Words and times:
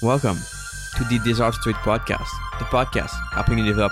Welcome 0.00 0.36
to 0.96 1.04
the 1.10 1.18
Desire 1.24 1.50
Trade 1.50 1.74
podcast, 1.74 2.28
the 2.60 2.66
podcast 2.66 3.10
helping 3.32 3.58
you 3.58 3.64
develop 3.64 3.90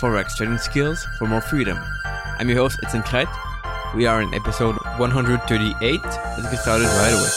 forex 0.00 0.36
trading 0.36 0.58
skills 0.58 1.04
for 1.18 1.26
more 1.26 1.40
freedom. 1.40 1.76
I'm 2.38 2.48
your 2.48 2.58
host, 2.58 2.78
Etienne 2.84 3.02
Crete. 3.02 3.26
We 3.96 4.06
are 4.06 4.22
in 4.22 4.32
episode 4.32 4.76
138. 4.98 6.00
Let's 6.04 6.42
get 6.42 6.56
started 6.60 6.84
right 6.86 7.10
away. 7.10 7.30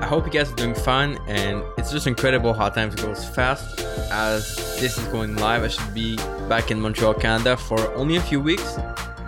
I 0.00 0.06
hope 0.06 0.26
you 0.26 0.32
guys 0.32 0.52
are 0.52 0.54
doing 0.54 0.76
fine, 0.76 1.18
and 1.26 1.64
it's 1.76 1.90
just 1.90 2.06
incredible 2.06 2.54
how 2.54 2.68
time 2.68 2.90
goes 2.90 3.24
fast. 3.28 3.80
As 4.12 4.54
this 4.78 4.96
is 4.98 5.08
going 5.08 5.34
live, 5.34 5.64
I 5.64 5.68
should 5.68 5.92
be 5.92 6.18
back 6.48 6.70
in 6.70 6.80
Montreal, 6.80 7.14
Canada 7.14 7.56
for 7.56 7.80
only 7.96 8.14
a 8.14 8.22
few 8.22 8.40
weeks, 8.40 8.78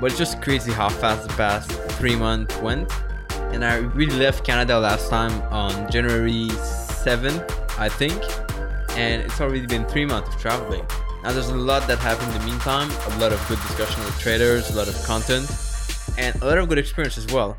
but 0.00 0.12
it's 0.12 0.18
just 0.18 0.40
crazy 0.40 0.70
how 0.70 0.90
fast 0.90 1.26
the 1.26 1.34
past 1.34 1.72
three 1.98 2.14
months 2.14 2.56
went 2.58 2.88
and 3.52 3.64
I 3.64 3.76
really 3.76 4.16
left 4.16 4.44
Canada 4.44 4.78
last 4.78 5.08
time 5.10 5.32
on 5.52 5.90
January 5.90 6.48
7th, 6.48 7.78
I 7.78 7.88
think, 7.88 8.14
and 8.96 9.22
it's 9.22 9.40
already 9.40 9.66
been 9.66 9.84
three 9.86 10.04
months 10.04 10.34
of 10.34 10.40
traveling. 10.40 10.84
Now, 11.22 11.32
there's 11.32 11.48
a 11.48 11.54
lot 11.54 11.86
that 11.88 11.98
happened 11.98 12.32
in 12.32 12.40
the 12.40 12.46
meantime, 12.46 12.90
a 12.90 13.18
lot 13.18 13.32
of 13.32 13.44
good 13.48 13.60
discussion 13.62 14.04
with 14.04 14.18
traders, 14.18 14.70
a 14.70 14.76
lot 14.76 14.88
of 14.88 14.94
content, 15.04 15.50
and 16.16 16.40
a 16.42 16.46
lot 16.46 16.58
of 16.58 16.68
good 16.68 16.78
experience 16.78 17.18
as 17.18 17.26
well. 17.26 17.56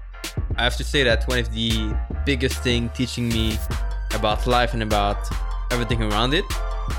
I 0.55 0.63
have 0.63 0.77
to 0.77 0.83
say 0.83 1.03
that 1.03 1.27
one 1.27 1.39
of 1.39 1.53
the 1.53 1.93
biggest 2.25 2.61
thing 2.63 2.89
teaching 2.89 3.29
me 3.29 3.57
about 4.13 4.47
life 4.47 4.73
and 4.73 4.83
about 4.83 5.17
everything 5.71 6.01
around 6.01 6.33
it 6.33 6.45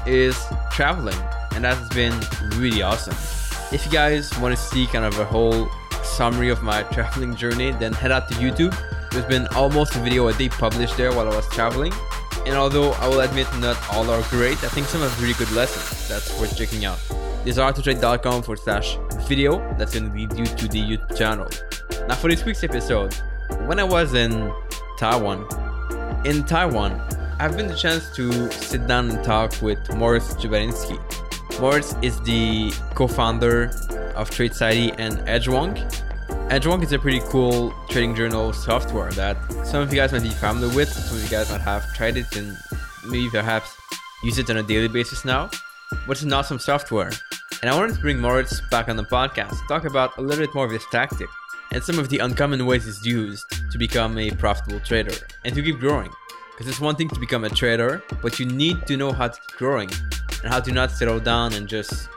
is 0.07 0.37
traveling, 0.71 1.19
and 1.55 1.65
that 1.65 1.77
has 1.77 1.89
been 1.91 2.15
really 2.61 2.83
awesome. 2.83 3.17
If 3.73 3.87
you 3.87 3.93
guys 3.93 4.37
want 4.39 4.57
to 4.57 4.61
see 4.61 4.87
kind 4.87 5.05
of 5.05 5.19
a 5.19 5.25
whole 5.25 5.69
summary 6.05 6.49
of 6.49 6.63
my 6.63 6.83
traveling 6.93 7.35
journey, 7.37 7.73
then 7.73 7.93
head 7.93 8.13
out 8.13 8.29
to 8.29 8.35
YouTube. 8.35 8.77
There's 9.11 9.25
been 9.27 9.47
almost 9.49 9.97
a 9.97 9.99
video 9.99 10.29
a 10.29 10.33
day 10.35 10.49
published 10.49 10.97
there 10.97 11.13
while 11.13 11.31
I 11.31 11.35
was 11.35 11.49
traveling. 11.49 11.93
And 12.47 12.55
although 12.55 12.93
I 12.93 13.09
will 13.09 13.21
admit 13.21 13.47
not 13.59 13.77
all 13.93 14.09
are 14.11 14.23
great, 14.31 14.63
I 14.65 14.69
think 14.69 14.87
some 14.87 15.03
have 15.03 15.21
really 15.21 15.35
good 15.35 15.51
lessons 15.53 16.09
that's 16.09 16.39
worth 16.41 16.57
checking 16.57 16.85
out. 16.85 16.99
This 17.45 17.57
is 17.57 17.59
artotrade.com 17.59 18.43
forward 18.43 18.59
slash 18.59 18.99
video 19.29 19.59
that's 19.77 19.95
going 19.95 20.11
to 20.11 20.17
lead 20.17 20.33
you 20.39 20.47
to 20.47 20.69
the 20.69 20.81
YouTube 20.81 21.17
channel. 21.17 21.49
Now, 22.07 22.15
for 22.15 22.29
this 22.29 22.45
week's 22.45 22.65
episode, 22.65 23.15
when 23.67 23.79
I 23.79 23.85
was 23.85 24.15
in 24.15 24.53
Taiwan, 24.99 25.47
in 26.25 26.45
Taiwan, 26.45 27.01
I've 27.39 27.57
been 27.57 27.67
the 27.67 27.77
chance 27.77 28.15
to 28.17 28.51
sit 28.53 28.87
down 28.87 29.11
and 29.11 29.25
talk 29.25 29.53
with 29.63 29.79
Moritz 29.97 30.35
Czubatinski. 30.35 30.99
Moritz 31.61 31.95
is 32.01 32.19
the 32.23 32.73
co-founder 32.95 33.65
of 34.17 34.31
TradeCiety 34.31 34.95
and 34.97 35.19
Edgewonk. 35.29 35.77
Edgewonk 36.49 36.83
is 36.83 36.93
a 36.93 36.99
pretty 36.99 37.21
cool 37.29 37.75
trading 37.91 38.15
journal 38.15 38.55
software 38.55 39.11
that 39.11 39.37
some 39.67 39.83
of 39.83 39.93
you 39.93 40.01
guys 40.01 40.11
might 40.11 40.23
be 40.23 40.31
familiar 40.31 40.75
with, 40.75 40.89
some 40.89 41.19
of 41.19 41.23
you 41.23 41.29
guys 41.29 41.51
might 41.51 41.61
have 41.61 41.85
tried 41.93 42.17
it 42.17 42.35
and 42.35 42.57
maybe 43.07 43.29
perhaps 43.29 43.77
use 44.25 44.39
it 44.39 44.49
on 44.49 44.57
a 44.57 44.63
daily 44.63 44.89
basis 44.89 45.27
now. 45.27 45.51
But 46.07 46.13
it's 46.13 46.23
an 46.23 46.33
awesome 46.33 46.59
software. 46.59 47.13
And 47.61 47.71
I 47.71 47.77
wanted 47.77 47.95
to 47.95 48.01
bring 48.01 48.19
Moritz 48.19 48.63
back 48.71 48.89
on 48.89 48.97
the 48.97 49.05
podcast 49.05 49.51
to 49.51 49.69
talk 49.69 49.85
about 49.85 50.17
a 50.17 50.23
little 50.23 50.47
bit 50.47 50.55
more 50.55 50.65
of 50.65 50.71
his 50.71 50.87
tactic 50.91 51.29
and 51.73 51.85
some 51.85 51.99
of 51.99 52.09
the 52.09 52.21
uncommon 52.21 52.65
ways 52.65 52.89
it's 52.89 53.05
used 53.05 53.45
to 53.71 53.77
become 53.77 54.17
a 54.17 54.31
profitable 54.31 54.81
trader 54.81 55.15
and 55.45 55.55
to 55.55 55.63
keep 55.63 55.79
growing. 55.79 56.11
Because 56.53 56.69
it's 56.69 56.81
one 56.81 56.97
thing 56.97 57.11
to 57.11 57.21
become 57.21 57.45
a 57.45 57.51
trader, 57.51 58.03
but 58.23 58.41
you 58.41 58.47
need 58.47 58.87
to 58.87 58.97
know 58.97 59.13
how 59.13 59.29
to 59.29 59.39
keep 59.39 59.59
growing 59.59 59.91
and 60.43 60.53
how 60.53 60.61
to 60.61 60.73
not 60.73 60.91
settle 60.91 61.21
down 61.21 61.53
and 61.55 61.69
just 61.69 62.09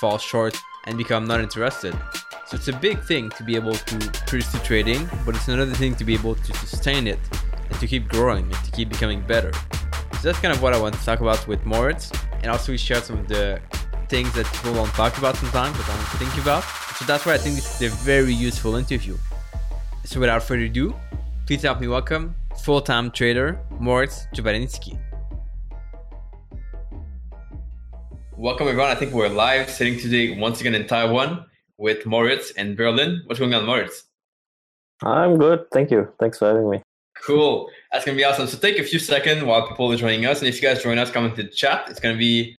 fall 0.00 0.18
short 0.18 0.56
and 0.84 0.98
become 0.98 1.26
not 1.26 1.40
interested. 1.40 1.94
So 2.46 2.56
it's 2.56 2.68
a 2.68 2.72
big 2.72 3.02
thing 3.02 3.30
to 3.30 3.42
be 3.42 3.56
able 3.56 3.74
to 3.74 3.98
pursue 4.26 4.58
trading, 4.58 5.08
but 5.24 5.34
it's 5.34 5.48
another 5.48 5.72
thing 5.72 5.94
to 5.96 6.04
be 6.04 6.14
able 6.14 6.34
to 6.34 6.54
sustain 6.54 7.06
it 7.06 7.18
and 7.70 7.80
to 7.80 7.86
keep 7.86 8.08
growing 8.08 8.44
and 8.44 8.64
to 8.64 8.70
keep 8.70 8.88
becoming 8.88 9.22
better. 9.22 9.52
So 10.14 10.28
that's 10.28 10.38
kind 10.38 10.54
of 10.54 10.62
what 10.62 10.74
I 10.74 10.80
want 10.80 10.94
to 10.94 11.04
talk 11.04 11.20
about 11.20 11.46
with 11.48 11.64
Moritz, 11.64 12.12
and 12.42 12.50
also 12.50 12.72
we 12.72 12.78
share 12.78 13.00
some 13.00 13.18
of 13.18 13.28
the 13.28 13.60
things 14.08 14.32
that 14.34 14.46
people 14.52 14.74
don't 14.74 14.92
talk 14.92 15.16
about 15.18 15.36
sometimes 15.36 15.76
that 15.78 15.88
I 15.88 15.96
don't 15.96 16.18
think 16.18 16.42
about. 16.42 16.62
So 16.96 17.06
that's 17.06 17.24
why 17.24 17.34
I 17.34 17.38
think 17.38 17.56
this 17.56 17.80
is 17.80 17.92
a 17.92 17.96
very 18.04 18.34
useful 18.34 18.76
interview. 18.76 19.16
So 20.04 20.20
without 20.20 20.42
further 20.42 20.64
ado, 20.64 20.94
please 21.46 21.62
help 21.62 21.80
me 21.80 21.88
welcome 21.88 22.34
full-time 22.62 23.10
trader 23.10 23.58
Moritz 23.80 24.26
Czubatinski. 24.34 24.98
Welcome 28.42 28.66
everyone. 28.66 28.90
I 28.90 28.96
think 28.96 29.12
we're 29.12 29.28
live 29.28 29.70
sitting 29.70 30.00
today 30.00 30.36
once 30.36 30.60
again 30.60 30.74
in 30.74 30.88
Taiwan 30.88 31.46
with 31.78 32.04
Moritz 32.06 32.50
and 32.56 32.76
Berlin. 32.76 33.22
What's 33.26 33.38
going 33.38 33.54
on, 33.54 33.64
Moritz? 33.64 34.02
I'm 35.00 35.38
good. 35.38 35.70
Thank 35.70 35.92
you. 35.92 36.08
Thanks 36.18 36.40
for 36.40 36.48
having 36.48 36.68
me. 36.68 36.82
Cool. 37.22 37.70
That's 37.92 38.04
gonna 38.04 38.16
be 38.16 38.24
awesome. 38.24 38.48
So 38.48 38.58
take 38.58 38.80
a 38.80 38.82
few 38.82 38.98
seconds 38.98 39.44
while 39.44 39.68
people 39.68 39.92
are 39.92 39.96
joining 39.96 40.26
us. 40.26 40.40
And 40.40 40.48
if 40.48 40.56
you 40.56 40.62
guys 40.62 40.82
join 40.82 40.98
us, 40.98 41.08
come 41.08 41.24
into 41.24 41.44
the 41.44 41.50
chat. 41.50 41.88
It's 41.88 42.00
gonna 42.00 42.18
be 42.18 42.56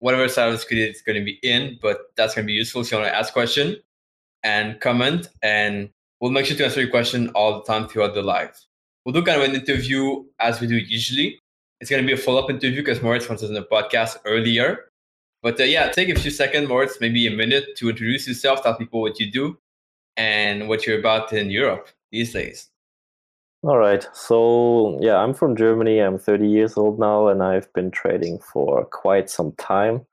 whatever 0.00 0.28
side 0.28 0.48
of 0.48 0.52
the 0.52 0.58
screen 0.58 0.82
it's 0.82 1.00
gonna 1.00 1.24
be 1.24 1.38
in, 1.42 1.78
but 1.80 2.12
that's 2.16 2.34
gonna 2.34 2.46
be 2.46 2.52
useful 2.52 2.82
if 2.82 2.92
you 2.92 2.98
want 2.98 3.08
to 3.08 3.16
ask 3.16 3.32
question 3.32 3.78
and 4.42 4.78
comment 4.82 5.30
and 5.42 5.88
we'll 6.20 6.32
make 6.32 6.44
sure 6.44 6.58
to 6.58 6.66
answer 6.66 6.82
your 6.82 6.90
question 6.90 7.30
all 7.30 7.60
the 7.60 7.64
time 7.64 7.88
throughout 7.88 8.12
the 8.12 8.20
live. 8.20 8.60
We'll 9.06 9.14
do 9.14 9.22
kind 9.22 9.40
of 9.40 9.48
an 9.48 9.54
interview 9.54 10.22
as 10.38 10.60
we 10.60 10.66
do 10.66 10.76
usually. 10.76 11.40
It's 11.80 11.90
gonna 11.90 12.02
be 12.02 12.12
a 12.12 12.18
follow-up 12.18 12.50
interview 12.50 12.82
because 12.82 13.00
Moritz 13.00 13.26
wants 13.26 13.42
us 13.42 13.48
in 13.48 13.54
the 13.54 13.62
podcast 13.62 14.18
earlier. 14.26 14.90
But 15.44 15.60
uh, 15.60 15.64
yeah, 15.64 15.90
take 15.90 16.08
a 16.08 16.18
few 16.18 16.30
seconds, 16.30 16.70
Moritz, 16.70 16.96
maybe 17.02 17.26
a 17.26 17.30
minute 17.30 17.76
to 17.76 17.90
introduce 17.90 18.26
yourself, 18.26 18.62
tell 18.62 18.74
people 18.74 19.02
what 19.02 19.20
you 19.20 19.30
do 19.30 19.58
and 20.16 20.70
what 20.70 20.86
you're 20.86 20.98
about 20.98 21.34
in 21.34 21.50
Europe 21.50 21.90
these 22.10 22.32
days. 22.32 22.70
All 23.62 23.76
right. 23.76 24.08
So, 24.14 24.98
yeah, 25.02 25.16
I'm 25.16 25.34
from 25.34 25.54
Germany. 25.54 25.98
I'm 25.98 26.18
30 26.18 26.48
years 26.48 26.78
old 26.78 26.98
now, 26.98 27.28
and 27.28 27.42
I've 27.42 27.70
been 27.74 27.90
trading 27.90 28.38
for 28.38 28.86
quite 28.86 29.28
some 29.28 29.52
time. 29.52 30.06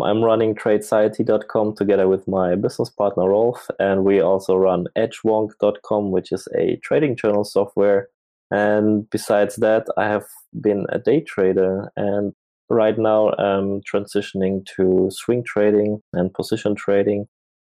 I'm 0.00 0.22
running 0.22 0.54
TradeCiety.com 0.54 1.74
together 1.74 2.06
with 2.06 2.28
my 2.28 2.54
business 2.54 2.90
partner 2.90 3.28
Rolf, 3.28 3.66
and 3.80 4.04
we 4.04 4.20
also 4.20 4.54
run 4.54 4.86
Edgewonk.com, 4.96 6.12
which 6.12 6.30
is 6.30 6.46
a 6.56 6.76
trading 6.76 7.16
journal 7.16 7.44
software. 7.44 8.08
And 8.52 9.10
besides 9.10 9.56
that, 9.56 9.86
I 9.96 10.04
have 10.04 10.26
been 10.60 10.86
a 10.90 11.00
day 11.00 11.22
trader, 11.22 11.90
and 11.96 12.34
right 12.68 12.98
now 12.98 13.30
I'm 13.30 13.80
transitioning 13.82 14.66
to 14.76 15.08
swing 15.10 15.44
trading 15.44 16.00
and 16.12 16.32
position 16.32 16.74
trading 16.74 17.26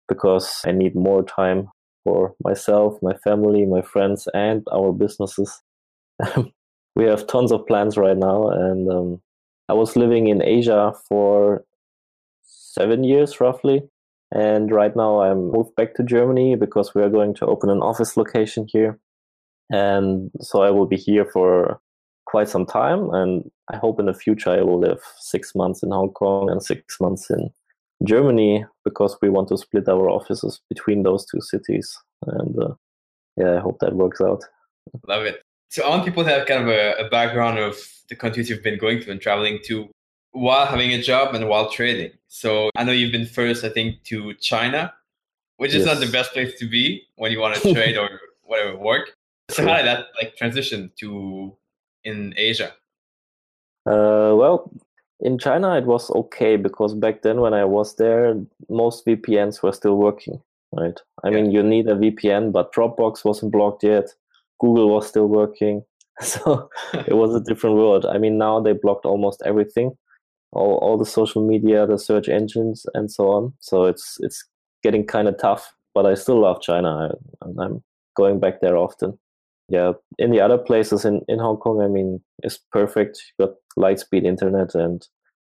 because 0.07 0.61
I 0.65 0.71
need 0.71 0.95
more 0.95 1.23
time 1.23 1.69
for 2.03 2.33
myself, 2.43 2.97
my 3.01 3.13
family, 3.23 3.65
my 3.65 3.81
friends, 3.81 4.27
and 4.33 4.65
our 4.73 4.93
businesses. 4.93 5.61
we 6.95 7.05
have 7.05 7.27
tons 7.27 7.51
of 7.51 7.67
plans 7.67 7.97
right 7.97 8.17
now, 8.17 8.49
and 8.49 8.89
um, 8.89 9.21
I 9.69 9.73
was 9.73 9.95
living 9.95 10.27
in 10.27 10.41
Asia 10.41 10.93
for 11.09 11.65
seven 12.43 13.03
years 13.03 13.41
roughly. 13.41 13.81
And 14.33 14.71
right 14.71 14.95
now 14.95 15.21
I'm 15.21 15.51
moved 15.51 15.75
back 15.75 15.95
to 15.95 16.03
Germany 16.03 16.55
because 16.55 16.93
we 16.93 17.01
are 17.01 17.09
going 17.09 17.33
to 17.35 17.45
open 17.45 17.69
an 17.69 17.81
office 17.81 18.17
location 18.17 18.67
here. 18.67 18.99
And 19.69 20.31
so 20.41 20.61
I 20.61 20.71
will 20.71 20.85
be 20.85 20.97
here 20.97 21.25
for 21.25 21.79
quite 22.27 22.49
some 22.49 22.65
time. 22.65 23.09
And 23.11 23.49
I 23.71 23.77
hope 23.77 23.99
in 23.99 24.05
the 24.05 24.13
future 24.13 24.51
I 24.51 24.61
will 24.61 24.79
live 24.79 24.99
six 25.17 25.55
months 25.55 25.81
in 25.81 25.91
Hong 25.91 26.11
Kong 26.11 26.49
and 26.49 26.61
six 26.61 26.99
months 26.99 27.29
in 27.29 27.49
Germany 28.03 28.65
because 28.83 29.17
we 29.21 29.29
want 29.29 29.47
to 29.49 29.57
split 29.57 29.87
our 29.87 30.09
offices 30.09 30.61
between 30.69 31.03
those 31.03 31.25
two 31.25 31.41
cities. 31.41 31.97
And 32.25 32.55
uh, 32.61 32.73
yeah, 33.37 33.55
I 33.55 33.59
hope 33.59 33.79
that 33.79 33.95
works 33.95 34.21
out. 34.21 34.43
Love 35.07 35.23
it. 35.23 35.41
So 35.69 35.85
I 35.85 35.89
want 35.89 36.05
people 36.05 36.23
to 36.23 36.29
have 36.29 36.47
kind 36.47 36.63
of 36.63 36.69
a, 36.69 37.05
a 37.05 37.09
background 37.09 37.59
of 37.59 37.77
the 38.09 38.15
countries 38.15 38.49
you've 38.49 38.63
been 38.63 38.79
going 38.79 39.01
to 39.01 39.11
and 39.11 39.19
traveling 39.19 39.59
to 39.65 39.89
while 40.31 40.65
having 40.65 40.91
a 40.91 41.01
job 41.01 41.33
and 41.33 41.47
while 41.47 41.69
trading. 41.69 42.11
So 42.27 42.69
I 42.75 42.83
know 42.83 42.91
you've 42.91 43.11
been 43.11 43.25
first, 43.25 43.63
I 43.63 43.69
think, 43.69 44.03
to 44.05 44.33
China, 44.35 44.93
which 45.57 45.73
is 45.73 45.85
yes. 45.85 45.95
not 45.95 46.05
the 46.05 46.11
best 46.11 46.33
place 46.33 46.57
to 46.59 46.69
be 46.69 47.03
when 47.15 47.31
you 47.31 47.39
want 47.39 47.55
to 47.55 47.73
trade 47.73 47.97
or 47.97 48.09
whatever 48.43 48.77
work. 48.77 49.13
So 49.49 49.65
how 49.65 49.77
did 49.77 49.85
that 49.85 50.07
like 50.21 50.35
transition 50.35 50.91
to 50.99 51.55
in 52.07 52.33
Asia? 52.37 52.73
Uh, 53.85 54.33
well, 54.35 54.71
in 55.19 55.37
China 55.37 55.77
it 55.77 55.85
was 55.85 56.09
okay 56.11 56.57
because 56.57 56.93
back 56.93 57.21
then 57.21 57.41
when 57.41 57.53
I 57.53 57.65
was 57.65 57.95
there, 57.95 58.35
most 58.69 59.05
VPNs 59.05 59.61
were 59.61 59.73
still 59.73 59.95
working. 59.95 60.41
Right. 60.73 60.99
I 61.23 61.29
yeah. 61.29 61.35
mean, 61.35 61.51
you 61.51 61.63
need 61.63 61.87
a 61.87 61.95
VPN, 61.95 62.51
but 62.51 62.73
Dropbox 62.73 63.23
wasn't 63.23 63.53
blocked 63.53 63.83
yet. 63.83 64.13
Google 64.59 64.89
was 64.89 65.07
still 65.07 65.27
working, 65.27 65.83
so 66.21 66.69
it 66.93 67.15
was 67.15 67.33
a 67.33 67.39
different 67.39 67.77
world. 67.77 68.05
I 68.05 68.17
mean, 68.17 68.37
now 68.37 68.59
they 68.59 68.73
blocked 68.73 69.05
almost 69.05 69.41
everything, 69.45 69.91
all 70.51 70.77
all 70.79 70.97
the 70.97 71.05
social 71.05 71.47
media, 71.47 71.87
the 71.87 71.97
search 71.97 72.27
engines, 72.27 72.85
and 72.95 73.09
so 73.09 73.29
on. 73.29 73.53
So 73.59 73.85
it's 73.85 74.17
it's 74.19 74.43
getting 74.83 75.05
kind 75.05 75.27
of 75.27 75.37
tough. 75.37 75.73
But 75.93 76.05
I 76.05 76.15
still 76.15 76.41
love 76.41 76.61
China. 76.61 76.89
I, 77.43 77.45
I'm 77.63 77.83
going 78.15 78.39
back 78.39 78.59
there 78.61 78.77
often 78.77 79.17
yeah, 79.69 79.93
in 80.17 80.31
the 80.31 80.41
other 80.41 80.57
places 80.57 81.05
in, 81.05 81.21
in 81.27 81.39
Hong 81.39 81.57
Kong, 81.57 81.81
I 81.81 81.87
mean, 81.87 82.21
it's 82.43 82.59
perfect. 82.71 83.19
You 83.37 83.47
got 83.47 83.55
light 83.75 83.99
speed 83.99 84.25
internet 84.25 84.75
and 84.75 85.05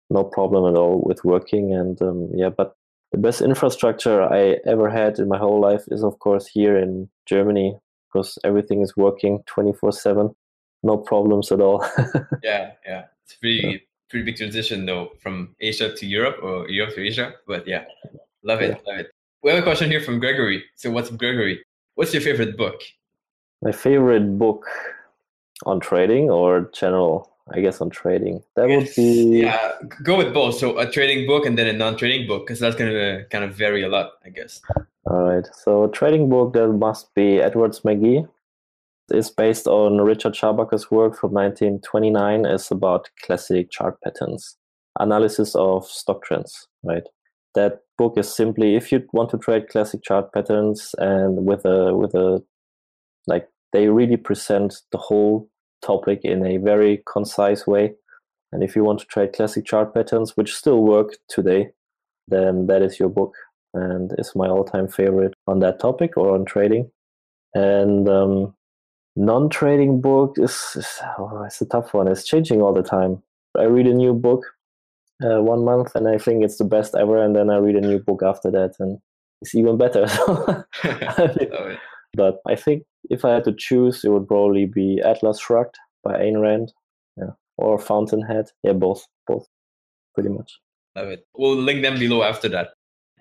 no 0.09 0.23
problem 0.23 0.73
at 0.73 0.77
all 0.77 1.01
with 1.05 1.23
working. 1.25 1.73
And 1.73 2.01
um, 2.01 2.29
yeah, 2.33 2.49
but 2.49 2.75
the 3.11 3.17
best 3.17 3.41
infrastructure 3.41 4.23
I 4.23 4.57
ever 4.65 4.89
had 4.89 5.19
in 5.19 5.27
my 5.27 5.37
whole 5.37 5.59
life 5.59 5.83
is, 5.87 6.03
of 6.03 6.19
course, 6.19 6.47
here 6.47 6.77
in 6.77 7.09
Germany 7.25 7.77
because 8.11 8.37
everything 8.43 8.81
is 8.81 8.95
working 8.95 9.43
24 9.47 9.91
7. 9.91 10.35
no 10.83 10.97
problems 10.97 11.51
at 11.51 11.59
all. 11.59 11.85
yeah, 12.43 12.71
yeah, 12.85 13.05
it's 13.25 13.35
pretty 13.35 13.67
yeah. 13.67 13.77
pretty 14.09 14.25
big 14.25 14.37
transition 14.37 14.85
though 14.85 15.11
from 15.21 15.55
Asia 15.59 15.93
to 15.93 16.05
Europe 16.05 16.37
or 16.41 16.69
Europe 16.69 16.95
to 16.95 17.01
Asia. 17.01 17.33
But 17.47 17.67
yeah, 17.67 17.83
love 18.43 18.61
it, 18.61 18.79
yeah. 18.85 18.91
love 18.91 18.99
it. 19.01 19.11
We 19.43 19.51
have 19.51 19.59
a 19.59 19.63
question 19.63 19.91
here 19.91 20.01
from 20.01 20.19
Gregory. 20.19 20.63
So, 20.75 20.91
what's 20.91 21.09
Gregory? 21.09 21.63
What's 21.95 22.13
your 22.13 22.21
favorite 22.21 22.57
book? 22.57 22.81
My 23.65 23.73
favorite 23.73 24.37
book 24.37 24.65
on 25.65 25.81
trading 25.81 26.29
or 26.29 26.69
general 26.73 27.35
I 27.53 27.61
guess 27.61 27.79
on 27.79 27.91
trading. 27.91 28.41
That 28.55 28.69
would 28.69 28.89
be 28.95 29.41
yeah. 29.43 29.73
Go 30.03 30.17
with 30.17 30.33
both. 30.33 30.57
So 30.57 30.79
a 30.79 30.89
trading 30.89 31.27
book 31.27 31.45
and 31.45 31.57
then 31.57 31.67
a 31.67 31.73
non-trading 31.73 32.27
book, 32.27 32.47
because 32.47 32.59
that's 32.59 32.75
going 32.75 32.91
to 32.91 33.25
kind 33.29 33.43
of 33.43 33.53
vary 33.55 33.83
a 33.83 33.87
lot, 33.87 34.13
I 34.25 34.29
guess. 34.29 34.61
All 35.05 35.21
right. 35.21 35.47
So 35.53 35.87
trading 35.87 36.27
book 36.29 36.53
that 36.53 36.67
must 36.69 37.13
be 37.13 37.39
Edwards 37.39 37.85
Magee. 37.85 38.25
It's 39.09 39.29
based 39.29 39.67
on 39.67 40.01
Richard 40.01 40.33
Schabacker's 40.33 40.89
work 40.89 41.15
from 41.15 41.33
1929. 41.33 42.45
It's 42.45 42.71
about 42.71 43.09
classic 43.21 43.69
chart 43.69 44.01
patterns, 44.03 44.57
analysis 44.99 45.53
of 45.53 45.85
stock 45.85 46.23
trends. 46.23 46.67
Right. 46.83 47.03
That 47.53 47.81
book 47.99 48.17
is 48.17 48.33
simply 48.33 48.75
if 48.75 48.91
you 48.91 49.07
want 49.13 49.29
to 49.29 49.37
trade 49.37 49.69
classic 49.69 50.01
chart 50.03 50.33
patterns 50.33 50.95
and 50.97 51.45
with 51.45 51.63
a 51.65 51.95
with 51.95 52.15
a 52.15 52.43
like 53.27 53.47
they 53.75 53.89
really 53.89 54.15
present 54.15 54.81
the 54.93 54.97
whole 54.97 55.49
topic 55.85 56.21
in 56.23 56.45
a 56.45 56.57
very 56.57 57.03
concise 57.11 57.67
way. 57.67 57.93
And 58.53 58.63
if 58.63 58.73
you 58.73 58.85
want 58.85 58.99
to 59.01 59.05
trade 59.05 59.33
classic 59.33 59.65
chart 59.65 59.93
patterns, 59.93 60.37
which 60.37 60.55
still 60.55 60.81
work 60.81 61.17
today, 61.27 61.71
then 62.29 62.67
that 62.67 62.81
is 62.81 62.99
your 62.99 63.09
book. 63.09 63.33
And 63.73 64.13
it's 64.17 64.33
my 64.33 64.47
all 64.47 64.63
time 64.63 64.87
favorite 64.87 65.33
on 65.47 65.59
that 65.59 65.81
topic 65.81 66.15
or 66.15 66.33
on 66.33 66.45
trading. 66.45 66.89
And 67.53 68.07
um, 68.07 68.55
non 69.17 69.49
trading 69.49 69.99
book 69.99 70.35
is, 70.37 70.55
is 70.75 71.01
oh, 71.19 71.43
it's 71.43 71.59
a 71.59 71.65
tough 71.65 71.93
one. 71.93 72.07
It's 72.07 72.25
changing 72.25 72.61
all 72.61 72.73
the 72.73 72.81
time. 72.81 73.21
I 73.59 73.63
read 73.63 73.87
a 73.87 73.93
new 73.93 74.13
book 74.13 74.45
uh, 75.21 75.41
one 75.41 75.65
month 75.65 75.95
and 75.95 76.07
I 76.07 76.17
think 76.17 76.45
it's 76.45 76.57
the 76.57 76.63
best 76.63 76.95
ever. 76.95 77.21
And 77.21 77.35
then 77.35 77.49
I 77.49 77.57
read 77.57 77.75
a 77.75 77.81
new 77.81 77.99
book 77.99 78.23
after 78.23 78.49
that 78.51 78.75
and 78.79 78.99
it's 79.41 79.53
even 79.53 79.77
better. 79.77 80.05
but 82.15 82.39
I 82.47 82.55
think 82.55 82.83
if 83.09 83.25
I 83.25 83.33
had 83.33 83.43
to 83.45 83.53
choose, 83.53 84.03
it 84.03 84.09
would 84.09 84.27
probably 84.27 84.65
be 84.65 85.01
Atlas 85.03 85.39
Shrugged 85.39 85.77
by 86.03 86.13
Ayn 86.13 86.41
Rand, 86.41 86.73
yeah, 87.17 87.31
or 87.57 87.77
Fountainhead. 87.77 88.51
Yeah, 88.63 88.73
both, 88.73 89.05
both, 89.27 89.47
pretty 90.13 90.29
much. 90.29 90.59
Love 90.95 91.09
it. 91.09 91.27
We'll 91.35 91.55
link 91.55 91.81
them 91.81 91.99
below 91.99 92.23
after 92.23 92.47
that. 92.49 92.69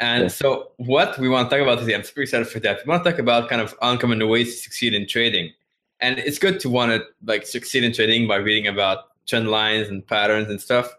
And 0.01 0.31
so, 0.31 0.73
what 0.79 1.19
we 1.19 1.29
want 1.29 1.49
to 1.51 1.57
talk 1.57 1.63
about 1.63 1.79
today, 1.79 1.95
I'm 1.95 2.03
super 2.03 2.23
excited 2.23 2.49
for 2.49 2.61
that. 2.61 2.81
We 2.85 2.91
want 2.91 3.05
to 3.05 3.11
talk 3.11 3.21
about 3.21 3.49
kind 3.49 3.63
of 3.63 3.75
uncommon 3.81 4.27
ways 4.29 4.55
to 4.55 4.61
succeed 4.63 4.93
in 4.93 5.07
trading. 5.07 5.53
And 6.01 6.19
it's 6.19 6.39
good 6.39 6.59
to 6.61 6.69
want 6.69 6.91
to 6.91 7.05
like 7.25 7.47
succeed 7.47 7.85
in 7.85 7.93
trading 7.93 8.27
by 8.27 8.37
reading 8.37 8.67
about 8.67 9.05
trend 9.27 9.49
lines 9.51 9.89
and 9.89 10.05
patterns 10.07 10.51
and 10.51 10.61
stuff. 10.61 10.93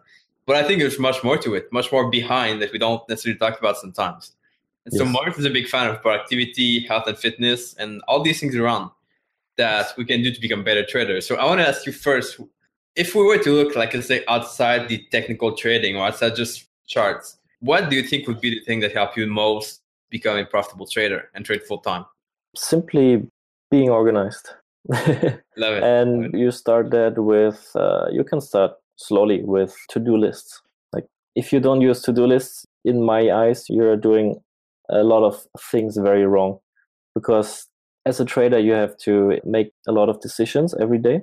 But 0.45 0.55
I 0.55 0.63
think 0.63 0.79
there's 0.79 0.99
much 0.99 1.23
more 1.23 1.37
to 1.39 1.55
it, 1.55 1.71
much 1.73 1.91
more 1.91 2.09
behind 2.09 2.61
that 2.61 2.71
we 2.71 2.79
don't 2.79 3.07
necessarily 3.09 3.37
talk 3.37 3.59
about 3.59 3.77
sometimes. 3.77 4.31
And 4.85 4.93
yes. 4.93 4.99
so 4.99 5.05
Mark 5.05 5.37
is 5.37 5.45
a 5.45 5.49
big 5.49 5.67
fan 5.67 5.89
of 5.89 6.01
productivity, 6.01 6.81
health 6.81 7.07
and 7.07 7.17
fitness, 7.17 7.73
and 7.75 8.01
all 8.07 8.21
these 8.21 8.39
things 8.39 8.55
around 8.55 8.91
that 9.57 9.93
we 9.97 10.05
can 10.05 10.21
do 10.21 10.31
to 10.31 10.39
become 10.39 10.63
better 10.63 10.85
traders. 10.85 11.27
So 11.27 11.35
I 11.35 11.45
want 11.45 11.59
to 11.61 11.67
ask 11.67 11.85
you 11.85 11.91
first, 11.91 12.39
if 12.95 13.15
we 13.15 13.23
were 13.23 13.37
to 13.39 13.51
look, 13.51 13.75
like 13.75 13.93
let's 13.93 14.07
say, 14.07 14.23
outside 14.27 14.87
the 14.87 15.03
technical 15.11 15.55
trading 15.55 15.95
or 15.95 16.05
outside 16.05 16.35
just 16.35 16.65
charts, 16.87 17.37
what 17.59 17.89
do 17.89 17.95
you 17.95 18.03
think 18.03 18.27
would 18.27 18.41
be 18.41 18.51
the 18.51 18.59
thing 18.61 18.79
that 18.81 18.93
help 18.93 19.17
you 19.17 19.25
most 19.27 19.81
become 20.09 20.37
a 20.37 20.45
profitable 20.45 20.85
trader 20.85 21.29
and 21.33 21.45
trade 21.45 21.63
full 21.63 21.79
time? 21.79 22.05
Simply 22.55 23.25
being 23.71 23.89
organized. 23.89 24.49
Love 24.89 24.99
it. 25.07 25.83
and 25.83 26.23
Love 26.23 26.33
it. 26.35 26.37
you 26.37 26.51
start 26.51 26.91
that 26.91 27.17
with, 27.17 27.71
uh, 27.75 28.05
you 28.11 28.23
can 28.23 28.39
start 28.39 28.73
slowly 28.97 29.41
with 29.43 29.75
to 29.89 29.99
do 29.99 30.15
lists. 30.15 30.61
Like 30.93 31.05
if 31.35 31.51
you 31.51 31.59
don't 31.59 31.81
use 31.81 32.01
to 32.03 32.13
do 32.13 32.27
lists, 32.27 32.65
in 32.85 33.01
my 33.03 33.31
eyes, 33.31 33.65
you're 33.67 33.97
doing 33.97 34.39
a 34.89 35.03
lot 35.03 35.23
of 35.23 35.45
things 35.71 35.97
very 35.97 36.25
wrong. 36.25 36.59
Because 37.13 37.67
as 38.05 38.19
a 38.19 38.25
trader 38.25 38.59
you 38.59 38.71
have 38.71 38.95
to 38.97 39.39
make 39.43 39.71
a 39.87 39.91
lot 39.91 40.09
of 40.09 40.19
decisions 40.21 40.73
every 40.79 40.99
day. 40.99 41.21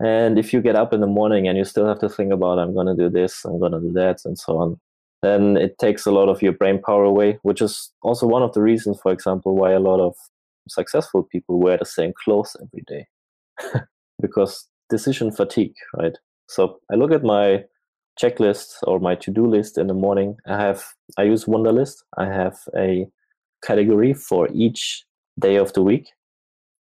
And 0.00 0.38
if 0.38 0.52
you 0.52 0.60
get 0.60 0.76
up 0.76 0.92
in 0.92 1.00
the 1.00 1.06
morning 1.06 1.46
and 1.46 1.56
you 1.56 1.64
still 1.64 1.86
have 1.86 2.00
to 2.00 2.08
think 2.08 2.32
about 2.32 2.58
i'm 2.58 2.74
going 2.74 2.88
to 2.88 2.94
do 2.94 3.08
this 3.08 3.44
i'm 3.44 3.60
going 3.60 3.72
to 3.72 3.80
do 3.80 3.92
that 3.92 4.20
and 4.24 4.36
so 4.38 4.58
on 4.58 4.80
then 5.22 5.56
it 5.56 5.78
takes 5.78 6.06
a 6.06 6.10
lot 6.10 6.28
of 6.28 6.42
your 6.42 6.52
brain 6.52 6.80
power 6.82 7.04
away 7.04 7.38
which 7.42 7.60
is 7.60 7.92
also 8.02 8.26
one 8.26 8.42
of 8.42 8.52
the 8.52 8.62
reasons 8.62 8.98
for 9.00 9.12
example 9.12 9.54
why 9.54 9.70
a 9.70 9.78
lot 9.78 10.00
of 10.00 10.16
successful 10.68 11.22
people 11.22 11.60
wear 11.60 11.76
the 11.76 11.84
same 11.84 12.12
clothes 12.24 12.56
every 12.62 12.84
day. 12.86 13.06
Because 14.20 14.68
decision 14.88 15.32
fatigue 15.32 15.74
right? 15.98 16.16
So 16.48 16.78
i 16.90 16.94
look 16.94 17.12
at 17.12 17.22
my 17.22 17.64
checklist 18.20 18.74
or 18.84 18.98
my 19.00 19.14
to-do 19.14 19.46
list 19.46 19.78
in 19.78 19.86
the 19.86 19.94
morning. 19.94 20.36
I 20.46 20.60
have 20.60 20.84
i 21.18 21.22
use 21.22 21.44
wunderlist. 21.44 22.02
I 22.18 22.26
have 22.26 22.58
a 22.76 23.06
category 23.64 24.14
for 24.14 24.48
each 24.52 25.04
day 25.38 25.56
of 25.56 25.72
the 25.72 25.82
week. 25.82 26.08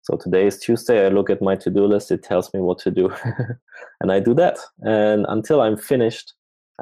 So 0.04 0.18
today 0.18 0.48
is 0.48 0.60
tuesday. 0.60 1.06
I 1.06 1.10
look 1.10 1.30
at 1.30 1.42
my 1.42 1.56
to-do 1.56 1.86
list. 1.86 2.12
It 2.12 2.24
tells 2.24 2.54
me 2.54 2.60
what 2.60 2.80
to 2.80 2.92
do. 2.92 3.14
And 4.02 4.12
i 4.12 4.20
do 4.20 4.34
that. 4.36 4.58
And 4.82 5.26
until 5.30 5.62
i'm 5.62 5.78
finished 5.78 6.34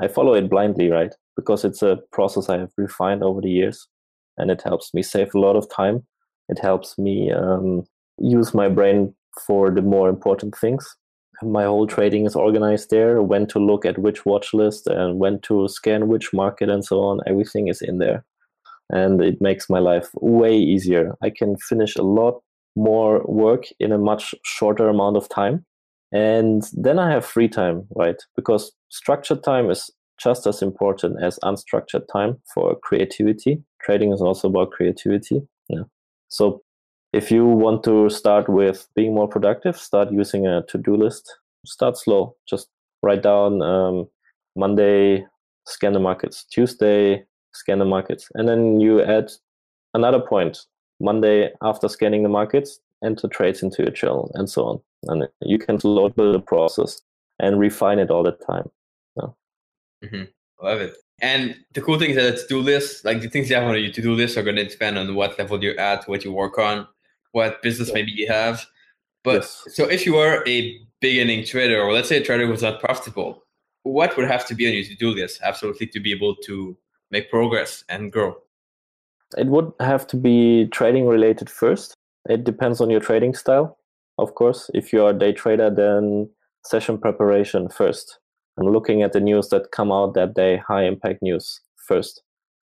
i 0.02 0.08
follow 0.08 0.34
it 0.34 0.50
blindly 0.50 0.90
right? 0.90 1.14
Because 1.36 1.66
it's 1.66 1.82
a 1.82 2.00
process 2.12 2.50
i 2.50 2.58
have 2.58 2.72
refined 2.78 3.24
over 3.24 3.42
the 3.42 3.52
years 3.52 3.88
and 4.38 4.50
it 4.50 4.62
helps 4.64 4.94
me 4.94 5.04
save 5.04 5.36
a 5.36 5.40
lot 5.40 5.56
of 5.56 5.70
time. 5.70 6.06
It 6.48 6.60
helps 6.60 6.98
me 6.98 7.32
um, 7.32 7.86
use 8.18 8.54
my 8.54 8.70
brain 8.70 9.14
for 9.46 9.70
the 9.70 9.82
more 9.82 10.10
important 10.10 10.58
things 10.58 10.96
my 11.44 11.64
whole 11.64 11.88
trading 11.88 12.26
is 12.26 12.36
organized 12.36 12.90
there 12.90 13.22
when 13.22 13.48
to 13.48 13.60
look 13.60 13.86
at 13.86 13.98
which 13.98 14.26
watch 14.26 14.54
list 14.54 14.88
and 14.88 15.20
when 15.20 15.40
to 15.42 15.68
scan 15.68 16.08
which 16.08 16.34
market 16.34 16.70
and 16.70 16.84
so 16.84 17.00
on 17.00 17.20
everything 17.28 17.68
is 17.68 17.82
in 17.82 17.98
there. 18.00 18.26
And 18.92 19.22
it 19.22 19.40
makes 19.40 19.70
my 19.70 19.80
life 19.80 20.10
way 20.16 20.58
easier. 20.58 21.16
I 21.22 21.30
can 21.30 21.58
finish 21.58 21.96
a 21.96 22.02
lot 22.02 22.42
more 22.76 23.24
work 23.26 23.66
in 23.80 23.92
a 23.92 23.98
much 23.98 24.34
shorter 24.44 24.90
amount 24.90 25.18
of 25.18 25.30
time. 25.30 25.66
And 26.12 26.64
then 26.74 26.98
i 26.98 27.12
have 27.12 27.24
free 27.26 27.48
time 27.48 27.88
right? 27.96 28.22
Because 28.36 28.72
structured 28.90 29.44
time 29.44 29.70
is 29.70 29.92
just 30.20 30.48
as 30.48 30.62
important 30.62 31.22
as 31.24 31.40
unstructured 31.44 32.06
time 32.12 32.42
for 32.54 32.76
creativity. 32.82 33.64
Trading 33.82 34.12
is 34.12 34.22
also 34.22 34.50
about 34.50 34.72
creativity 34.72 35.42
yeah. 35.70 35.84
So 36.28 36.62
if 37.14 37.32
you 37.32 37.46
want 37.46 37.84
to 37.84 38.10
start 38.10 38.48
with 38.48 38.88
being 38.96 39.14
more 39.14 39.28
productive, 39.28 39.78
start 39.78 40.12
using 40.12 40.46
a 40.46 40.62
to-do 40.64 40.96
list. 40.96 41.38
Start 41.66 41.98
slow. 41.98 42.36
Just 42.48 42.70
write 43.02 43.24
down 43.24 43.62
um, 43.62 44.08
Monday, 44.56 45.26
scan 45.66 45.94
the 45.94 46.00
markets. 46.00 46.46
Tuesday, 46.46 47.26
scan 47.54 47.80
the 47.80 47.86
markets, 47.86 48.30
and 48.36 48.48
then 48.48 48.80
you 48.80 49.02
add 49.02 49.32
another 49.94 50.20
point. 50.20 50.66
Monday, 51.02 51.52
after 51.62 51.88
scanning 51.88 52.24
the 52.24 52.30
markets, 52.30 52.80
enter 53.04 53.28
trades 53.28 53.64
into 53.64 53.82
your 53.82 53.92
journal, 53.92 54.32
and 54.36 54.50
so 54.50 54.66
on. 54.66 54.82
And 55.04 55.28
you 55.42 55.58
can 55.58 55.80
slowly 55.80 56.14
build 56.16 56.36
the 56.36 56.40
process 56.40 57.02
and 57.40 57.60
refine 57.60 58.00
it 58.00 58.12
all 58.12 58.24
the 58.24 58.34
time. 58.34 58.70
Yeah. 59.16 59.30
Mm-hmm. 60.04 60.66
Love 60.66 60.82
it. 60.82 60.94
And 61.22 61.56
the 61.74 61.82
cool 61.82 61.98
thing 61.98 62.12
is 62.12 62.16
that 62.18 62.34
it's 62.34 62.44
to-do 62.44 62.62
list, 62.62 63.04
like 63.04 63.22
the 63.22 63.30
things 63.30 63.50
you 63.50 63.56
have 63.56 63.66
on 63.66 63.82
your 63.82 63.92
to-do 63.92 64.14
list 64.14 64.38
are 64.38 64.44
going 64.44 64.58
to 64.58 64.66
depend 64.66 64.98
on 64.98 65.16
what 65.16 65.40
level 65.40 65.62
you're 65.62 65.80
at, 65.80 66.08
what 66.08 66.24
you 66.24 66.32
work 66.32 66.58
on 66.58 66.88
what 67.32 67.62
business 67.62 67.94
maybe 67.94 68.12
you 68.12 68.28
have. 68.28 68.66
But 69.24 69.42
yes. 69.42 69.68
so 69.74 69.86
if 69.86 70.06
you 70.06 70.16
were 70.16 70.44
a 70.48 70.80
beginning 71.02 71.46
trader, 71.46 71.82
or 71.82 71.94
let's 71.94 72.10
say 72.10 72.18
a 72.18 72.24
trader 72.24 72.48
who's 72.48 72.62
not 72.62 72.80
profitable, 72.80 73.44
what 73.84 74.16
would 74.18 74.28
have 74.28 74.46
to 74.48 74.56
be 74.56 74.68
on 74.68 74.74
your 74.74 74.84
to-do 74.84 75.10
list 75.10 75.42
absolutely 75.44 75.88
to 75.88 76.00
be 76.00 76.12
able 76.12 76.36
to 76.46 76.78
make 77.12 77.30
progress 77.30 77.84
and 77.90 78.12
grow? 78.12 78.36
It 79.38 79.48
would 79.48 79.72
have 79.80 80.08
to 80.08 80.18
be 80.18 80.68
trading 80.68 81.08
related 81.08 81.50
first. 81.50 81.94
It 82.28 82.44
depends 82.44 82.82
on 82.82 82.90
your 82.90 83.00
trading 83.00 83.34
style, 83.34 83.78
of 84.18 84.36
course. 84.36 84.70
If 84.74 84.92
you 84.92 85.04
are 85.04 85.12
a 85.12 85.18
day 85.18 85.34
trader, 85.34 85.70
then 85.70 86.30
session 86.66 86.98
preparation 86.98 87.70
first. 87.70 88.20
And 88.58 88.72
looking 88.72 89.04
at 89.04 89.14
the 89.14 89.20
news 89.20 89.50
that 89.50 89.72
come 89.72 89.92
out 89.92 90.16
that 90.16 90.34
day, 90.34 90.58
high 90.58 90.84
impact 90.84 91.22
news 91.22 91.62
first. 91.88 92.22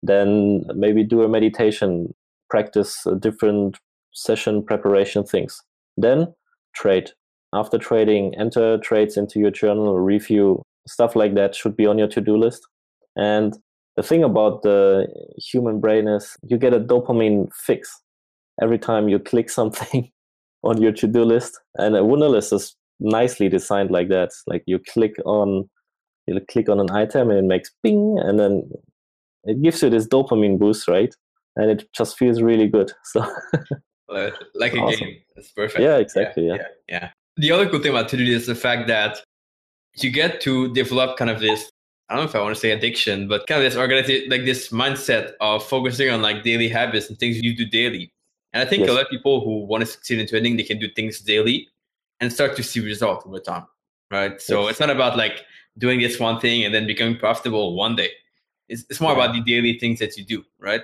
Then 0.04 0.64
maybe 0.76 1.04
do 1.04 1.24
a 1.24 1.30
meditation, 1.30 2.14
practice 2.50 3.06
different 3.20 3.78
session 4.18 4.64
preparation 4.64 5.24
things. 5.24 5.62
Then 5.96 6.34
trade. 6.76 7.12
After 7.54 7.78
trading, 7.78 8.36
enter 8.38 8.78
trades 8.80 9.16
into 9.16 9.40
your 9.40 9.52
journal, 9.52 9.98
review, 10.00 10.62
stuff 10.88 11.16
like 11.16 11.36
that 11.36 11.56
should 11.56 11.78
be 11.78 11.86
on 11.86 11.98
your 11.98 12.08
to 12.10 12.22
do 12.22 12.36
list. 12.36 12.68
And 13.16 13.58
the 13.96 14.04
thing 14.04 14.24
about 14.24 14.64
the 14.64 15.08
human 15.38 15.80
brain 15.80 16.08
is 16.08 16.36
you 16.44 16.58
get 16.58 16.74
a 16.74 16.80
dopamine 16.80 17.50
fix 17.54 18.02
every 18.62 18.78
time 18.78 19.08
you 19.08 19.20
click 19.20 19.50
something 19.60 20.12
on 20.64 20.82
your 20.82 20.92
to 20.94 21.08
do 21.08 21.24
list. 21.24 21.60
And 21.76 21.96
a 21.96 22.00
Wunderlist 22.00 22.54
is 22.54 22.76
nicely 23.00 23.50
designed 23.50 23.92
like 23.92 24.10
that. 24.10 24.32
Like 24.48 24.64
you 24.66 24.80
click 24.80 25.16
on 25.26 25.70
you 26.28 26.38
click 26.52 26.68
on 26.68 26.82
an 26.82 26.92
item 26.92 27.30
and 27.30 27.40
it 27.40 27.46
makes 27.46 27.72
ping 27.84 28.20
and 28.22 28.38
then 28.38 28.70
it 29.46 29.62
gives 29.62 29.82
you 29.82 29.90
this 29.90 30.06
dopamine 30.06 30.60
boost, 30.60 30.90
right? 30.90 31.16
And 31.56 31.72
it 31.72 31.88
just 31.96 32.18
feels 32.18 32.42
really 32.42 32.68
good. 32.68 32.92
So 33.06 33.26
like 34.10 34.74
a 34.74 34.80
awesome. 34.80 35.08
game. 35.08 35.18
That's 35.36 35.52
perfect. 35.52 35.82
Yeah, 35.82 35.98
exactly. 35.98 36.48
Yeah, 36.48 36.56
yeah, 36.56 36.66
yeah. 36.88 37.10
the 37.38 37.52
other 37.52 37.70
cool 37.70 37.80
thing 37.80 37.92
about 37.92 38.10
to 38.10 38.18
do 38.18 38.24
is 38.24 38.48
the 38.48 38.56
fact 38.56 38.88
that 38.88 39.22
you 39.96 40.12
get 40.12 40.42
to 40.42 40.74
develop 40.74 41.18
kind 41.18 41.32
of 41.32 41.40
this 41.40 41.70
I 42.10 42.16
don't 42.16 42.24
know 42.24 42.30
if 42.30 42.36
I 42.36 42.42
want 42.42 42.56
to 42.56 42.62
say 42.62 42.72
addiction, 42.72 43.28
but 43.28 43.48
kind 43.48 43.62
of 43.62 43.70
this 43.70 43.78
organization, 43.78 44.30
like 44.30 44.46
this 44.46 44.70
mindset 44.70 45.34
of 45.42 45.66
focusing 45.66 46.10
on 46.10 46.22
like 46.22 46.42
daily 46.42 46.70
habits 46.70 47.10
and 47.10 47.20
things 47.20 47.42
you 47.42 47.54
do 47.54 47.66
daily. 47.66 48.14
And 48.54 48.66
I 48.66 48.70
think 48.70 48.82
yes. 48.82 48.90
a 48.90 48.94
lot 48.94 49.04
of 49.04 49.10
people 49.10 49.44
who 49.44 49.66
want 49.66 49.82
to 49.82 49.86
succeed 49.86 50.20
in 50.20 50.28
trading, 50.28 50.56
they 50.56 50.64
can 50.64 50.80
do 50.80 50.88
things 50.96 51.20
daily 51.20 51.68
and 52.22 52.32
start 52.32 52.56
to 52.56 52.64
see 52.64 52.80
results 52.80 53.26
over 53.26 53.40
time, 53.40 53.68
right? 54.10 54.42
So 54.42 54.62
yes. 54.62 54.72
it's 54.72 54.80
not 54.80 54.90
about 54.90 55.18
like 55.18 55.44
doing 55.78 56.00
this 56.00 56.18
one 56.18 56.40
thing 56.40 56.64
and 56.64 56.74
then 56.74 56.88
becoming 56.88 57.18
profitable 57.18 57.76
one 57.76 57.98
day. 57.98 58.12
It's, 58.70 58.86
it's 58.90 59.02
more 59.02 59.12
yeah. 59.12 59.26
about 59.26 59.36
the 59.36 59.42
daily 59.42 59.78
things 59.78 60.00
that 60.00 60.16
you 60.16 60.24
do, 60.24 60.46
right? 60.60 60.82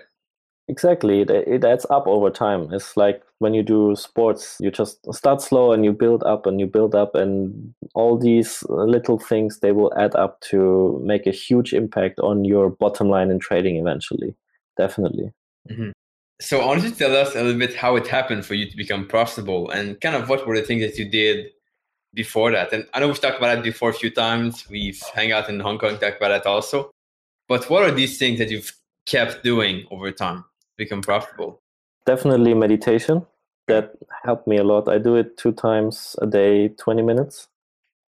Exactly. 0.69 1.21
It, 1.21 1.29
it 1.29 1.65
adds 1.65 1.85
up 1.89 2.07
over 2.07 2.29
time. 2.29 2.69
It's 2.71 2.95
like 2.95 3.21
when 3.39 3.53
you 3.53 3.63
do 3.63 3.95
sports, 3.97 4.57
you 4.61 4.71
just 4.71 4.97
start 5.13 5.41
slow 5.41 5.73
and 5.73 5.83
you 5.83 5.91
build 5.91 6.23
up 6.23 6.45
and 6.45 6.59
you 6.59 6.67
build 6.67 6.95
up, 6.95 7.15
and 7.15 7.73
all 7.93 8.17
these 8.17 8.63
little 8.69 9.19
things 9.19 9.59
they 9.59 9.73
will 9.73 9.93
add 9.97 10.15
up 10.15 10.39
to 10.41 11.01
make 11.03 11.27
a 11.27 11.31
huge 11.31 11.73
impact 11.73 12.19
on 12.19 12.45
your 12.45 12.69
bottom 12.69 13.09
line 13.09 13.29
in 13.29 13.39
trading 13.39 13.75
eventually. 13.75 14.35
Definitely. 14.77 15.31
Mm-hmm. 15.69 15.89
So, 16.39 16.61
I 16.61 16.65
want 16.65 16.83
you 16.83 16.89
to 16.89 16.95
tell 16.95 17.15
us 17.15 17.35
a 17.35 17.43
little 17.43 17.59
bit 17.59 17.75
how 17.75 17.95
it 17.97 18.07
happened 18.07 18.45
for 18.45 18.53
you 18.53 18.69
to 18.69 18.77
become 18.77 19.05
profitable 19.05 19.69
and 19.69 19.99
kind 19.99 20.15
of 20.15 20.29
what 20.29 20.47
were 20.47 20.55
the 20.55 20.65
things 20.65 20.81
that 20.81 20.97
you 20.97 21.09
did 21.09 21.47
before 22.13 22.51
that. 22.51 22.71
And 22.71 22.87
I 22.93 22.99
know 22.99 23.07
we've 23.07 23.19
talked 23.19 23.37
about 23.37 23.55
that 23.55 23.63
before 23.63 23.89
a 23.89 23.93
few 23.93 24.09
times. 24.09 24.67
We've 24.69 25.01
hung 25.13 25.31
out 25.33 25.49
in 25.49 25.59
Hong 25.59 25.77
Kong, 25.77 25.97
talked 25.97 26.17
about 26.17 26.29
that 26.29 26.45
also. 26.45 26.89
But 27.49 27.69
what 27.69 27.83
are 27.83 27.91
these 27.91 28.17
things 28.17 28.39
that 28.39 28.49
you've 28.49 28.71
kept 29.05 29.43
doing 29.43 29.85
over 29.91 30.11
time? 30.11 30.45
Become 30.77 31.01
profitable? 31.01 31.61
Definitely 32.05 32.53
meditation. 32.53 33.25
That 33.67 33.93
helped 34.23 34.47
me 34.47 34.57
a 34.57 34.63
lot. 34.63 34.89
I 34.89 34.97
do 34.97 35.15
it 35.15 35.37
two 35.37 35.53
times 35.53 36.15
a 36.21 36.27
day, 36.27 36.69
20 36.69 37.01
minutes. 37.01 37.47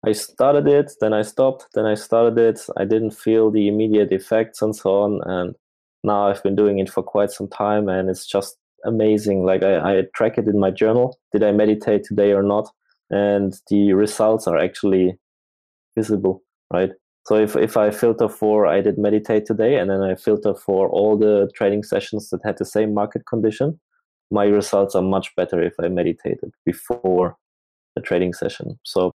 I 0.05 0.11
started 0.11 0.67
it, 0.67 0.91
then 0.99 1.13
I 1.13 1.21
stopped, 1.21 1.67
then 1.73 1.85
I 1.85 1.95
started 1.95 2.37
it. 2.37 2.61
I 2.77 2.85
didn't 2.85 3.11
feel 3.11 3.51
the 3.51 3.67
immediate 3.67 4.11
effects 4.11 4.61
and 4.61 4.75
so 4.75 4.91
on. 4.91 5.21
And 5.25 5.55
now 6.03 6.27
I've 6.27 6.43
been 6.43 6.55
doing 6.55 6.79
it 6.79 6.89
for 6.89 7.03
quite 7.03 7.31
some 7.31 7.47
time 7.47 7.87
and 7.87 8.09
it's 8.09 8.25
just 8.25 8.57
amazing. 8.85 9.45
Like 9.45 9.63
I, 9.63 9.99
I 9.99 10.03
track 10.13 10.37
it 10.37 10.47
in 10.47 10.59
my 10.59 10.71
journal. 10.71 11.17
Did 11.31 11.43
I 11.43 11.51
meditate 11.51 12.03
today 12.03 12.33
or 12.33 12.43
not? 12.43 12.69
And 13.09 13.53
the 13.69 13.93
results 13.93 14.47
are 14.47 14.57
actually 14.57 15.17
visible, 15.97 16.43
right? 16.71 16.91
So 17.25 17.35
if, 17.35 17.55
if 17.55 17.77
I 17.77 17.89
filter 17.89 18.27
for 18.27 18.67
I 18.67 18.81
did 18.81 18.97
meditate 18.97 19.45
today 19.45 19.77
and 19.77 19.89
then 19.89 20.01
I 20.01 20.15
filter 20.15 20.53
for 20.53 20.89
all 20.89 21.17
the 21.17 21.49
trading 21.55 21.83
sessions 21.83 22.29
that 22.29 22.41
had 22.43 22.57
the 22.57 22.65
same 22.65 22.93
market 22.93 23.25
condition, 23.25 23.79
my 24.29 24.45
results 24.45 24.95
are 24.95 25.01
much 25.01 25.33
better 25.35 25.61
if 25.61 25.73
I 25.81 25.87
meditated 25.87 26.53
before 26.65 27.37
the 27.95 28.01
trading 28.01 28.33
session. 28.33 28.77
So 28.83 29.11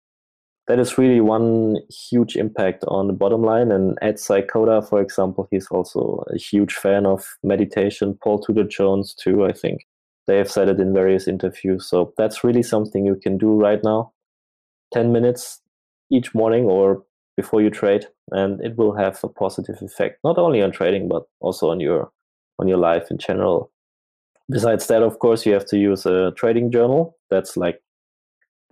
that 0.69 0.79
is 0.79 0.97
really 0.97 1.21
one 1.21 1.77
huge 1.91 2.37
impact 2.37 2.85
on 2.89 3.09
the 3.09 3.13
bottom 3.13 3.43
line. 3.43 3.73
And 3.73 3.99
Ed 4.01 4.17
Seykota, 4.17 4.89
for 4.89 5.01
example, 5.01 5.49
he's 5.51 5.67
also 5.69 6.25
a 6.29 6.39
huge 6.39 6.75
fan 6.75 7.07
of 7.07 7.27
meditation. 7.43 8.19
Paul 8.23 8.39
Tudor 8.39 8.65
Jones 8.65 9.15
too, 9.15 9.45
I 9.45 9.53
think. 9.53 9.87
They 10.27 10.37
have 10.37 10.51
said 10.51 10.69
it 10.69 10.79
in 10.79 10.93
various 10.93 11.27
interviews. 11.27 11.89
So 11.89 12.13
that's 12.19 12.45
really 12.45 12.63
something 12.63 13.07
you 13.07 13.17
can 13.17 13.39
do 13.39 13.55
right 13.55 13.83
now. 13.83 14.13
10 14.93 15.11
minutes 15.11 15.61
each 16.11 16.35
morning 16.35 16.65
or 16.65 17.03
before 17.39 17.63
you 17.63 17.71
trade 17.71 18.05
and 18.33 18.61
it 18.61 18.77
will 18.77 18.93
have 18.97 19.17
a 19.23 19.29
positive 19.29 19.81
effect 19.81 20.19
not 20.25 20.39
only 20.39 20.61
on 20.61 20.73
trading 20.73 21.09
but 21.09 21.23
also 21.39 21.71
on 21.71 21.79
your 21.79 22.11
on 22.59 22.67
your 22.67 22.79
life 22.79 23.13
in 23.13 23.19
general. 23.19 23.71
Besides 24.51 24.89
that 24.89 25.05
of 25.05 25.21
course 25.21 25.47
you 25.47 25.53
have 25.53 25.67
to 25.67 25.79
use 25.79 26.05
a 26.05 26.33
trading 26.37 26.73
journal. 26.73 27.17
That's 27.31 27.57
like 27.57 27.81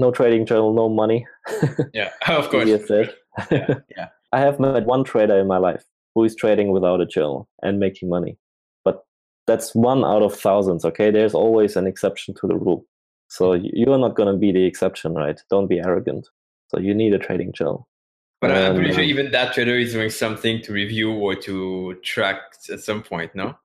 no 0.01 0.11
trading 0.11 0.47
journal 0.47 0.75
no 0.75 0.89
money. 0.89 1.27
Yeah 1.95 2.11
of 2.41 2.51
course. 2.51 2.69
Yeah, 2.69 3.75
yeah. 3.97 4.09
i 4.33 4.41
have 4.41 4.59
met 4.59 4.85
one 4.85 5.05
trader 5.05 5.39
in 5.39 5.47
my 5.47 5.59
life 5.59 5.85
who 6.15 6.25
is 6.25 6.35
trading 6.35 6.73
without 6.73 7.01
a 7.01 7.07
journal 7.07 7.49
and 7.63 7.79
making 7.79 8.09
money. 8.09 8.37
But 8.85 9.07
that's 9.47 9.77
one 9.77 10.05
out 10.05 10.23
of 10.23 10.35
thousands 10.47 10.85
okay? 10.85 11.13
There's 11.13 11.35
always 11.35 11.77
an 11.77 11.87
exception 11.87 12.35
to 12.41 12.49
the 12.49 12.57
rule. 12.57 12.85
So 13.29 13.53
you're 13.53 14.05
not 14.07 14.17
going 14.17 14.33
to 14.33 14.39
be 14.47 14.51
the 14.51 14.67
exception 14.67 15.15
right? 15.15 15.39
Don't 15.51 15.69
be 15.69 15.79
arrogant. 15.79 16.27
So 16.71 16.81
you 16.81 16.95
need 16.95 17.15
a 17.15 17.25
trading 17.29 17.53
journal 17.53 17.87
but 18.41 18.51
I'm 18.51 18.75
pretty 18.77 18.93
sure 18.93 19.03
even 19.03 19.31
that 19.31 19.55
trader 19.55 19.79
is 19.79 19.93
doing 19.93 20.11
something 20.11 20.61
to 20.63 20.73
review 20.73 21.13
or 21.13 21.35
to 21.37 21.95
track 22.03 22.39
at 22.71 22.81
some 22.81 23.03
point, 23.03 23.35
no? 23.35 23.57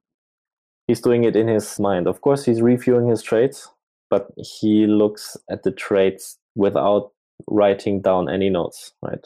He's 0.88 1.02
doing 1.02 1.24
it 1.24 1.36
in 1.36 1.48
his 1.48 1.80
mind. 1.80 2.08
Of 2.08 2.22
course, 2.22 2.46
he's 2.46 2.62
reviewing 2.62 3.08
his 3.08 3.22
trades, 3.22 3.70
but 4.10 4.28
he 4.38 4.88
looks 4.88 5.38
at 5.50 5.64
the 5.64 5.72
trades 5.72 6.38
without 6.56 7.12
writing 7.48 8.02
down 8.02 8.30
any 8.30 8.50
notes, 8.50 8.94
right? 9.02 9.26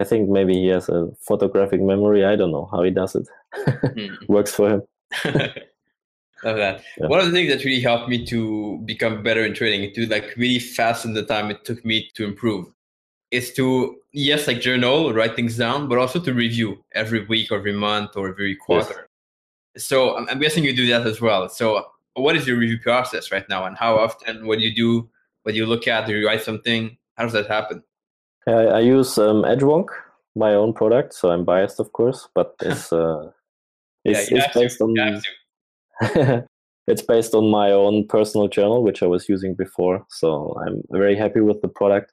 I 0.00 0.04
think 0.04 0.28
maybe 0.28 0.54
he 0.54 0.66
has 0.68 0.88
a 0.88 1.08
photographic 1.20 1.80
memory. 1.80 2.24
I 2.24 2.36
don't 2.36 2.50
know 2.50 2.68
how 2.70 2.82
he 2.82 2.90
does 2.90 3.14
it. 3.14 3.28
mm. 3.56 4.28
Works 4.28 4.54
for 4.54 4.70
him. 4.70 4.82
Love 6.44 6.56
that. 6.56 6.82
Yeah. 6.98 7.06
One 7.06 7.20
of 7.20 7.26
the 7.26 7.32
things 7.32 7.50
that 7.50 7.64
really 7.64 7.80
helped 7.80 8.08
me 8.08 8.24
to 8.26 8.78
become 8.84 9.22
better 9.22 9.44
in 9.44 9.54
trading, 9.54 9.94
to 9.94 10.06
like 10.06 10.34
really 10.36 10.58
fasten 10.58 11.14
the 11.14 11.22
time 11.22 11.50
it 11.50 11.64
took 11.64 11.84
me 11.84 12.10
to 12.14 12.24
improve 12.24 12.66
is 13.34 13.52
to 13.54 13.96
yes 14.12 14.46
like 14.46 14.60
journal 14.60 15.12
write 15.12 15.34
things 15.34 15.56
down 15.56 15.88
but 15.88 15.98
also 15.98 16.20
to 16.20 16.32
review 16.32 16.82
every 16.92 17.24
week 17.26 17.50
or 17.50 17.58
every 17.58 17.72
month 17.72 18.16
or 18.16 18.28
every 18.28 18.54
quarter. 18.56 19.08
Yes. 19.74 19.84
so 19.84 20.16
I'm, 20.16 20.28
I'm, 20.28 20.38
guessing 20.38 20.64
you 20.64 20.74
do 20.74 20.86
that 20.88 21.06
as 21.06 21.20
well. 21.20 21.48
So 21.48 21.84
what 22.14 22.36
is 22.36 22.46
your 22.46 22.56
review 22.56 22.78
process 22.78 23.32
right 23.32 23.48
now 23.48 23.64
and 23.64 23.76
how 23.76 23.98
often 23.98 24.46
what 24.46 24.58
do 24.58 24.64
you 24.64 24.74
do 24.74 25.08
what 25.42 25.52
do 25.52 25.58
you 25.58 25.66
look 25.66 25.86
at 25.88 26.06
do 26.06 26.16
you 26.16 26.26
write 26.26 26.42
something? 26.42 26.96
How 27.16 27.24
does 27.24 27.32
that 27.32 27.48
happen? 27.48 27.82
I, 28.46 28.78
I 28.78 28.80
use 28.80 29.18
um, 29.18 29.42
edgewonk 29.42 29.88
my 30.36 30.52
own 30.52 30.72
product 30.72 31.14
so 31.14 31.30
i'm 31.30 31.44
biased 31.44 31.78
of 31.78 31.92
course 31.92 32.28
but 32.34 32.54
it's 32.60 32.92
uh 32.92 33.30
it's, 34.04 34.30
yeah, 34.30 34.38
it's 34.38 34.54
based 34.54 34.78
to. 34.78 34.84
on 34.84 36.44
it's 36.86 37.02
based 37.02 37.34
on 37.34 37.50
my 37.50 37.70
own 37.70 38.06
personal 38.08 38.48
journal 38.48 38.82
which 38.82 39.02
i 39.02 39.06
was 39.06 39.28
using 39.28 39.54
before 39.54 40.04
so 40.08 40.56
i'm 40.66 40.82
very 40.90 41.16
happy 41.16 41.40
with 41.40 41.60
the 41.62 41.68
product 41.68 42.12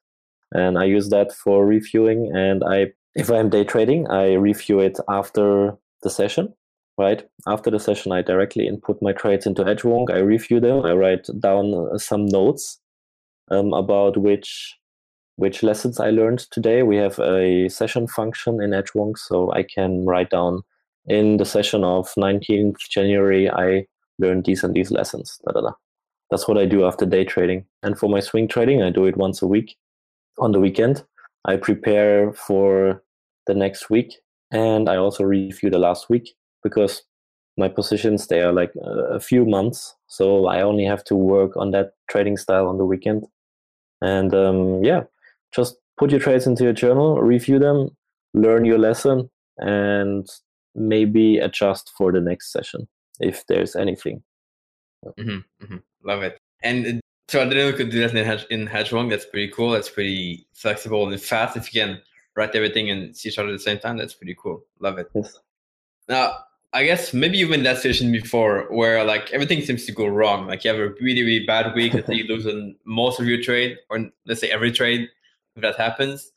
and 0.52 0.78
I 0.78 0.86
use 0.86 1.10
that 1.10 1.32
for 1.32 1.66
reviewing. 1.66 2.32
And 2.36 2.64
I, 2.64 2.88
if 3.16 3.30
I'm 3.30 3.50
day 3.50 3.64
trading, 3.64 4.10
I 4.10 4.34
review 4.34 4.80
it 4.80 5.00
after 5.10 5.78
the 6.04 6.10
session. 6.10 6.54
Right 6.98 7.28
after 7.48 7.72
the 7.72 7.80
session, 7.80 8.12
I 8.12 8.22
directly 8.22 8.68
input 8.68 9.02
my 9.02 9.14
trades 9.14 9.46
into 9.46 9.64
Edgewonk. 9.64 10.12
I 10.12 10.20
review 10.20 10.60
them. 10.60 10.86
I 10.86 10.94
write 10.94 11.28
down 11.40 11.74
uh, 11.74 11.98
some 11.98 12.26
notes 12.26 12.80
um, 13.50 13.74
about 13.74 14.18
which 14.18 14.78
which 15.38 15.64
lessons 15.64 16.00
I 16.00 16.12
learned 16.12 16.40
today. 16.52 16.84
We 16.84 16.98
have 16.98 17.18
a 17.18 17.68
session 17.70 18.08
function 18.08 18.62
in 18.62 18.72
Edgewonk, 18.72 19.18
so 19.18 19.52
I 19.54 19.64
can 19.64 20.06
write 20.06 20.30
down 20.30 20.62
in 21.08 21.38
the 21.38 21.46
session 21.46 21.84
of 21.84 22.14
19th 22.16 22.78
January, 22.90 23.50
I 23.50 23.88
learned 24.20 24.46
these 24.46 24.64
and 24.64 24.74
these 24.74 24.92
lessons. 24.92 25.40
Da, 25.46 25.54
da, 25.54 25.62
da. 25.62 25.72
That's 26.30 26.48
what 26.48 26.58
I 26.58 26.66
do 26.66 26.86
after 26.86 27.06
day 27.06 27.26
trading. 27.26 27.66
And 27.84 27.98
for 27.98 28.10
my 28.10 28.20
swing 28.20 28.48
trading, 28.48 28.82
I 28.82 28.90
do 28.90 29.06
it 29.06 29.18
once 29.18 29.42
a 29.42 29.48
week 29.48 29.76
on 30.40 30.52
the 30.52 30.60
weekend. 30.60 31.04
I 31.46 31.58
prepare 31.58 32.34
for 32.34 33.04
the 33.48 33.56
next 33.56 33.90
week 33.90 34.14
and 34.52 34.90
I 34.90 34.98
also 34.98 35.24
review 35.24 35.70
the 35.70 35.80
last 35.80 36.10
week 36.10 36.34
because 36.64 37.04
my 37.58 37.68
positions 37.68 38.28
they 38.28 38.42
are 38.42 38.54
like 38.54 38.74
a 38.84 39.20
few 39.20 39.46
months 39.46 39.96
so 40.08 40.46
i 40.48 40.62
only 40.62 40.86
have 40.86 41.04
to 41.04 41.16
work 41.16 41.56
on 41.58 41.72
that 41.72 41.92
trading 42.10 42.38
style 42.38 42.68
on 42.68 42.78
the 42.78 42.86
weekend 42.86 43.26
and 44.02 44.34
um, 44.34 44.84
yeah 44.84 45.02
just 45.54 45.76
put 45.98 46.12
your 46.12 46.20
trades 46.20 46.48
into 46.48 46.64
your 46.64 46.74
journal 46.74 47.22
review 47.22 47.60
them 47.60 47.90
learn 48.34 48.64
your 48.66 48.80
lesson 48.80 49.30
and 49.58 50.28
maybe 50.76 51.38
adjust 51.38 51.92
for 51.98 52.12
the 52.12 52.22
next 52.22 52.52
session 52.52 52.88
if 53.20 53.46
there's 53.48 53.76
anything 53.76 54.24
mm-hmm, 55.06 55.40
mm-hmm. 55.64 55.78
love 56.04 56.24
it 56.24 56.40
and 56.64 57.02
so 57.32 57.42
I 57.42 57.48
didn't 57.48 57.78
could 57.78 57.92
do 57.92 58.02
that 58.02 58.14
in, 58.14 58.26
Hedge, 58.26 58.46
in 58.50 58.68
Hedgehog. 58.68 59.10
That's 59.10 59.26
pretty 59.26 59.48
cool. 59.48 59.72
That's 59.72 59.90
pretty 59.90 60.46
flexible 60.52 61.08
and 61.08 61.22
fast. 61.22 61.56
If 61.56 61.74
you 61.74 61.82
can 61.82 62.02
write 62.36 62.54
everything 62.56 62.90
and 62.90 63.16
see 63.16 63.30
each 63.30 63.40
other 63.40 63.48
at 63.48 63.54
the 63.54 63.60
same 63.60 63.80
time, 63.80 63.96
that's 63.96 64.14
pretty 64.14 64.36
cool. 64.38 64.66
Love 64.82 64.98
it. 64.98 65.08
Yes. 65.16 65.40
Now, 66.10 66.34
I 66.74 66.84
guess 66.84 67.14
maybe 67.14 67.38
you've 67.38 67.50
been 67.50 67.62
in 67.62 67.64
that 67.64 67.78
situation 67.78 68.12
before 68.12 68.68
where 68.70 69.06
like 69.06 69.32
everything 69.32 69.62
seems 69.62 69.86
to 69.86 69.94
go 69.94 70.08
wrong. 70.08 70.46
Like 70.46 70.66
you 70.66 70.72
have 70.72 70.80
a 70.82 70.90
really, 71.00 71.24
really 71.24 71.46
bad 71.46 71.74
week 71.74 71.94
that 71.94 72.14
you 72.14 72.26
lose 72.26 72.46
in 72.54 72.76
most 72.84 73.18
of 73.22 73.26
your 73.28 73.42
trade, 73.42 73.78
or 73.90 74.10
let's 74.26 74.42
say 74.42 74.50
every 74.50 74.74
trade, 74.74 75.08
if 75.56 75.62
that 75.62 75.78
happens. 75.78 76.34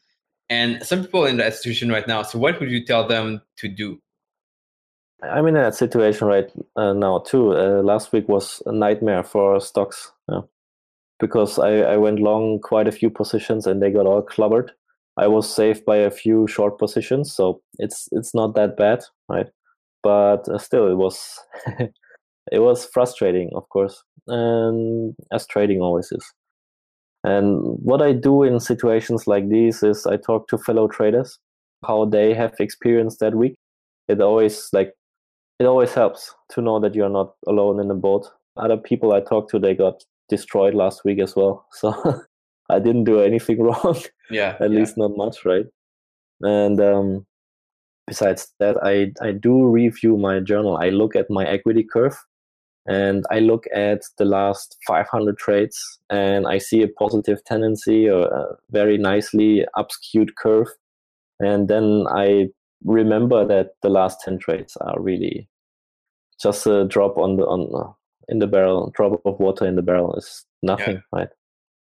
And 0.48 0.80
some 0.86 1.02
people 1.02 1.26
in 1.26 1.38
that 1.38 1.54
situation 1.54 1.90
right 1.90 2.06
now. 2.06 2.22
So 2.22 2.38
what 2.38 2.60
would 2.60 2.70
you 2.70 2.84
tell 2.84 3.08
them 3.08 3.42
to 3.56 3.66
do? 3.66 4.00
I'm 5.24 5.48
in 5.48 5.54
that 5.54 5.74
situation 5.74 6.28
right 6.28 6.52
uh, 6.76 6.92
now 6.92 7.18
too. 7.18 7.56
Uh, 7.56 7.82
last 7.82 8.12
week 8.12 8.28
was 8.28 8.62
a 8.66 8.70
nightmare 8.70 9.24
for 9.24 9.58
stocks. 9.60 10.12
Because 11.24 11.58
I, 11.58 11.94
I 11.94 11.96
went 11.96 12.20
long 12.20 12.60
quite 12.60 12.86
a 12.86 12.92
few 12.92 13.08
positions 13.08 13.66
and 13.66 13.80
they 13.80 13.90
got 13.90 14.04
all 14.06 14.20
clubbered. 14.20 14.72
I 15.16 15.26
was 15.26 15.48
saved 15.48 15.86
by 15.86 15.96
a 15.96 16.10
few 16.10 16.46
short 16.46 16.78
positions, 16.78 17.32
so 17.32 17.62
it's 17.78 18.08
it's 18.12 18.34
not 18.34 18.54
that 18.56 18.76
bad, 18.76 19.00
right? 19.30 19.46
But 20.02 20.46
uh, 20.48 20.58
still, 20.58 20.86
it 20.90 20.96
was 20.96 21.16
it 22.52 22.58
was 22.58 22.84
frustrating, 22.92 23.48
of 23.54 23.66
course, 23.70 24.02
and 24.26 25.14
as 25.32 25.46
trading 25.46 25.80
always 25.80 26.12
is. 26.12 26.24
And 27.24 27.78
what 27.82 28.02
I 28.02 28.12
do 28.12 28.42
in 28.42 28.60
situations 28.60 29.26
like 29.26 29.48
these 29.48 29.82
is 29.82 30.06
I 30.06 30.18
talk 30.18 30.46
to 30.48 30.58
fellow 30.58 30.88
traders, 30.88 31.38
how 31.86 32.04
they 32.04 32.34
have 32.34 32.52
experienced 32.60 33.20
that 33.20 33.34
week. 33.34 33.54
It 34.08 34.20
always 34.20 34.68
like 34.74 34.92
it 35.58 35.64
always 35.64 35.94
helps 35.94 36.34
to 36.50 36.60
know 36.60 36.80
that 36.80 36.94
you're 36.94 37.08
not 37.20 37.34
alone 37.46 37.80
in 37.80 37.88
the 37.88 37.94
boat. 37.94 38.28
Other 38.56 38.76
people 38.76 39.14
I 39.14 39.20
talk 39.20 39.48
to, 39.50 39.58
they 39.58 39.74
got 39.74 40.04
destroyed 40.28 40.74
last 40.74 41.04
week 41.04 41.20
as 41.20 41.34
well. 41.36 41.66
So 41.74 42.22
I 42.70 42.78
didn't 42.78 43.04
do 43.04 43.20
anything 43.20 43.62
wrong. 43.62 44.00
Yeah. 44.30 44.56
At 44.60 44.70
yeah. 44.70 44.78
least 44.78 44.96
not 44.96 45.16
much, 45.16 45.44
right? 45.44 45.66
And 46.40 46.80
um, 46.80 47.26
besides 48.06 48.52
that, 48.58 48.76
I, 48.82 49.12
I 49.22 49.32
do 49.32 49.66
review 49.66 50.16
my 50.16 50.40
journal. 50.40 50.76
I 50.76 50.88
look 50.88 51.14
at 51.14 51.30
my 51.30 51.44
equity 51.46 51.84
curve 51.84 52.16
and 52.86 53.24
I 53.30 53.38
look 53.38 53.64
at 53.74 54.02
the 54.18 54.24
last 54.24 54.76
500 54.86 55.38
trades 55.38 55.98
and 56.10 56.46
I 56.46 56.58
see 56.58 56.82
a 56.82 56.88
positive 56.88 57.42
tendency 57.44 58.08
or 58.08 58.26
a 58.26 58.56
very 58.70 58.98
nicely 58.98 59.64
upskewed 59.76 60.30
curve. 60.38 60.68
And 61.40 61.68
then 61.68 62.06
I 62.10 62.48
remember 62.84 63.46
that 63.46 63.72
the 63.82 63.88
last 63.88 64.20
10 64.24 64.38
trades 64.38 64.76
are 64.80 65.00
really 65.00 65.48
just 66.42 66.66
a 66.66 66.84
drop 66.84 67.16
on 67.16 67.36
the 67.36 67.44
on 67.44 67.70
uh, 67.74 67.92
in 68.28 68.38
the 68.38 68.46
barrel 68.46 68.92
drop 68.94 69.20
of 69.24 69.38
water 69.38 69.66
in 69.66 69.76
the 69.76 69.82
barrel 69.82 70.14
is 70.16 70.44
nothing 70.62 70.94
yeah. 70.94 71.00
right 71.12 71.28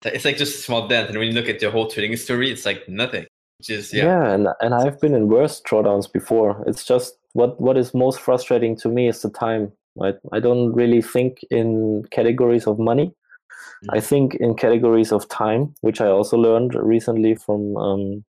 it's 0.05 0.25
like 0.25 0.37
just 0.37 0.55
a 0.55 0.63
small 0.63 0.87
dent 0.87 1.09
and 1.09 1.19
when 1.19 1.29
you 1.29 1.35
look 1.35 1.49
at 1.49 1.61
your 1.61 1.71
whole 1.71 1.89
trading 1.89 2.17
story 2.17 2.51
it's 2.51 2.65
like 2.65 2.89
nothing 2.89 3.27
just 3.63 3.93
yeah. 3.93 4.05
yeah 4.05 4.33
and 4.33 4.49
and 4.61 4.75
i've 4.75 5.01
been 5.01 5.15
in 5.15 5.29
worse 5.29 5.61
drawdowns 5.69 6.11
before 6.11 6.63
it's 6.67 6.85
just 6.85 7.15
what 7.33 7.61
what 7.61 7.77
is 7.77 7.93
most 7.93 8.21
frustrating 8.21 8.77
to 8.77 8.89
me 8.89 9.09
is 9.09 9.23
the 9.23 9.31
time 9.31 9.73
right 9.97 10.15
i 10.33 10.39
don't 10.39 10.73
really 10.73 11.03
think 11.03 11.39
in 11.51 12.05
categories 12.11 12.67
of 12.67 12.79
money 12.79 13.07
mm-hmm. 13.07 13.97
i 13.97 14.01
think 14.01 14.37
in 14.37 14.55
categories 14.55 15.11
of 15.11 15.29
time 15.29 15.75
which 15.81 16.01
i 16.01 16.07
also 16.07 16.37
learned 16.37 16.75
recently 16.75 17.35
from 17.35 17.77
um, 17.77 18.25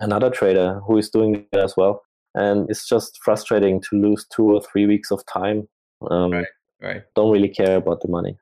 another 0.00 0.30
trader 0.30 0.80
who 0.86 0.98
is 0.98 1.08
doing 1.08 1.46
it 1.52 1.58
as 1.58 1.76
well 1.76 2.02
and 2.34 2.68
it's 2.68 2.88
just 2.88 3.20
frustrating 3.22 3.80
to 3.80 3.96
lose 3.96 4.26
two 4.34 4.50
or 4.52 4.60
three 4.60 4.86
weeks 4.86 5.12
of 5.12 5.24
time 5.26 5.68
um, 6.10 6.32
right 6.32 6.46
right 6.84 7.02
don't 7.14 7.32
really 7.32 7.48
care 7.48 7.76
about 7.76 8.00
the 8.00 8.08
money 8.08 8.36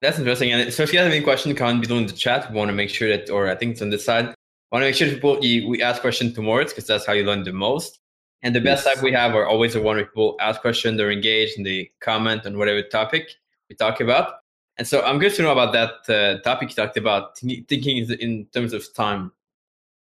that's 0.00 0.18
interesting 0.18 0.50
and 0.52 0.72
so 0.72 0.82
if 0.82 0.92
you 0.92 0.98
have 0.98 1.10
any 1.10 1.22
question 1.22 1.54
comment 1.54 1.86
below 1.86 1.98
in 1.98 2.06
the 2.06 2.12
chat 2.12 2.50
we 2.50 2.56
want 2.56 2.68
to 2.68 2.74
make 2.74 2.90
sure 2.90 3.08
that 3.08 3.30
or 3.30 3.48
i 3.48 3.54
think 3.54 3.72
it's 3.72 3.82
on 3.82 3.90
this 3.90 4.04
side 4.04 4.34
I 4.70 4.76
want 4.76 4.84
to 4.84 4.88
make 4.88 4.94
sure 4.94 5.08
people 5.08 5.44
you, 5.44 5.68
we 5.68 5.82
ask 5.82 6.00
questions 6.00 6.32
to 6.34 6.40
more 6.40 6.64
because 6.64 6.86
that's 6.86 7.04
how 7.04 7.12
you 7.12 7.24
learn 7.24 7.42
the 7.42 7.52
most 7.52 7.98
and 8.40 8.54
the 8.54 8.60
best 8.60 8.86
yes. 8.86 8.94
type 8.94 9.04
we 9.04 9.12
have 9.12 9.34
are 9.34 9.46
always 9.46 9.74
the 9.74 9.82
one 9.82 9.96
where 9.96 10.06
people 10.06 10.34
ask 10.40 10.62
questions 10.62 10.96
they're 10.96 11.10
engaged 11.10 11.58
and 11.58 11.66
they 11.66 11.90
comment 12.00 12.46
on 12.46 12.56
whatever 12.56 12.82
topic 12.82 13.28
we 13.68 13.76
talk 13.76 14.00
about 14.00 14.36
and 14.78 14.88
so 14.88 15.02
i'm 15.02 15.16
curious 15.16 15.36
to 15.36 15.42
know 15.42 15.52
about 15.52 15.72
that 15.74 15.92
uh, 16.08 16.40
topic 16.40 16.70
you 16.70 16.74
talked 16.74 16.96
about 16.96 17.38
thinking 17.38 17.98
in 17.98 18.46
terms 18.54 18.72
of 18.72 18.82
time 18.94 19.30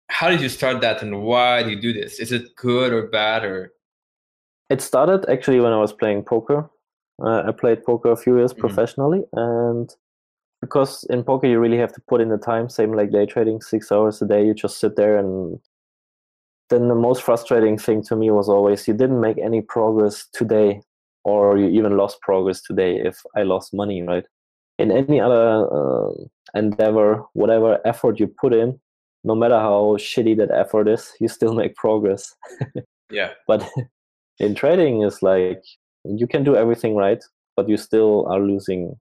how 0.09 0.29
did 0.29 0.41
you 0.41 0.49
start 0.49 0.81
that 0.81 1.01
and 1.01 1.21
why 1.21 1.63
do 1.63 1.69
you 1.69 1.81
do 1.81 1.93
this? 1.93 2.19
Is 2.19 2.31
it 2.31 2.55
good 2.55 2.93
or 2.93 3.07
bad 3.07 3.43
or? 3.43 3.73
It 4.69 4.81
started 4.81 5.29
actually 5.29 5.59
when 5.59 5.71
I 5.71 5.77
was 5.77 5.93
playing 5.93 6.23
poker. 6.23 6.69
Uh, 7.21 7.43
I 7.47 7.51
played 7.51 7.83
poker 7.83 8.11
a 8.11 8.17
few 8.17 8.37
years 8.37 8.51
mm-hmm. 8.51 8.61
professionally, 8.61 9.23
and 9.33 9.93
because 10.61 11.03
in 11.09 11.23
poker 11.23 11.47
you 11.47 11.59
really 11.59 11.77
have 11.77 11.93
to 11.93 12.01
put 12.07 12.21
in 12.21 12.29
the 12.29 12.37
time, 12.37 12.69
same 12.69 12.93
like 12.93 13.11
day 13.11 13.25
trading, 13.25 13.61
six 13.61 13.91
hours 13.91 14.21
a 14.21 14.27
day. 14.27 14.45
You 14.45 14.53
just 14.53 14.79
sit 14.79 14.95
there, 14.95 15.17
and 15.17 15.59
then 16.69 16.87
the 16.87 16.95
most 16.95 17.23
frustrating 17.23 17.77
thing 17.77 18.03
to 18.03 18.15
me 18.15 18.31
was 18.31 18.49
always 18.49 18.87
you 18.87 18.93
didn't 18.93 19.21
make 19.21 19.37
any 19.37 19.61
progress 19.61 20.27
today, 20.33 20.81
or 21.23 21.57
you 21.57 21.67
even 21.67 21.97
lost 21.97 22.21
progress 22.21 22.61
today 22.61 22.97
if 22.97 23.21
I 23.35 23.43
lost 23.43 23.73
money, 23.73 24.01
right? 24.01 24.25
In 24.77 24.91
any 24.91 25.19
other 25.19 25.67
uh, 25.71 26.11
endeavor, 26.53 27.23
whatever 27.33 27.79
effort 27.85 28.19
you 28.19 28.27
put 28.27 28.53
in, 28.53 28.79
no 29.23 29.35
matter 29.35 29.59
how 29.59 29.97
shitty 29.97 30.37
that 30.37 30.51
effort 30.51 30.87
is, 30.87 31.11
you 31.19 31.27
still 31.27 31.53
make 31.61 31.75
progress. 31.75 32.35
yeah. 33.09 33.31
But 33.47 33.67
in 34.39 34.55
trading, 34.55 35.01
it's 35.01 35.21
like 35.21 35.63
you 36.15 36.27
can 36.27 36.43
do 36.43 36.55
everything 36.55 36.95
right, 36.95 37.23
but 37.55 37.67
you 37.67 37.77
still 37.77 38.25
are 38.27 38.39
losing 38.39 38.95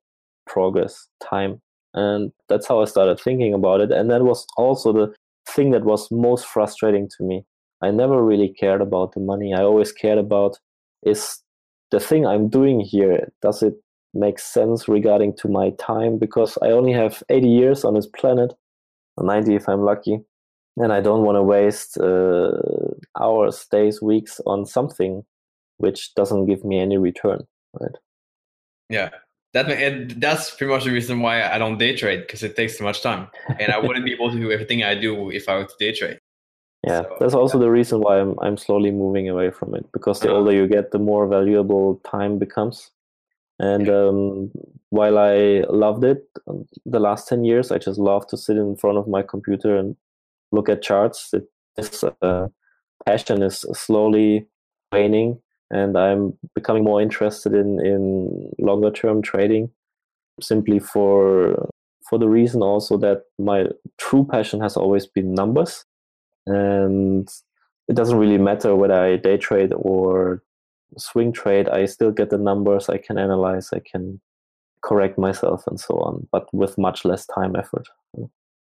progress, 0.47 1.09
time. 1.23 1.61
And 1.95 2.33
that's 2.49 2.66
how 2.66 2.81
I 2.83 2.85
started 2.85 3.21
thinking 3.21 3.55
about 3.55 3.81
it. 3.81 3.90
And 3.90 4.11
that 4.11 4.23
was 4.23 4.47
also 4.57 4.92
the 4.92 5.14
thing 5.49 5.71
that 5.71 5.85
was 5.85 6.11
most 6.11 6.47
frustrating 6.47 7.09
to 7.16 7.25
me. 7.25 7.45
I 7.83 7.90
never 7.90 8.23
really 8.25 8.49
cared 8.49 8.81
about 8.81 9.12
the 9.12 9.21
money. 9.21 9.55
I 9.55 9.62
always 9.62 9.92
cared 9.92 10.19
about 10.19 10.59
is 11.05 11.42
the 11.90 12.01
thing 12.01 12.27
I'm 12.27 12.49
doing 12.49 12.81
here, 12.81 13.31
does 13.42 13.62
it 13.62 13.75
make 14.12 14.38
sense 14.38 14.88
regarding 14.88 15.37
to 15.37 15.49
my 15.49 15.71
time? 15.79 16.19
Because 16.19 16.59
I 16.62 16.71
only 16.71 16.92
have 16.92 17.23
80 17.29 17.49
years 17.49 17.85
on 17.85 17.95
this 17.95 18.07
planet 18.07 18.55
90 19.19 19.55
if 19.55 19.69
I'm 19.69 19.83
lucky. 19.83 20.21
And 20.77 20.92
I 20.92 21.01
don't 21.01 21.23
want 21.23 21.37
to 21.37 21.42
waste 21.42 21.97
uh, 21.99 22.53
hours, 23.19 23.66
days, 23.71 24.03
weeks 24.03 24.40
on 24.47 24.66
something 24.66 25.25
which 25.78 26.14
doesn't 26.14 26.46
give 26.46 26.64
me 26.64 26.78
any 26.78 26.96
return, 26.98 27.46
right? 27.80 27.96
Yeah, 28.88 29.10
that 29.54 29.68
it, 29.68 30.20
that's 30.20 30.54
pretty 30.54 30.72
much 30.72 30.84
the 30.84 30.92
reason 30.92 31.20
why 31.20 31.42
I 31.42 31.58
don't 31.58 31.78
day 31.78 31.96
trade 31.96 32.20
because 32.20 32.42
it 32.42 32.56
takes 32.56 32.78
too 32.78 32.84
much 32.84 33.02
time, 33.02 33.28
and 33.58 33.72
I 33.72 33.78
wouldn't 33.78 34.04
be 34.04 34.12
able 34.12 34.30
to 34.30 34.38
do 34.38 34.52
everything 34.52 34.82
I 34.82 34.94
do 34.94 35.30
if 35.30 35.48
I 35.48 35.56
were 35.56 35.64
to 35.64 35.74
day 35.78 35.92
trade. 35.92 36.20
Yeah, 36.86 37.02
so, 37.02 37.16
that's 37.18 37.34
also 37.34 37.58
yeah. 37.58 37.64
the 37.64 37.70
reason 37.70 38.00
why 38.00 38.20
I'm 38.20 38.38
I'm 38.40 38.56
slowly 38.56 38.90
moving 38.90 39.28
away 39.28 39.50
from 39.50 39.74
it 39.74 39.90
because 39.92 40.20
the 40.20 40.28
uh-huh. 40.28 40.38
older 40.38 40.52
you 40.52 40.66
get, 40.66 40.92
the 40.92 40.98
more 40.98 41.26
valuable 41.26 42.00
time 42.04 42.38
becomes. 42.38 42.90
And 43.58 43.88
um, 43.88 44.50
while 44.90 45.18
I 45.18 45.64
loved 45.70 46.04
it, 46.04 46.24
um, 46.46 46.66
the 46.84 47.00
last 47.00 47.26
10 47.28 47.44
years, 47.44 47.72
I 47.72 47.78
just 47.78 47.98
love 47.98 48.26
to 48.28 48.36
sit 48.36 48.56
in 48.56 48.76
front 48.76 48.98
of 48.98 49.08
my 49.08 49.22
computer 49.22 49.76
and 49.76 49.96
look 50.52 50.68
at 50.68 50.82
charts. 50.82 51.32
It, 51.32 51.48
this 51.76 52.04
uh, 52.04 52.48
passion 53.06 53.42
is 53.42 53.64
slowly 53.72 54.46
waning, 54.92 55.40
and 55.70 55.96
I'm 55.96 56.37
becoming 56.55 56.85
more 56.85 57.00
interested 57.02 57.55
in, 57.55 57.85
in 57.85 58.50
longer 58.59 58.90
term 58.90 59.22
trading 59.22 59.70
simply 60.40 60.79
for 60.79 61.68
for 62.09 62.18
the 62.18 62.29
reason 62.29 62.62
also 62.62 62.96
that 62.98 63.22
my 63.38 63.66
true 63.98 64.26
passion 64.31 64.61
has 64.61 64.76
always 64.76 65.07
been 65.07 65.35
numbers 65.35 65.85
and 66.46 67.29
it 67.88 67.96
doesn't 67.96 68.18
really 68.18 68.38
matter 68.38 68.76
whether 68.76 68.94
I 68.94 69.16
day 69.16 69.37
trade 69.37 69.72
or 69.74 70.42
swing 70.98 71.33
trade, 71.33 71.68
I 71.68 71.87
still 71.87 72.12
get 72.12 72.31
the 72.31 72.38
numbers, 72.38 72.88
I 72.88 72.98
can 72.98 73.18
analyze, 73.18 73.70
I 73.72 73.81
can 73.81 74.20
correct 74.83 75.18
myself 75.18 75.64
and 75.66 75.81
so 75.81 75.94
on, 75.96 76.26
but 76.31 76.52
with 76.55 76.79
much 76.79 77.05
less 77.05 77.26
time 77.26 77.57
effort. 77.57 77.88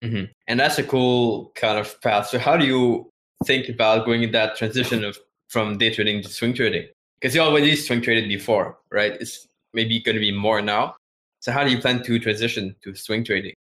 Mm-hmm. 0.04 0.26
And 0.48 0.60
that's 0.60 0.80
a 0.80 0.84
cool 0.84 1.52
kind 1.56 1.78
of 1.78 2.00
path. 2.02 2.28
So 2.28 2.40
how 2.40 2.58
do 2.58 2.66
you 2.66 3.12
think 3.46 3.70
about 3.70 4.06
going 4.06 4.24
in 4.24 4.32
that 4.32 4.56
transition 4.56 5.04
of 5.04 5.18
from 5.48 5.78
day 5.78 5.94
trading 5.94 6.22
to 6.24 6.30
swing 6.30 6.54
trading? 6.54 6.88
Because 7.20 7.36
you 7.36 7.42
already 7.42 7.76
swing 7.76 8.02
traded 8.02 8.30
before, 8.30 8.78
right? 8.92 9.14
It's 9.20 9.48
maybe 9.74 10.00
going 10.00 10.16
to 10.16 10.22
be 10.22 10.32
more 10.32 10.62
now. 10.62 10.96
So 11.40 11.52
how 11.52 11.64
do 11.64 11.72
you 11.72 11.80
plan 11.80 12.04
to 12.04 12.20
transition 12.20 12.76
to 12.84 12.96
swing 12.96 13.24
trading? 13.24 13.54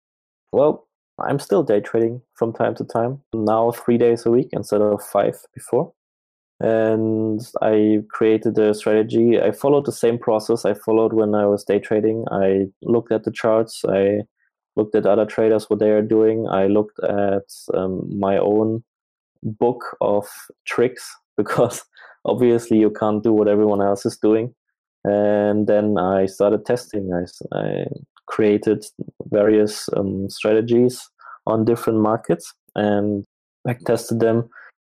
Well, 0.52 0.88
I'm 1.20 1.40
still 1.40 1.64
day 1.64 1.80
trading 1.80 2.22
from 2.34 2.54
time 2.54 2.76
to 2.76 2.84
time. 2.84 3.22
Now 3.34 3.72
three 3.72 3.98
days 3.98 4.26
a 4.26 4.32
week 4.32 4.50
instead 4.52 4.82
of 4.82 5.02
five 5.04 5.38
before 5.54 5.94
and 6.60 7.42
I 7.62 8.00
created 8.10 8.58
a 8.58 8.74
strategy. 8.74 9.42
I 9.42 9.52
followed 9.52 9.86
the 9.86 9.92
same 9.92 10.18
process 10.18 10.66
I 10.66 10.74
followed 10.74 11.14
when 11.14 11.36
I 11.36 11.46
was 11.46 11.64
day 11.64 11.80
trading. 11.80 12.26
I 12.32 12.68
looked 12.82 13.12
at 13.12 13.24
the 13.24 13.32
charts. 13.32 13.84
I 13.88 14.22
looked 14.76 14.96
at 14.96 15.06
other 15.06 15.26
traders 15.26 15.70
what 15.70 15.80
they 15.80 15.90
are 15.90 16.02
doing. 16.02 16.48
I 16.48 16.68
looked 16.68 17.00
at 17.04 17.44
um, 17.74 18.08
my 18.18 18.38
own 18.38 18.84
book 19.44 19.98
of 20.02 20.28
tricks 20.66 21.14
because 21.38 21.84
obviously 22.26 22.78
you 22.78 22.92
can't 22.92 23.24
do 23.24 23.34
what 23.34 23.48
everyone 23.48 23.82
else 23.82 24.06
is 24.06 24.18
doing. 24.18 24.54
And 25.04 25.68
then 25.68 25.98
I 25.98 26.26
started 26.26 26.66
testing. 26.66 27.12
I, 27.14 27.58
I 27.58 27.86
created 28.28 28.86
various 29.26 29.88
um, 29.96 30.30
strategies 30.30 31.08
on 31.46 31.66
different 31.66 32.00
markets 32.00 32.52
and 32.76 33.24
I 33.68 33.76
tested 33.86 34.20
them 34.20 34.50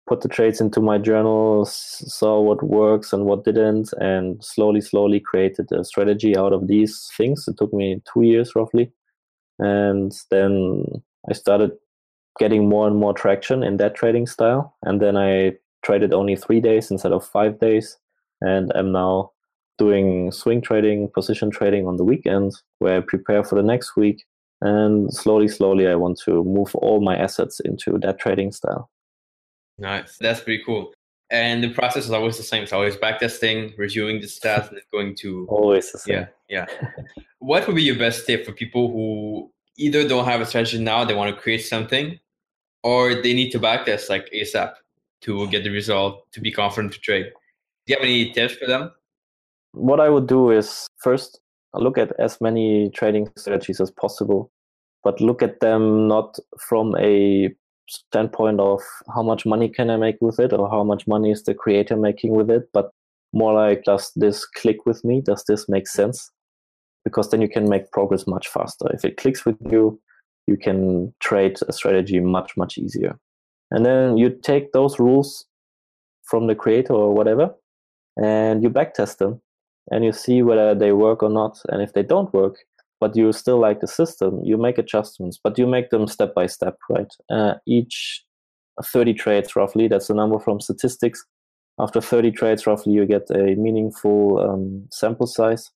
put 0.07 0.21
the 0.21 0.29
trades 0.29 0.61
into 0.61 0.79
my 0.79 0.97
journal, 0.97 1.65
saw 1.65 2.39
what 2.39 2.63
works 2.63 3.11
and 3.11 3.25
what 3.25 3.43
didn't, 3.43 3.89
and 3.99 4.43
slowly, 4.43 4.81
slowly 4.81 5.19
created 5.19 5.69
a 5.71 5.83
strategy 5.83 6.35
out 6.35 6.53
of 6.53 6.67
these 6.67 7.09
things. 7.17 7.45
It 7.47 7.57
took 7.57 7.73
me 7.73 8.01
two 8.11 8.21
years 8.23 8.55
roughly. 8.55 8.91
And 9.59 10.13
then 10.31 10.83
I 11.29 11.33
started 11.33 11.71
getting 12.39 12.69
more 12.69 12.87
and 12.87 12.95
more 12.95 13.13
traction 13.13 13.63
in 13.63 13.77
that 13.77 13.95
trading 13.95 14.27
style. 14.27 14.75
And 14.83 15.01
then 15.01 15.17
I 15.17 15.53
traded 15.87 16.13
only 16.13 16.35
three 16.35 16.59
days 16.59 16.91
instead 16.91 17.13
of 17.13 17.25
five 17.25 17.59
days. 17.59 17.97
And 18.41 18.71
I'm 18.75 18.91
now 18.91 19.31
doing 19.77 20.31
swing 20.31 20.61
trading, 20.61 21.09
position 21.13 21.49
trading 21.49 21.87
on 21.87 21.95
the 21.95 22.03
weekend 22.03 22.51
where 22.79 22.97
I 22.97 22.99
prepare 22.99 23.43
for 23.43 23.55
the 23.55 23.67
next 23.73 23.95
week. 23.95 24.25
And 24.59 25.13
slowly, 25.13 25.47
slowly, 25.47 25.87
I 25.87 25.95
want 25.95 26.19
to 26.25 26.43
move 26.43 26.75
all 26.75 26.99
my 26.99 27.15
assets 27.15 27.61
into 27.61 27.97
that 27.99 28.19
trading 28.19 28.51
style. 28.51 28.89
Nice. 29.77 30.17
That's 30.19 30.41
pretty 30.41 30.63
cool. 30.65 30.93
And 31.29 31.63
the 31.63 31.73
process 31.73 32.05
is 32.05 32.11
always 32.11 32.37
the 32.37 32.43
same. 32.43 32.63
It's 32.63 32.73
always 32.73 32.97
backtesting, 32.97 33.77
reviewing 33.77 34.19
the 34.19 34.27
stats, 34.27 34.69
and 34.69 34.81
going 34.91 35.15
to 35.17 35.45
always 35.49 35.91
the 35.91 35.99
same. 35.99 36.27
Yeah, 36.49 36.65
yeah. 36.67 36.89
what 37.39 37.67
would 37.67 37.75
be 37.75 37.83
your 37.83 37.97
best 37.97 38.25
tip 38.25 38.45
for 38.45 38.53
people 38.53 38.91
who 38.91 39.51
either 39.77 40.07
don't 40.07 40.25
have 40.25 40.41
a 40.41 40.45
strategy 40.45 40.79
now, 40.79 41.05
they 41.05 41.13
want 41.13 41.33
to 41.35 41.41
create 41.41 41.65
something, 41.65 42.19
or 42.81 43.13
they 43.21 43.33
need 43.33 43.51
to 43.51 43.59
backtest 43.59 44.09
like 44.09 44.29
ASAP 44.33 44.73
to 45.21 45.47
get 45.47 45.63
the 45.63 45.69
result 45.69 46.31
to 46.31 46.41
be 46.41 46.51
confident 46.51 46.93
to 46.93 46.99
trade. 46.99 47.31
Do 47.85 47.93
you 47.93 47.95
have 47.95 48.03
any 48.03 48.31
tips 48.31 48.55
for 48.55 48.67
them? 48.67 48.91
What 49.73 49.99
I 49.99 50.09
would 50.09 50.27
do 50.27 50.51
is 50.51 50.87
first 50.97 51.39
look 51.73 51.97
at 51.97 52.11
as 52.19 52.39
many 52.41 52.89
trading 52.91 53.29
strategies 53.37 53.79
as 53.79 53.91
possible, 53.91 54.51
but 55.03 55.21
look 55.21 55.41
at 55.41 55.59
them 55.59 56.07
not 56.07 56.37
from 56.59 56.95
a 56.97 57.53
standpoint 57.89 58.59
of 58.59 58.81
how 59.13 59.23
much 59.23 59.45
money 59.45 59.69
can 59.69 59.89
I 59.89 59.97
make 59.97 60.17
with 60.19 60.39
it 60.39 60.53
or 60.53 60.69
how 60.69 60.83
much 60.83 61.07
money 61.07 61.31
is 61.31 61.43
the 61.43 61.53
creator 61.53 61.95
making 61.95 62.35
with 62.35 62.49
it, 62.49 62.69
but 62.73 62.91
more 63.33 63.53
like 63.53 63.83
does 63.83 64.11
this 64.15 64.45
click 64.45 64.85
with 64.85 65.03
me? 65.03 65.21
Does 65.21 65.43
this 65.47 65.69
make 65.69 65.87
sense? 65.87 66.31
Because 67.05 67.29
then 67.29 67.41
you 67.41 67.49
can 67.49 67.69
make 67.69 67.91
progress 67.91 68.27
much 68.27 68.47
faster. 68.49 68.87
If 68.93 69.05
it 69.05 69.17
clicks 69.17 69.45
with 69.45 69.57
you, 69.69 69.99
you 70.47 70.57
can 70.57 71.13
trade 71.19 71.57
a 71.67 71.73
strategy 71.73 72.19
much, 72.19 72.57
much 72.57 72.77
easier. 72.77 73.17
And 73.71 73.85
then 73.85 74.17
you 74.17 74.29
take 74.29 74.71
those 74.71 74.99
rules 74.99 75.45
from 76.23 76.47
the 76.47 76.55
creator 76.55 76.93
or 76.93 77.13
whatever, 77.13 77.53
and 78.17 78.63
you 78.63 78.69
backtest 78.69 79.17
them 79.17 79.41
and 79.91 80.03
you 80.03 80.11
see 80.11 80.41
whether 80.41 80.75
they 80.75 80.91
work 80.91 81.23
or 81.23 81.29
not. 81.29 81.59
And 81.69 81.81
if 81.81 81.93
they 81.93 82.03
don't 82.03 82.33
work, 82.33 82.57
but 82.99 83.15
you 83.15 83.31
still 83.31 83.59
like 83.59 83.79
the 83.79 83.87
system, 83.87 84.41
you 84.43 84.57
make 84.57 84.77
adjustments, 84.77 85.39
but 85.41 85.57
you 85.57 85.67
make 85.67 85.89
them 85.89 86.07
step 86.07 86.33
by 86.33 86.47
step, 86.47 86.77
right? 86.89 87.11
Uh, 87.29 87.53
each 87.65 88.23
30 88.83 89.13
trades 89.13 89.55
roughly, 89.55 89.87
that's 89.87 90.07
the 90.07 90.13
number 90.13 90.39
from 90.39 90.59
statistics. 90.59 91.25
After 91.79 92.01
30 92.01 92.31
trades 92.31 92.65
roughly, 92.65 92.93
you 92.93 93.05
get 93.05 93.29
a 93.29 93.55
meaningful 93.55 94.39
um, 94.39 94.87
sample 94.91 95.27
size. 95.27 95.69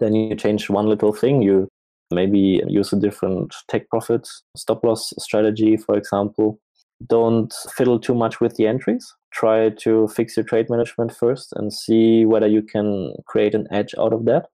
Then 0.00 0.14
you 0.14 0.34
change 0.34 0.68
one 0.68 0.86
little 0.86 1.12
thing. 1.12 1.40
You 1.40 1.68
maybe 2.10 2.60
use 2.66 2.92
a 2.92 2.96
different 2.96 3.54
take 3.68 3.88
profit 3.88 4.26
stop 4.56 4.82
loss 4.82 5.12
strategy, 5.18 5.76
for 5.76 5.96
example. 5.96 6.58
Don't 7.06 7.52
fiddle 7.74 7.98
too 7.98 8.14
much 8.14 8.40
with 8.40 8.56
the 8.56 8.66
entries. 8.66 9.14
Try 9.32 9.70
to 9.70 10.08
fix 10.08 10.36
your 10.36 10.44
trade 10.44 10.68
management 10.68 11.14
first 11.16 11.52
and 11.54 11.72
see 11.72 12.24
whether 12.24 12.46
you 12.46 12.62
can 12.62 13.14
create 13.26 13.54
an 13.54 13.66
edge 13.70 13.94
out 13.98 14.12
of 14.12 14.24
that. 14.26 14.48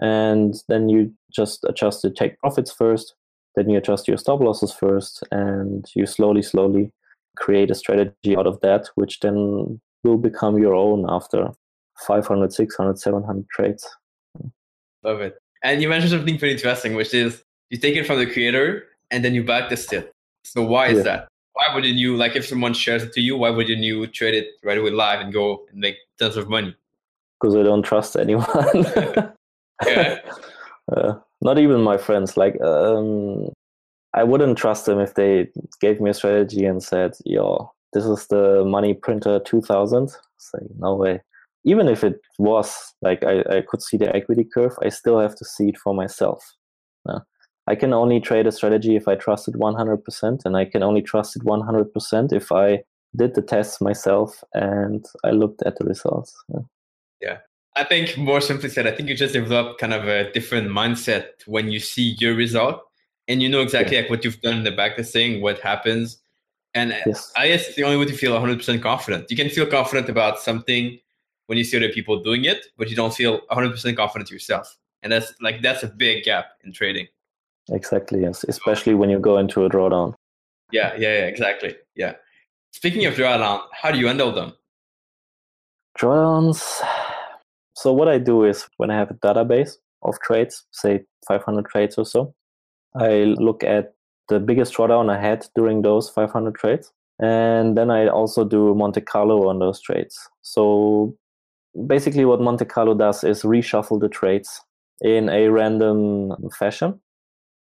And 0.00 0.54
then 0.68 0.88
you 0.88 1.12
just 1.32 1.64
adjust 1.64 2.02
the 2.02 2.10
take 2.10 2.38
profits 2.40 2.72
first 2.72 3.14
then 3.54 3.70
you 3.70 3.78
adjust 3.78 4.08
your 4.08 4.16
stop 4.16 4.40
losses 4.40 4.72
first 4.72 5.22
and 5.30 5.88
you 5.94 6.06
slowly 6.06 6.42
slowly 6.42 6.92
create 7.36 7.70
a 7.70 7.74
strategy 7.74 8.36
out 8.36 8.46
of 8.46 8.60
that 8.60 8.88
which 8.94 9.20
then 9.20 9.80
will 10.02 10.18
become 10.18 10.58
your 10.58 10.74
own 10.74 11.06
after 11.08 11.48
500 12.06 12.52
600 12.52 12.98
700 12.98 13.48
trades. 13.50 13.88
Love 15.02 15.20
it. 15.20 15.38
And 15.62 15.80
you 15.80 15.88
mentioned 15.88 16.10
something 16.10 16.38
pretty 16.38 16.54
interesting 16.54 16.94
which 16.94 17.14
is 17.14 17.42
you 17.70 17.78
take 17.78 17.96
it 17.96 18.06
from 18.06 18.18
the 18.18 18.26
creator 18.26 18.84
and 19.10 19.24
then 19.24 19.34
you 19.34 19.44
back 19.44 19.70
backtest 19.70 19.92
it 19.92 20.12
so 20.44 20.62
why 20.62 20.88
is 20.88 20.98
yeah. 20.98 21.02
that 21.02 21.28
why 21.66 21.74
wouldn't 21.74 21.94
you 21.94 22.16
like 22.16 22.36
if 22.36 22.46
someone 22.46 22.74
shares 22.74 23.02
it 23.02 23.12
to 23.12 23.20
you 23.20 23.36
why 23.36 23.50
wouldn't 23.50 23.82
you 23.82 24.06
trade 24.06 24.34
it 24.34 24.48
right 24.62 24.78
away 24.78 24.90
live 24.90 25.20
and 25.20 25.32
go 25.32 25.64
and 25.70 25.80
make 25.80 25.96
tons 26.18 26.36
of 26.36 26.48
money 26.48 26.74
because 27.40 27.56
i 27.56 27.62
don't 27.62 27.82
trust 27.82 28.16
anyone 28.16 28.46
yeah. 29.86 30.18
uh, 30.96 31.14
not 31.44 31.58
even 31.58 31.82
my 31.82 31.96
friends. 31.96 32.36
Like, 32.36 32.60
um, 32.62 33.48
I 34.14 34.24
wouldn't 34.24 34.58
trust 34.58 34.86
them 34.86 34.98
if 34.98 35.14
they 35.14 35.48
gave 35.80 36.00
me 36.00 36.10
a 36.10 36.14
strategy 36.14 36.64
and 36.64 36.82
said, 36.82 37.12
"Yo, 37.24 37.70
this 37.92 38.04
is 38.04 38.26
the 38.28 38.64
money 38.64 38.94
printer 38.94 39.40
2000." 39.40 40.10
Say, 40.38 40.58
no 40.78 40.94
way. 40.94 41.20
Even 41.64 41.88
if 41.88 42.04
it 42.04 42.20
was 42.38 42.94
like 43.02 43.24
I, 43.24 43.40
I 43.50 43.62
could 43.66 43.82
see 43.82 43.96
the 43.96 44.14
equity 44.14 44.44
curve, 44.44 44.76
I 44.82 44.88
still 44.88 45.18
have 45.18 45.34
to 45.36 45.44
see 45.44 45.68
it 45.68 45.78
for 45.78 45.94
myself. 45.94 46.44
Uh, 47.08 47.20
I 47.66 47.74
can 47.74 47.92
only 47.92 48.20
trade 48.20 48.46
a 48.46 48.52
strategy 48.52 48.94
if 48.96 49.08
I 49.08 49.14
trust 49.14 49.48
it 49.48 49.54
100%, 49.54 50.44
and 50.44 50.56
I 50.56 50.64
can 50.64 50.82
only 50.82 51.02
trust 51.02 51.36
it 51.36 51.42
100% 51.42 52.32
if 52.32 52.52
I 52.52 52.82
did 53.16 53.34
the 53.34 53.42
tests 53.42 53.80
myself 53.80 54.42
and 54.52 55.04
I 55.24 55.30
looked 55.30 55.62
at 55.62 55.76
the 55.78 55.84
results. 55.84 56.34
Yeah. 56.48 56.60
yeah. 57.20 57.38
I 57.76 57.84
think 57.84 58.16
more 58.16 58.40
simply 58.40 58.68
said, 58.68 58.86
I 58.86 58.92
think 58.92 59.08
you 59.08 59.16
just 59.16 59.34
develop 59.34 59.78
kind 59.78 59.92
of 59.92 60.06
a 60.06 60.32
different 60.32 60.68
mindset 60.68 61.26
when 61.46 61.70
you 61.70 61.80
see 61.80 62.16
your 62.18 62.34
result 62.34 62.82
and 63.26 63.42
you 63.42 63.48
know 63.48 63.62
exactly 63.62 63.96
yeah. 63.96 64.02
like 64.02 64.10
what 64.10 64.24
you've 64.24 64.40
done 64.40 64.58
in 64.58 64.64
the 64.64 64.72
back 64.72 64.98
of 64.98 65.06
saying 65.06 65.40
what 65.40 65.58
happens. 65.60 66.18
And 66.74 66.90
yes. 67.06 67.32
I 67.36 67.48
guess 67.48 67.68
it's 67.68 67.76
the 67.76 67.84
only 67.84 67.96
way 67.96 68.04
to 68.06 68.12
feel 68.12 68.38
100% 68.38 68.82
confident. 68.82 69.30
You 69.30 69.36
can 69.36 69.48
feel 69.48 69.66
confident 69.66 70.08
about 70.08 70.40
something 70.40 70.98
when 71.46 71.58
you 71.58 71.64
see 71.64 71.76
other 71.76 71.90
people 71.90 72.22
doing 72.22 72.44
it, 72.44 72.66
but 72.76 72.90
you 72.90 72.96
don't 72.96 73.14
feel 73.14 73.40
100% 73.50 73.96
confident 73.96 74.30
yourself. 74.30 74.76
And 75.02 75.12
that's 75.12 75.34
like, 75.40 75.62
that's 75.62 75.82
a 75.82 75.88
big 75.88 76.24
gap 76.24 76.46
in 76.64 76.72
trading. 76.72 77.06
Exactly. 77.70 78.22
Yes. 78.22 78.44
Especially 78.44 78.94
when 78.94 79.10
you 79.10 79.18
go 79.18 79.38
into 79.38 79.64
a 79.64 79.70
drawdown. 79.70 80.14
Yeah. 80.72 80.94
Yeah. 80.96 81.18
Yeah. 81.18 81.26
Exactly. 81.26 81.76
Yeah. 81.94 82.14
Speaking 82.72 83.06
of 83.06 83.14
drawdown, 83.14 83.62
how 83.72 83.90
do 83.90 83.98
you 83.98 84.06
handle 84.06 84.32
them? 84.32 84.52
Drawdowns 85.98 86.82
so 87.76 87.92
what 87.92 88.08
I 88.08 88.18
do 88.18 88.44
is 88.44 88.66
when 88.76 88.90
I 88.90 88.96
have 88.96 89.10
a 89.10 89.14
database 89.14 89.72
of 90.02 90.18
trades, 90.20 90.64
say 90.70 91.04
500 91.26 91.66
trades 91.66 91.98
or 91.98 92.06
so, 92.06 92.34
I 92.96 93.34
look 93.38 93.64
at 93.64 93.94
the 94.28 94.40
biggest 94.40 94.74
drawdown 94.74 95.10
I 95.10 95.20
had 95.20 95.46
during 95.54 95.82
those 95.82 96.08
500 96.08 96.54
trades. 96.54 96.92
And 97.20 97.76
then 97.76 97.90
I 97.90 98.08
also 98.08 98.44
do 98.44 98.74
Monte 98.74 99.00
Carlo 99.02 99.48
on 99.48 99.58
those 99.58 99.80
trades. 99.80 100.16
So 100.42 101.16
basically 101.86 102.24
what 102.24 102.40
Monte 102.40 102.64
Carlo 102.64 102.94
does 102.94 103.24
is 103.24 103.42
reshuffle 103.42 104.00
the 104.00 104.08
trades 104.08 104.60
in 105.00 105.28
a 105.28 105.48
random 105.48 106.32
fashion. 106.56 107.00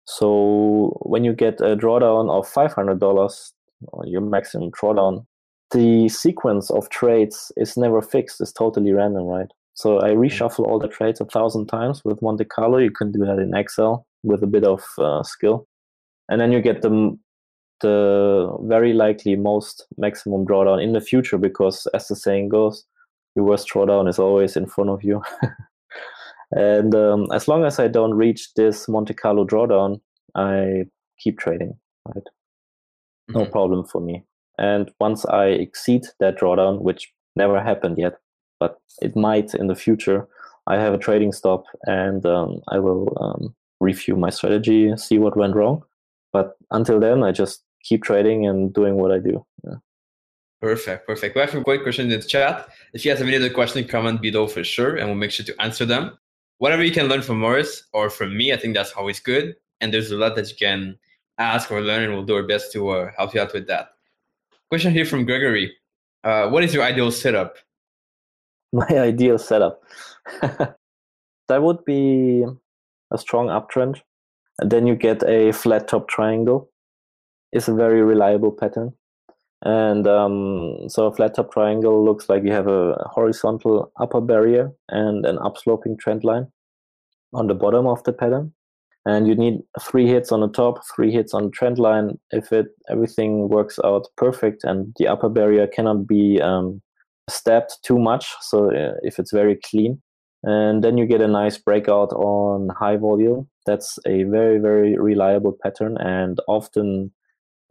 So 0.07 0.99
when 1.03 1.25
you 1.25 1.33
get 1.33 1.61
a 1.61 1.77
drawdown 1.77 2.31
of 2.31 2.49
$500, 2.51 3.53
your 4.05 4.21
maximum 4.21 4.71
drawdown, 4.71 5.27
the 5.71 6.09
sequence 6.09 6.71
of 6.71 6.89
trades 6.91 7.51
is 7.57 7.77
never 7.77 8.01
fixed. 8.01 8.41
It's 8.41 8.53
totally 8.53 8.93
random, 8.93 9.25
right? 9.25 9.51
So 9.75 10.01
I 10.01 10.11
reshuffle 10.11 10.67
all 10.67 10.79
the 10.79 10.89
trades 10.89 11.21
a 11.21 11.25
thousand 11.25 11.67
times 11.67 12.03
with 12.05 12.23
Monte 12.23 12.45
Carlo. 12.45 12.79
You 12.79 12.93
can 12.93 13.11
do 13.11 13.25
that 13.25 13.39
in 13.39 13.57
Excel 13.57 14.07
with 14.23 14.43
a 14.43 14.47
bit 14.47 14.65
of 14.65 14.85
uh, 14.99 15.23
skill, 15.25 15.67
and 16.29 16.41
then 16.41 16.53
you 16.53 16.63
get 16.63 16.83
the 16.83 17.19
the 17.81 18.57
very 18.63 18.93
likely 18.93 19.35
most 19.35 19.85
maximum 19.99 20.47
drawdown 20.47 20.83
in 20.83 20.93
the 20.93 21.01
future 21.01 21.39
because, 21.39 21.89
as 21.93 22.07
the 22.07 22.15
saying 22.15 22.49
goes, 22.49 22.85
your 23.35 23.45
worst 23.45 23.69
drawdown 23.69 24.09
is 24.09 24.19
always 24.19 24.57
in 24.57 24.67
front 24.67 24.91
of 24.91 25.03
you. 25.03 25.23
and 26.53 26.95
um, 26.95 27.27
as 27.33 27.49
long 27.49 27.65
as 27.65 27.79
I 27.79 27.89
don't 27.89 28.15
reach 28.15 28.55
this 28.55 28.89
Monte 28.89 29.15
Carlo 29.15 29.45
drawdown, 29.45 30.01
I 30.35 30.85
keep 31.19 31.39
trading. 31.39 31.77
Right, 32.07 32.25
mm-hmm. 32.25 33.39
no 33.39 33.47
problem 33.47 33.85
for 33.85 34.01
me. 34.01 34.25
And 34.59 34.91
once 35.01 35.25
I 35.27 35.47
exceed 35.47 36.05
that 36.21 36.39
drawdown, 36.39 36.83
which 36.83 37.13
never 37.37 37.63
happened 37.63 37.99
yet, 37.99 38.19
but 38.61 38.79
it 39.03 39.17
might 39.17 39.55
in 39.55 39.67
the 39.67 39.75
future. 39.75 40.29
I 40.67 40.77
have 40.77 40.95
a 40.95 40.99
trading 40.99 41.33
stop 41.33 41.65
and 41.85 42.25
um, 42.25 42.61
I 42.69 42.79
will 42.79 43.17
um, 43.21 43.55
review 43.81 44.17
my 44.17 44.31
strategy, 44.31 44.97
see 44.97 45.19
what 45.19 45.37
went 45.37 45.55
wrong. 45.55 45.83
But 46.33 46.57
until 46.71 46.99
then, 47.01 47.23
I 47.23 47.33
just 47.33 47.63
keep 47.83 48.03
trading 48.03 48.47
and 48.47 48.73
doing 48.73 48.97
what 48.97 49.13
I 49.13 49.19
do. 49.19 49.45
Yeah. 49.65 49.75
Perfect, 50.63 51.07
perfect. 51.07 51.35
We 51.35 51.43
have 51.43 51.51
some 51.51 51.63
great 51.63 51.83
questions 51.83 52.13
in 52.13 52.19
the 52.19 52.27
chat. 52.27 52.69
If 52.95 53.05
you 53.05 53.11
have 53.11 53.21
any 53.21 53.37
other 53.37 53.51
question, 53.51 53.87
comment 53.87 54.23
below 54.23 54.47
for 54.47 54.65
sure, 54.65 54.97
and 54.97 55.07
we'll 55.07 55.17
make 55.17 55.31
sure 55.31 55.45
to 55.45 55.63
answer 55.63 55.85
them. 55.85 56.19
Whatever 56.65 56.83
you 56.83 56.93
can 56.93 57.09
learn 57.09 57.21
from 57.21 57.41
Moritz 57.41 57.83
or 57.93 58.09
from 58.09 58.35
me, 58.35 58.51
I 58.51 58.57
think 58.57 58.75
that's 58.75 58.93
always 58.93 59.21
good. 59.21 59.55
And 59.83 59.93
there's 59.93 60.11
a 60.11 60.17
lot 60.17 60.35
that 60.37 60.49
you 60.49 60.57
can 60.57 60.99
ask 61.37 61.71
or 61.71 61.83
learn, 61.83 62.05
and 62.05 62.15
we'll 62.15 62.25
do 62.25 62.37
our 62.37 62.43
best 62.43 62.73
to 62.73 62.89
uh, 62.89 63.11
help 63.19 63.35
you 63.35 63.43
out 63.43 63.53
with 63.53 63.67
that. 63.67 63.89
Question 64.71 64.91
here 64.95 65.05
from 65.05 65.27
Gregory. 65.27 65.77
Uh, 66.25 66.49
what 66.49 66.65
is 66.65 66.73
your 66.73 66.83
ideal 66.83 67.11
setup? 67.11 67.59
my 68.73 68.89
ideal 68.89 69.37
setup. 69.37 69.83
that 70.41 71.63
would 71.63 71.85
be 71.85 72.47
a 73.13 73.19
strong 73.19 73.49
uptrend. 73.49 74.01
And 74.59 74.71
then 74.71 74.87
you 74.87 74.95
get 74.95 75.23
a 75.23 75.53
flat 75.53 75.87
top 75.87 76.09
triangle. 76.09 76.71
It's 77.53 77.69
a 77.69 77.75
very 77.75 78.01
reliable 78.01 78.53
pattern. 78.53 78.95
And 79.67 80.07
um, 80.07 80.89
so 80.89 81.05
a 81.05 81.15
flat 81.15 81.35
top 81.35 81.53
triangle 81.53 82.03
looks 82.03 82.31
like 82.31 82.43
you 82.43 82.53
have 82.53 82.69
a 82.69 82.95
horizontal 83.13 83.93
upper 84.01 84.23
barrier 84.23 84.73
and 84.89 85.27
an 85.27 85.37
upsloping 85.37 85.99
trend 85.99 86.25
line 86.25 86.47
on 87.35 87.47
the 87.47 87.55
bottom 87.55 87.87
of 87.87 88.03
the 88.05 88.13
pattern. 88.13 88.53
And 89.07 89.29
you 89.29 89.35
need 89.35 89.61
three 89.83 90.09
hits 90.09 90.33
on 90.33 90.41
the 90.41 90.49
top, 90.49 90.81
three 90.95 91.13
hits 91.13 91.35
on 91.35 91.45
the 91.45 91.51
trend 91.51 91.79
line. 91.79 92.19
If 92.31 92.53
it 92.53 92.69
everything 92.89 93.51
works 93.51 93.79
out 93.85 94.07
perfect 94.17 94.65
and 94.65 94.95
the 94.99 95.09
upper 95.09 95.29
barrier 95.29 95.67
cannot 95.67 96.07
be 96.07 96.41
um, 96.41 96.81
stepped 97.29 97.79
too 97.83 97.99
much. 97.99 98.33
So 98.41 98.71
uh, 98.71 98.95
if 99.03 99.19
it's 99.19 99.33
very 99.33 99.57
clean, 99.57 100.01
and 100.43 100.85
then 100.85 100.99
you 100.99 101.07
get 101.07 101.23
a 101.23 101.29
nice 101.29 101.57
breakout 101.57 102.13
on 102.13 102.69
high 102.79 102.97
volume. 102.97 103.49
That's 103.67 103.99
a 104.07 104.25
very, 104.25 104.59
very 104.59 104.97
reliable 104.99 105.57
pattern, 105.63 105.97
and 105.99 106.39
often 106.47 107.13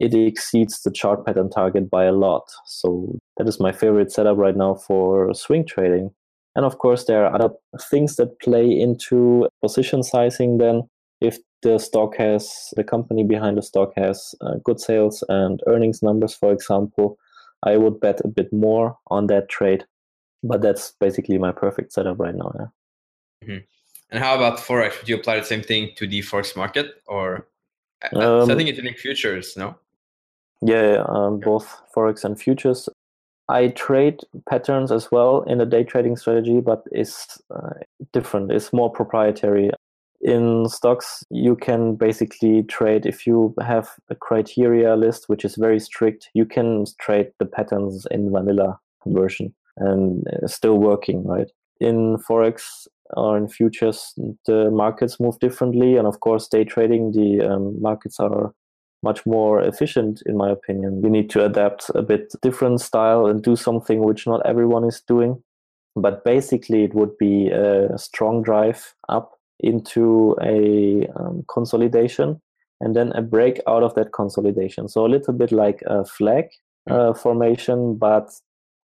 it 0.00 0.12
exceeds 0.12 0.82
the 0.82 0.90
chart 0.90 1.24
pattern 1.24 1.50
target 1.50 1.88
by 1.88 2.04
a 2.04 2.12
lot. 2.12 2.50
So 2.66 3.16
that 3.36 3.48
is 3.48 3.60
my 3.60 3.70
favorite 3.70 4.10
setup 4.10 4.38
right 4.38 4.56
now 4.56 4.74
for 4.74 5.32
swing 5.34 5.64
trading. 5.64 6.10
And 6.56 6.64
of 6.64 6.78
course, 6.78 7.04
there 7.04 7.24
are 7.24 7.34
other 7.34 7.50
things 7.90 8.16
that 8.16 8.38
play 8.40 8.66
into 8.66 9.48
position 9.62 10.02
sizing. 10.02 10.58
Then, 10.58 10.82
if 11.20 11.38
the 11.62 11.78
stock 11.78 12.16
has 12.16 12.72
the 12.76 12.84
company 12.84 13.24
behind 13.24 13.56
the 13.56 13.62
stock 13.62 13.92
has 13.96 14.34
uh, 14.40 14.54
good 14.64 14.80
sales 14.80 15.24
and 15.28 15.60
earnings 15.66 16.02
numbers, 16.02 16.34
for 16.34 16.52
example, 16.52 17.18
I 17.62 17.76
would 17.76 18.00
bet 18.00 18.20
a 18.24 18.28
bit 18.28 18.52
more 18.52 18.96
on 19.08 19.26
that 19.28 19.48
trade. 19.48 19.84
But 20.42 20.60
that's 20.60 20.92
basically 21.00 21.38
my 21.38 21.52
perfect 21.52 21.92
setup 21.92 22.18
right 22.18 22.34
now. 22.34 22.52
Yeah. 22.58 23.48
Mm-hmm. 23.48 23.64
And 24.10 24.22
how 24.22 24.36
about 24.36 24.58
forex? 24.58 24.98
Would 25.00 25.08
you 25.08 25.16
apply 25.16 25.40
the 25.40 25.46
same 25.46 25.62
thing 25.62 25.90
to 25.96 26.06
the 26.06 26.20
forex 26.20 26.54
market, 26.54 27.02
or 27.06 27.48
um, 28.12 28.50
I 28.50 28.54
think 28.54 28.68
it's 28.68 28.78
in 28.78 28.94
futures? 28.94 29.56
No. 29.56 29.76
Yeah, 30.62 31.04
um, 31.08 31.40
both 31.40 31.80
forex 31.94 32.24
and 32.24 32.40
futures. 32.40 32.88
I 33.48 33.68
trade 33.68 34.20
patterns 34.48 34.90
as 34.90 35.10
well 35.12 35.42
in 35.42 35.60
a 35.60 35.66
day 35.66 35.84
trading 35.84 36.16
strategy, 36.16 36.60
but 36.60 36.84
it's 36.90 37.40
uh, 37.54 37.70
different. 38.12 38.50
It's 38.50 38.72
more 38.72 38.90
proprietary. 38.90 39.70
In 40.22 40.68
stocks, 40.70 41.22
you 41.30 41.54
can 41.54 41.96
basically 41.96 42.62
trade 42.62 43.04
if 43.04 43.26
you 43.26 43.54
have 43.60 43.90
a 44.08 44.14
criteria 44.14 44.96
list, 44.96 45.28
which 45.28 45.44
is 45.44 45.56
very 45.56 45.78
strict. 45.78 46.30
You 46.32 46.46
can 46.46 46.86
trade 46.98 47.32
the 47.38 47.44
patterns 47.44 48.06
in 48.10 48.32
vanilla 48.32 48.78
version 49.06 49.54
and 49.76 50.26
uh, 50.28 50.46
still 50.46 50.78
working, 50.78 51.26
right? 51.26 51.50
In 51.80 52.16
forex 52.16 52.86
or 53.10 53.36
in 53.36 53.48
futures, 53.48 54.14
the 54.46 54.70
markets 54.70 55.20
move 55.20 55.38
differently, 55.40 55.96
and 55.96 56.06
of 56.06 56.20
course, 56.20 56.48
day 56.48 56.64
trading, 56.64 57.12
the 57.12 57.46
um, 57.46 57.80
markets 57.82 58.18
are 58.18 58.54
much 59.04 59.24
more 59.26 59.60
efficient, 59.60 60.22
in 60.26 60.36
my 60.36 60.50
opinion. 60.50 61.02
You 61.04 61.10
need 61.10 61.30
to 61.30 61.44
adapt 61.44 61.90
a 61.94 62.02
bit 62.02 62.34
different 62.42 62.80
style 62.80 63.26
and 63.26 63.42
do 63.42 63.54
something 63.54 64.02
which 64.02 64.26
not 64.26 64.44
everyone 64.44 64.84
is 64.84 65.00
doing. 65.06 65.42
But 65.94 66.24
basically, 66.24 66.82
it 66.82 66.94
would 66.94 67.16
be 67.18 67.50
a 67.50 67.96
strong 67.98 68.42
drive 68.42 68.94
up 69.08 69.38
into 69.60 70.36
a 70.42 71.06
um, 71.16 71.44
consolidation 71.48 72.40
and 72.80 72.96
then 72.96 73.12
a 73.12 73.22
break 73.22 73.60
out 73.68 73.84
of 73.84 73.94
that 73.94 74.12
consolidation. 74.12 74.88
So 74.88 75.06
a 75.06 75.12
little 75.14 75.32
bit 75.32 75.52
like 75.52 75.82
a 75.86 76.04
flag 76.04 76.46
uh, 76.90 77.14
formation, 77.14 77.96
but 77.96 78.30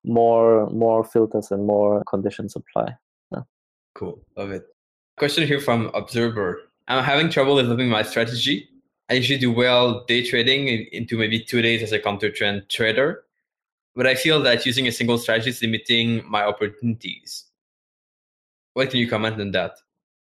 more 0.05 0.71
more 0.71 1.05
filters 1.05 1.51
and 1.51 1.67
more 1.67 2.03
conditions 2.09 2.57
apply. 2.57 2.95
Yeah. 3.33 3.43
Cool, 3.95 4.23
love 4.37 4.53
it. 4.53 4.65
Question 5.19 5.47
here 5.47 5.61
from 5.61 5.91
observer. 5.95 6.63
I'm 6.89 7.05
having 7.05 7.29
trouble 7.31 7.57
developing 7.57 7.89
my 7.89 8.03
strategy 8.03 8.70
I 9.11 9.15
usually 9.15 9.41
do 9.41 9.51
well 9.51 10.05
day 10.05 10.25
trading 10.25 10.69
into 10.93 11.19
maybe 11.19 11.41
two 11.41 11.61
days 11.61 11.83
as 11.83 11.91
a 11.91 11.99
counter 11.99 12.31
trend 12.31 12.69
trader. 12.69 13.25
But 13.97 14.07
I 14.07 14.15
feel 14.15 14.41
that 14.43 14.65
using 14.65 14.87
a 14.87 14.93
single 14.93 15.19
strategy 15.19 15.51
is 15.51 15.61
limiting 15.61 16.23
my 16.31 16.45
opportunities. 16.45 17.45
What 18.75 18.91
can 18.91 19.01
you 19.01 19.09
comment 19.09 19.41
on 19.41 19.51
that? 19.51 19.73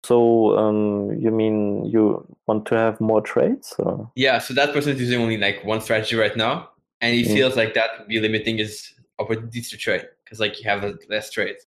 So 0.06 0.56
um, 0.56 1.18
you 1.20 1.32
mean 1.32 1.86
you 1.86 2.28
want 2.46 2.68
to 2.68 2.76
have 2.76 3.02
more 3.02 3.22
trades? 3.22 3.74
Or? 3.80 4.12
Yeah. 4.16 4.38
So 4.38 4.54
that 4.54 4.72
person 4.72 4.94
is 4.94 5.02
using 5.02 5.20
only 5.20 5.38
like 5.38 5.66
one 5.66 5.82
strategy 5.82 6.16
right 6.16 6.38
now, 6.38 6.70
and 7.02 7.16
he 7.16 7.24
mm. 7.24 7.34
feels 7.34 7.56
like 7.56 7.74
that 7.74 7.90
would 7.98 8.08
be 8.08 8.20
limiting 8.20 8.60
his 8.60 8.94
opportunities 9.18 9.72
to 9.72 9.78
trade 9.78 10.08
because 10.24 10.40
like 10.40 10.60
you 10.60 10.70
have 10.70 10.86
less 11.10 11.32
trades. 11.32 11.66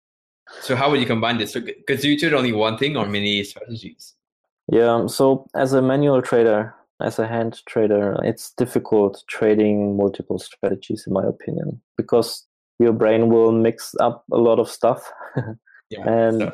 So 0.60 0.76
how 0.76 0.88
would 0.88 1.00
you 1.00 1.06
combine 1.06 1.38
this? 1.38 1.54
Because 1.54 2.02
so, 2.02 2.06
you 2.06 2.16
trade 2.16 2.32
only 2.32 2.52
one 2.52 2.78
thing 2.78 2.96
or 2.96 3.06
many 3.06 3.42
strategies? 3.42 4.14
Yeah. 4.70 5.08
So 5.08 5.48
as 5.56 5.72
a 5.72 5.82
manual 5.82 6.22
trader, 6.22 6.76
as 7.00 7.18
a 7.18 7.26
hand 7.26 7.62
trader, 7.66 8.16
it's 8.24 8.52
difficult 8.52 9.22
trading 9.28 9.96
multiple 9.96 10.38
strategies, 10.38 11.04
in 11.06 11.12
my 11.12 11.24
opinion, 11.24 11.80
because 11.96 12.46
your 12.78 12.92
brain 12.92 13.28
will 13.28 13.52
mix 13.52 13.94
up 14.00 14.24
a 14.32 14.36
lot 14.36 14.58
of 14.58 14.68
stuff. 14.68 15.10
Yeah, 15.90 16.06
and 16.06 16.52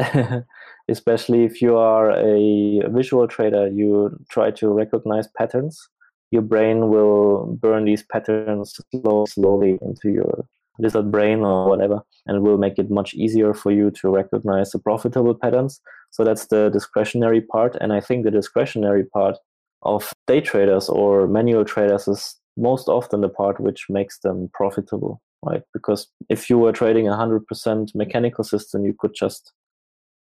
so. 0.00 0.42
especially 0.88 1.44
if 1.44 1.62
you 1.62 1.76
are 1.76 2.10
a 2.10 2.82
visual 2.88 3.28
trader, 3.28 3.68
you 3.68 4.18
try 4.28 4.50
to 4.50 4.68
recognize 4.68 5.28
patterns. 5.36 5.88
Your 6.32 6.42
brain 6.42 6.88
will 6.88 7.56
burn 7.60 7.84
these 7.84 8.02
patterns 8.02 8.80
slow, 8.90 9.26
slowly 9.26 9.78
into 9.82 10.10
your 10.10 10.46
lizard 10.78 11.10
brain 11.10 11.40
or 11.40 11.68
whatever, 11.68 12.02
and 12.26 12.42
will 12.42 12.58
make 12.58 12.78
it 12.78 12.90
much 12.90 13.14
easier 13.14 13.54
for 13.54 13.70
you 13.70 13.90
to 13.92 14.10
recognize 14.10 14.70
the 14.70 14.78
profitable 14.78 15.34
patterns. 15.34 15.80
So 16.10 16.24
that's 16.24 16.46
the 16.46 16.68
discretionary 16.70 17.40
part. 17.40 17.76
And 17.80 17.92
I 17.92 18.00
think 18.00 18.24
the 18.24 18.30
discretionary 18.30 19.04
part 19.04 19.36
of 19.82 20.12
day 20.26 20.40
traders 20.40 20.88
or 20.88 21.26
manual 21.26 21.64
traders 21.64 22.08
is 22.08 22.36
most 22.56 22.88
often 22.88 23.20
the 23.20 23.28
part 23.28 23.60
which 23.60 23.86
makes 23.88 24.18
them 24.20 24.50
profitable, 24.54 25.20
right? 25.42 25.62
Because 25.72 26.08
if 26.28 26.48
you 26.48 26.58
were 26.58 26.72
trading 26.72 27.08
a 27.08 27.12
100% 27.12 27.94
mechanical 27.94 28.44
system, 28.44 28.84
you 28.84 28.94
could 28.98 29.14
just 29.14 29.52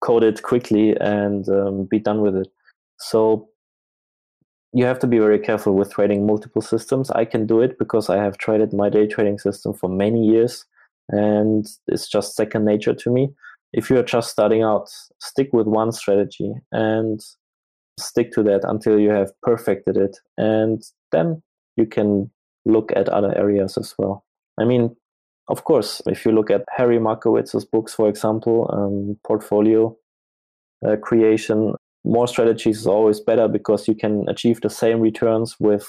code 0.01 0.23
it 0.23 0.43
quickly 0.43 0.95
and 0.99 1.49
um, 1.49 1.85
be 1.85 1.99
done 1.99 2.21
with 2.21 2.35
it. 2.35 2.47
So 2.99 3.49
you 4.73 4.85
have 4.85 4.99
to 4.99 5.07
be 5.07 5.17
very 5.17 5.39
careful 5.39 5.73
with 5.73 5.93
trading 5.93 6.25
multiple 6.25 6.61
systems. 6.61 7.09
I 7.11 7.25
can 7.25 7.47
do 7.47 7.61
it 7.61 7.79
because 7.79 8.09
I 8.09 8.17
have 8.17 8.37
traded 8.37 8.73
my 8.73 8.89
day 8.89 9.07
trading 9.07 9.39
system 9.39 9.73
for 9.73 9.89
many 9.89 10.25
years 10.25 10.65
and 11.09 11.67
it's 11.87 12.07
just 12.07 12.35
second 12.35 12.65
nature 12.65 12.93
to 12.93 13.09
me. 13.09 13.29
If 13.73 13.89
you're 13.89 14.03
just 14.03 14.29
starting 14.29 14.61
out, 14.61 14.89
stick 15.19 15.49
with 15.53 15.67
one 15.67 15.91
strategy 15.91 16.53
and 16.71 17.19
stick 17.99 18.31
to 18.33 18.43
that 18.43 18.61
until 18.63 18.99
you 18.99 19.09
have 19.09 19.31
perfected 19.41 19.97
it. 19.97 20.17
And 20.37 20.81
then 21.11 21.41
you 21.75 21.85
can 21.85 22.31
look 22.65 22.91
at 22.95 23.09
other 23.09 23.35
areas 23.37 23.77
as 23.77 23.93
well. 23.97 24.25
I 24.59 24.65
mean 24.65 24.95
of 25.47 25.63
course 25.63 26.01
if 26.05 26.25
you 26.25 26.31
look 26.31 26.51
at 26.51 26.63
harry 26.69 26.99
markowitz's 26.99 27.65
books 27.65 27.95
for 27.95 28.07
example 28.07 28.69
um, 28.71 29.17
portfolio 29.25 29.95
uh, 30.85 30.95
creation 30.97 31.73
more 32.03 32.27
strategies 32.27 32.79
is 32.79 32.87
always 32.87 33.19
better 33.19 33.47
because 33.47 33.87
you 33.87 33.95
can 33.95 34.25
achieve 34.29 34.61
the 34.61 34.69
same 34.69 34.99
returns 34.99 35.55
with 35.59 35.85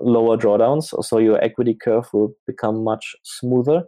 lower 0.00 0.36
drawdowns. 0.36 0.92
So 1.04 1.18
your 1.18 1.42
equity 1.42 1.74
curve 1.74 2.08
will 2.12 2.32
become 2.46 2.84
much 2.84 3.16
smoother 3.24 3.84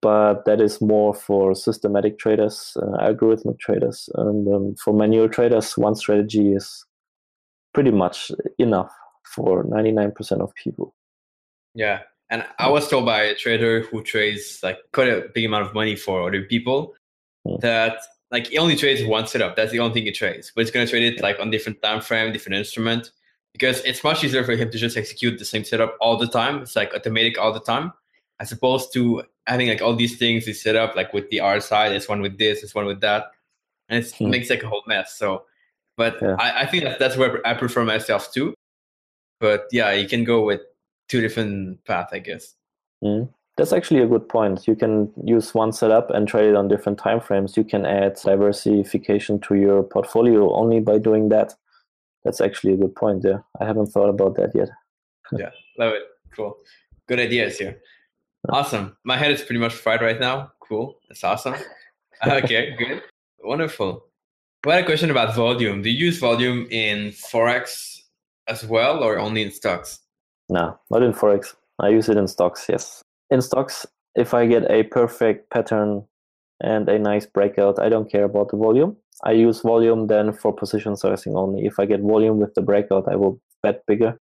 but 0.00 0.44
that 0.44 0.60
is 0.60 0.80
more 0.80 1.14
for 1.14 1.54
systematic 1.54 2.18
traders, 2.18 2.76
uh, 2.80 2.98
algorithmic 3.02 3.58
traders. 3.58 4.08
And 4.14 4.52
um, 4.52 4.74
for 4.76 4.92
manual 4.94 5.28
traders, 5.28 5.76
one 5.76 5.94
strategy 5.94 6.52
is 6.52 6.84
pretty 7.74 7.90
much 7.90 8.30
enough 8.58 8.92
for 9.34 9.64
99% 9.64 10.40
of 10.40 10.54
people. 10.54 10.94
Yeah. 11.74 12.00
And 12.30 12.44
I 12.58 12.68
was 12.70 12.88
told 12.88 13.06
by 13.06 13.22
a 13.22 13.34
trader 13.34 13.82
who 13.82 14.02
trades 14.02 14.60
like 14.62 14.78
quite 14.92 15.08
a 15.08 15.28
big 15.34 15.44
amount 15.44 15.66
of 15.66 15.74
money 15.74 15.96
for 15.96 16.26
other 16.26 16.42
people 16.42 16.94
mm. 17.46 17.60
that 17.60 17.98
like 18.30 18.46
he 18.46 18.58
only 18.58 18.76
trades 18.76 19.04
one 19.04 19.26
setup. 19.26 19.56
That's 19.56 19.72
the 19.72 19.80
only 19.80 19.94
thing 19.94 20.04
he 20.04 20.12
trades. 20.12 20.52
But 20.54 20.62
he's 20.62 20.70
gonna 20.70 20.86
trade 20.86 21.14
it 21.14 21.22
like 21.22 21.38
on 21.40 21.50
different 21.50 21.82
time 21.82 22.00
frame, 22.00 22.32
different 22.32 22.56
instrument. 22.56 23.10
Because 23.52 23.80
it's 23.84 24.02
much 24.02 24.24
easier 24.24 24.44
for 24.44 24.52
him 24.52 24.70
to 24.70 24.78
just 24.78 24.96
execute 24.96 25.38
the 25.38 25.44
same 25.44 25.62
setup 25.62 25.98
all 26.00 26.16
the 26.16 26.26
time. 26.26 26.62
It's 26.62 26.74
like 26.74 26.94
automatic 26.94 27.38
all 27.38 27.52
the 27.52 27.60
time 27.60 27.92
as 28.42 28.50
opposed 28.50 28.92
to 28.92 29.22
having 29.46 29.68
like 29.68 29.80
all 29.80 29.94
these 29.94 30.18
things 30.18 30.48
is 30.48 30.60
set 30.60 30.74
up 30.74 30.96
like 30.96 31.12
with 31.12 31.30
the 31.30 31.38
RSI, 31.38 31.90
there's 31.90 32.08
one 32.08 32.20
with 32.20 32.38
this, 32.38 32.60
there's 32.60 32.74
one 32.74 32.86
with 32.86 33.00
that, 33.00 33.30
and 33.88 34.04
it 34.04 34.12
hmm. 34.16 34.30
makes 34.30 34.50
like 34.50 34.64
a 34.64 34.68
whole 34.68 34.82
mess. 34.88 35.14
So, 35.14 35.44
but 35.96 36.18
yeah. 36.20 36.34
I, 36.40 36.62
I, 36.62 36.66
think 36.66 36.82
that 36.82 36.98
that's 36.98 37.16
where 37.16 37.40
I 37.46 37.54
prefer 37.54 37.84
myself 37.84 38.32
too. 38.32 38.52
But 39.38 39.66
yeah, 39.70 39.92
you 39.92 40.08
can 40.08 40.24
go 40.24 40.44
with 40.44 40.60
two 41.08 41.20
different 41.20 41.84
paths, 41.84 42.12
I 42.12 42.18
guess. 42.18 42.54
Mm. 43.02 43.28
That's 43.56 43.72
actually 43.72 44.00
a 44.00 44.06
good 44.06 44.28
point. 44.28 44.66
You 44.66 44.74
can 44.74 45.12
use 45.24 45.54
one 45.54 45.72
setup 45.72 46.10
and 46.10 46.26
trade 46.26 46.48
it 46.48 46.56
on 46.56 46.66
different 46.66 46.98
time 46.98 47.20
frames. 47.20 47.56
You 47.56 47.64
can 47.64 47.86
add 47.86 48.18
diversification 48.24 49.38
to 49.40 49.54
your 49.54 49.84
portfolio 49.84 50.52
only 50.52 50.80
by 50.80 50.98
doing 50.98 51.28
that. 51.28 51.54
That's 52.24 52.40
actually 52.40 52.72
a 52.72 52.76
good 52.76 52.94
point 52.96 53.22
there. 53.22 53.44
I 53.60 53.66
haven't 53.66 53.86
thought 53.86 54.08
about 54.08 54.34
that 54.36 54.52
yet. 54.54 54.70
yeah, 55.32 55.50
love 55.78 55.92
it. 55.94 56.02
Cool. 56.34 56.56
Good 57.08 57.20
ideas 57.20 57.58
here. 57.58 57.80
Awesome. 58.48 58.96
My 59.04 59.16
head 59.16 59.30
is 59.30 59.42
pretty 59.42 59.60
much 59.60 59.74
fried 59.74 60.00
right 60.00 60.18
now. 60.18 60.52
Cool. 60.60 60.96
That's 61.08 61.22
awesome. 61.22 61.54
okay, 62.26 62.74
good. 62.76 63.02
Wonderful. 63.44 64.04
We 64.64 64.72
had 64.72 64.82
a 64.82 64.86
question 64.86 65.10
about 65.10 65.34
volume. 65.34 65.82
Do 65.82 65.90
you 65.90 66.06
use 66.06 66.18
volume 66.18 66.66
in 66.70 67.10
Forex 67.10 67.98
as 68.48 68.64
well 68.64 69.02
or 69.02 69.18
only 69.18 69.42
in 69.42 69.52
stocks? 69.52 70.00
No, 70.48 70.78
not 70.90 71.02
in 71.02 71.12
Forex. 71.12 71.54
I 71.80 71.88
use 71.88 72.08
it 72.08 72.16
in 72.16 72.28
stocks, 72.28 72.66
yes. 72.68 73.02
In 73.30 73.40
stocks, 73.42 73.86
if 74.14 74.34
I 74.34 74.46
get 74.46 74.70
a 74.70 74.84
perfect 74.84 75.50
pattern 75.50 76.04
and 76.60 76.88
a 76.88 76.98
nice 76.98 77.26
breakout, 77.26 77.78
I 77.78 77.88
don't 77.88 78.10
care 78.10 78.24
about 78.24 78.50
the 78.50 78.56
volume. 78.56 78.96
I 79.24 79.32
use 79.32 79.60
volume 79.60 80.08
then 80.08 80.32
for 80.32 80.52
position 80.52 80.96
sizing 80.96 81.36
only. 81.36 81.64
If 81.64 81.78
I 81.78 81.86
get 81.86 82.00
volume 82.00 82.38
with 82.38 82.54
the 82.54 82.62
breakout, 82.62 83.08
I 83.08 83.16
will 83.16 83.40
bet 83.62 83.86
bigger 83.86 84.18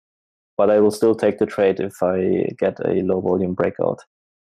but 0.56 0.70
I 0.70 0.80
will 0.80 0.90
still 0.90 1.14
take 1.14 1.38
the 1.38 1.46
trade 1.46 1.80
if 1.80 2.02
I 2.02 2.48
get 2.58 2.78
a 2.84 3.02
low 3.02 3.20
volume 3.20 3.54
breakout. 3.54 4.00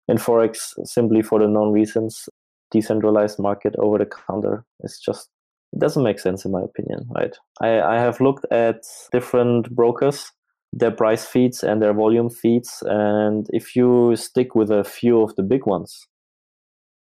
In 0.08 0.16
Forex, 0.16 0.74
simply 0.84 1.22
for 1.22 1.38
the 1.38 1.48
known 1.48 1.72
reasons, 1.72 2.28
decentralized 2.70 3.38
market 3.38 3.74
over 3.78 3.98
the 3.98 4.06
counter 4.06 4.64
is 4.80 4.98
just 4.98 5.28
it 5.72 5.80
doesn't 5.80 6.02
make 6.02 6.18
sense 6.18 6.46
in 6.46 6.52
my 6.52 6.62
opinion, 6.62 7.06
right? 7.14 7.36
I, 7.60 7.80
I 7.80 7.98
have 7.98 8.22
looked 8.22 8.46
at 8.50 8.84
different 9.12 9.70
brokers, 9.70 10.32
their 10.72 10.90
price 10.90 11.26
feeds 11.26 11.62
and 11.62 11.82
their 11.82 11.92
volume 11.92 12.30
feeds, 12.30 12.82
and 12.86 13.46
if 13.50 13.76
you 13.76 14.16
stick 14.16 14.54
with 14.54 14.70
a 14.70 14.84
few 14.84 15.20
of 15.20 15.36
the 15.36 15.42
big 15.42 15.66
ones, 15.66 16.06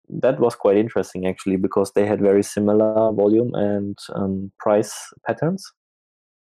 that 0.09 0.39
was 0.39 0.55
quite 0.55 0.77
interesting 0.77 1.25
actually 1.25 1.55
because 1.55 1.91
they 1.93 2.05
had 2.05 2.21
very 2.21 2.43
similar 2.43 3.11
volume 3.13 3.51
and 3.55 3.97
um, 4.13 4.51
price 4.59 4.93
patterns 5.25 5.63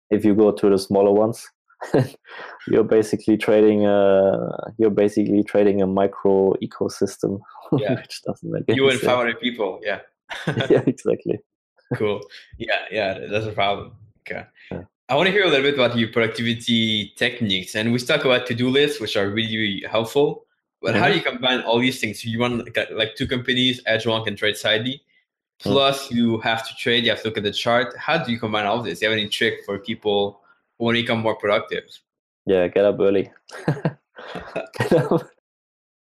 if 0.10 0.24
you 0.24 0.36
go 0.36 0.52
to 0.52 0.70
the 0.70 0.78
smaller 0.78 1.12
ones, 1.12 1.50
you're 2.68 2.84
basically 2.84 3.38
trading 3.38 3.86
a 3.86 4.74
you're 4.78 4.90
basically 4.90 5.44
trading 5.44 5.82
a 5.82 5.88
micro 5.88 6.54
ecosystem, 6.62 7.40
yeah. 7.78 7.96
which 7.96 8.22
doesn't 8.24 8.52
make 8.52 8.64
you 8.68 8.90
and 8.90 9.00
sense. 9.00 9.06
500 9.12 9.40
people. 9.40 9.80
Yeah. 9.84 10.00
yeah, 10.70 10.82
exactly. 10.88 11.40
cool. 11.96 12.22
Yeah, 12.58 12.86
yeah, 12.92 13.20
that's 13.30 13.46
a 13.46 13.52
problem. 13.52 13.92
Okay. 14.22 14.46
Yeah. 14.72 14.84
I 15.10 15.16
want 15.16 15.28
to 15.28 15.32
hear 15.32 15.44
a 15.44 15.48
little 15.50 15.64
bit 15.64 15.74
about 15.76 15.98
your 15.98 16.10
productivity 16.10 17.14
techniques, 17.18 17.76
and 17.76 17.92
we 17.92 18.00
talk 18.00 18.24
about 18.26 18.48
to-do 18.48 18.70
lists, 18.70 19.00
which 19.02 19.16
are 19.18 19.30
really, 19.30 19.58
really 19.58 19.84
helpful. 19.90 20.46
But 20.82 20.96
how 20.96 21.08
do 21.08 21.14
Mhm. 21.14 21.18
you 21.18 21.22
combine 21.24 21.62
all 21.62 21.80
these 21.80 22.00
things? 22.00 22.26
You 22.26 22.40
run 22.40 22.60
like, 22.60 22.78
like 22.92 23.16
two 23.16 23.28
companies, 23.28 23.82
Edgewonk 23.84 24.28
and 24.28 24.38
TradeCiety. 24.38 25.02
Plus, 25.60 26.12
you 26.12 26.40
have 26.40 26.68
to 26.68 26.76
trade. 26.76 27.04
You 27.06 27.12
have 27.12 27.22
to 27.22 27.28
look 27.30 27.38
at 27.38 27.44
the 27.44 27.52
chart. 27.54 27.96
How 27.98 28.18
do 28.18 28.32
you 28.32 28.40
combine 28.40 28.66
all 28.66 28.82
this? 28.82 29.00
Do 29.00 29.06
you 29.06 29.12
have 29.12 29.18
any 29.20 29.30
trick 29.30 29.64
for 29.66 29.78
people 29.80 30.42
to 30.92 31.02
become 31.02 31.20
more 31.20 31.36
productive? 31.36 31.84
Yeah, 32.46 32.68
get 32.68 32.86
up 32.86 33.00
early. 33.00 33.32
get 34.80 34.94
up 34.94 35.30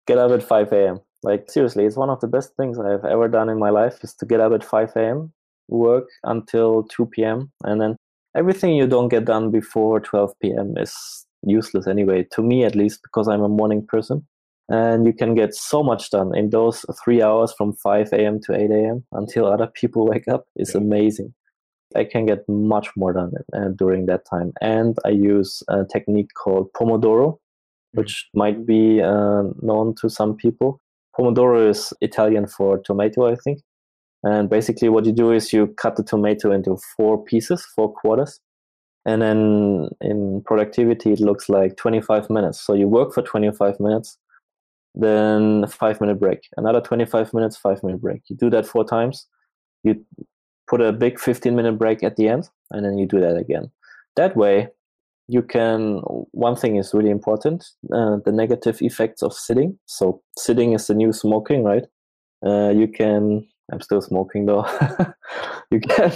get 0.06 0.18
up 0.18 0.30
at 0.30 0.42
5 0.42 0.72
a.m. 0.72 1.00
Like 1.22 1.50
seriously, 1.50 1.84
it's 1.84 1.96
one 1.96 2.10
of 2.10 2.20
the 2.20 2.28
best 2.28 2.54
things 2.56 2.78
I've 2.78 3.04
ever 3.04 3.28
done 3.28 3.48
in 3.48 3.58
my 3.58 3.70
life 3.70 3.98
is 4.02 4.14
to 4.16 4.26
get 4.26 4.40
up 4.40 4.52
at 4.52 4.64
5 4.64 4.92
a.m., 4.96 5.32
work 5.68 6.08
until 6.24 6.82
2 6.84 7.06
p.m., 7.06 7.50
and 7.64 7.80
then 7.80 7.96
everything 8.36 8.74
you 8.74 8.86
don't 8.86 9.08
get 9.08 9.24
done 9.24 9.50
before 9.50 10.00
12 10.00 10.32
p.m. 10.40 10.74
is 10.76 10.94
useless 11.42 11.86
anyway, 11.86 12.26
to 12.32 12.42
me 12.42 12.64
at 12.64 12.74
least, 12.74 13.00
because 13.02 13.28
I'm 13.28 13.42
a 13.42 13.48
morning 13.48 13.86
person. 13.86 14.26
And 14.68 15.06
you 15.06 15.12
can 15.12 15.34
get 15.34 15.54
so 15.54 15.82
much 15.82 16.10
done 16.10 16.34
in 16.36 16.48
those 16.50 16.86
three 17.02 17.22
hours 17.22 17.52
from 17.56 17.74
5 17.74 18.12
a.m. 18.12 18.40
to 18.44 18.54
8 18.54 18.70
a.m. 18.70 19.04
until 19.12 19.46
other 19.46 19.66
people 19.66 20.06
wake 20.06 20.28
up. 20.28 20.44
It's 20.56 20.74
amazing. 20.74 21.34
I 21.96 22.04
can 22.04 22.26
get 22.26 22.48
much 22.48 22.88
more 22.96 23.12
done 23.12 23.32
uh, 23.54 23.68
during 23.76 24.06
that 24.06 24.24
time. 24.28 24.52
And 24.60 24.96
I 25.04 25.10
use 25.10 25.62
a 25.68 25.84
technique 25.84 26.30
called 26.34 26.72
Pomodoro, 26.72 27.38
which 27.92 28.28
might 28.34 28.66
be 28.66 29.00
uh, 29.00 29.44
known 29.62 29.94
to 30.00 30.08
some 30.08 30.36
people. 30.36 30.80
Pomodoro 31.18 31.68
is 31.68 31.92
Italian 32.00 32.46
for 32.46 32.78
tomato, 32.78 33.26
I 33.26 33.36
think. 33.36 33.60
And 34.24 34.48
basically, 34.48 34.88
what 34.88 35.04
you 35.04 35.12
do 35.12 35.32
is 35.32 35.52
you 35.52 35.68
cut 35.68 35.96
the 35.96 36.02
tomato 36.02 36.50
into 36.50 36.78
four 36.96 37.22
pieces, 37.22 37.64
four 37.76 37.92
quarters. 37.92 38.40
And 39.06 39.20
then 39.20 39.90
in 40.00 40.42
productivity, 40.46 41.12
it 41.12 41.20
looks 41.20 41.48
like 41.50 41.76
25 41.76 42.30
minutes. 42.30 42.60
So 42.60 42.72
you 42.72 42.88
work 42.88 43.12
for 43.12 43.22
25 43.22 43.78
minutes, 43.78 44.16
then 44.94 45.66
five 45.66 46.00
minute 46.00 46.18
break, 46.18 46.40
another 46.56 46.80
25 46.80 47.34
minutes, 47.34 47.56
five 47.56 47.82
minute 47.82 48.00
break. 48.00 48.22
You 48.28 48.36
do 48.36 48.48
that 48.50 48.66
four 48.66 48.84
times. 48.84 49.26
You 49.82 50.02
put 50.74 50.80
a 50.80 50.92
big 50.92 51.20
15 51.20 51.54
minute 51.54 51.78
break 51.78 52.02
at 52.02 52.16
the 52.16 52.26
end, 52.28 52.48
and 52.72 52.84
then 52.84 52.98
you 52.98 53.06
do 53.06 53.20
that 53.20 53.36
again. 53.36 53.70
That 54.16 54.36
way, 54.36 54.68
you 55.28 55.40
can 55.40 55.98
one 56.32 56.56
thing 56.56 56.76
is 56.76 56.92
really 56.92 57.10
important 57.10 57.64
uh, 57.92 58.16
the 58.24 58.32
negative 58.32 58.82
effects 58.82 59.22
of 59.22 59.32
sitting. 59.32 59.78
So 59.86 60.20
sitting 60.36 60.72
is 60.72 60.88
the 60.88 60.94
new 60.94 61.12
smoking 61.12 61.62
right? 61.62 61.84
Uh, 62.44 62.70
you 62.70 62.88
can 62.88 63.46
i'm 63.72 63.80
still 63.80 64.02
smoking 64.02 64.46
though. 64.46 64.66
You 65.70 65.80
can 65.80 66.12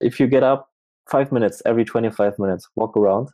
if 0.00 0.20
you 0.20 0.26
get 0.26 0.42
up 0.42 0.68
five 1.10 1.32
minutes 1.32 1.62
every 1.66 1.84
25 1.84 2.38
minutes 2.38 2.68
walk 2.76 2.96
around 2.96 3.28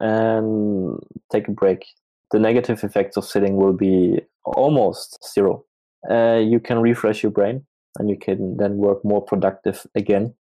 and 0.00 0.98
take 1.32 1.48
a 1.48 1.52
break. 1.52 1.84
The 2.32 2.38
negative 2.38 2.82
effects 2.84 3.16
of 3.16 3.24
sitting 3.24 3.56
will 3.56 3.72
be 3.72 4.20
almost 4.44 5.18
zero. 5.34 5.64
Uh, 6.08 6.40
you 6.52 6.60
can 6.60 6.78
refresh 6.78 7.22
your 7.22 7.32
brain 7.32 7.66
and 7.98 8.08
you 8.08 8.16
can 8.16 8.56
then 8.56 8.76
work 8.76 9.04
more 9.04 9.22
productive 9.22 9.86
again 9.94 10.34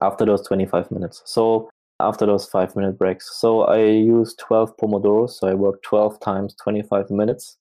after 0.00 0.24
those 0.24 0.46
25 0.46 0.90
minutes 0.90 1.22
so 1.24 1.68
after 2.00 2.26
those 2.26 2.46
five 2.46 2.74
minute 2.76 2.98
breaks. 2.98 3.38
So 3.38 3.62
I 3.62 3.82
use 3.82 4.34
12 4.36 4.76
Pomodoros. 4.76 5.30
So 5.30 5.48
I 5.48 5.54
work 5.54 5.82
12 5.82 6.20
times 6.20 6.54
25 6.62 7.10
minutes. 7.10 7.56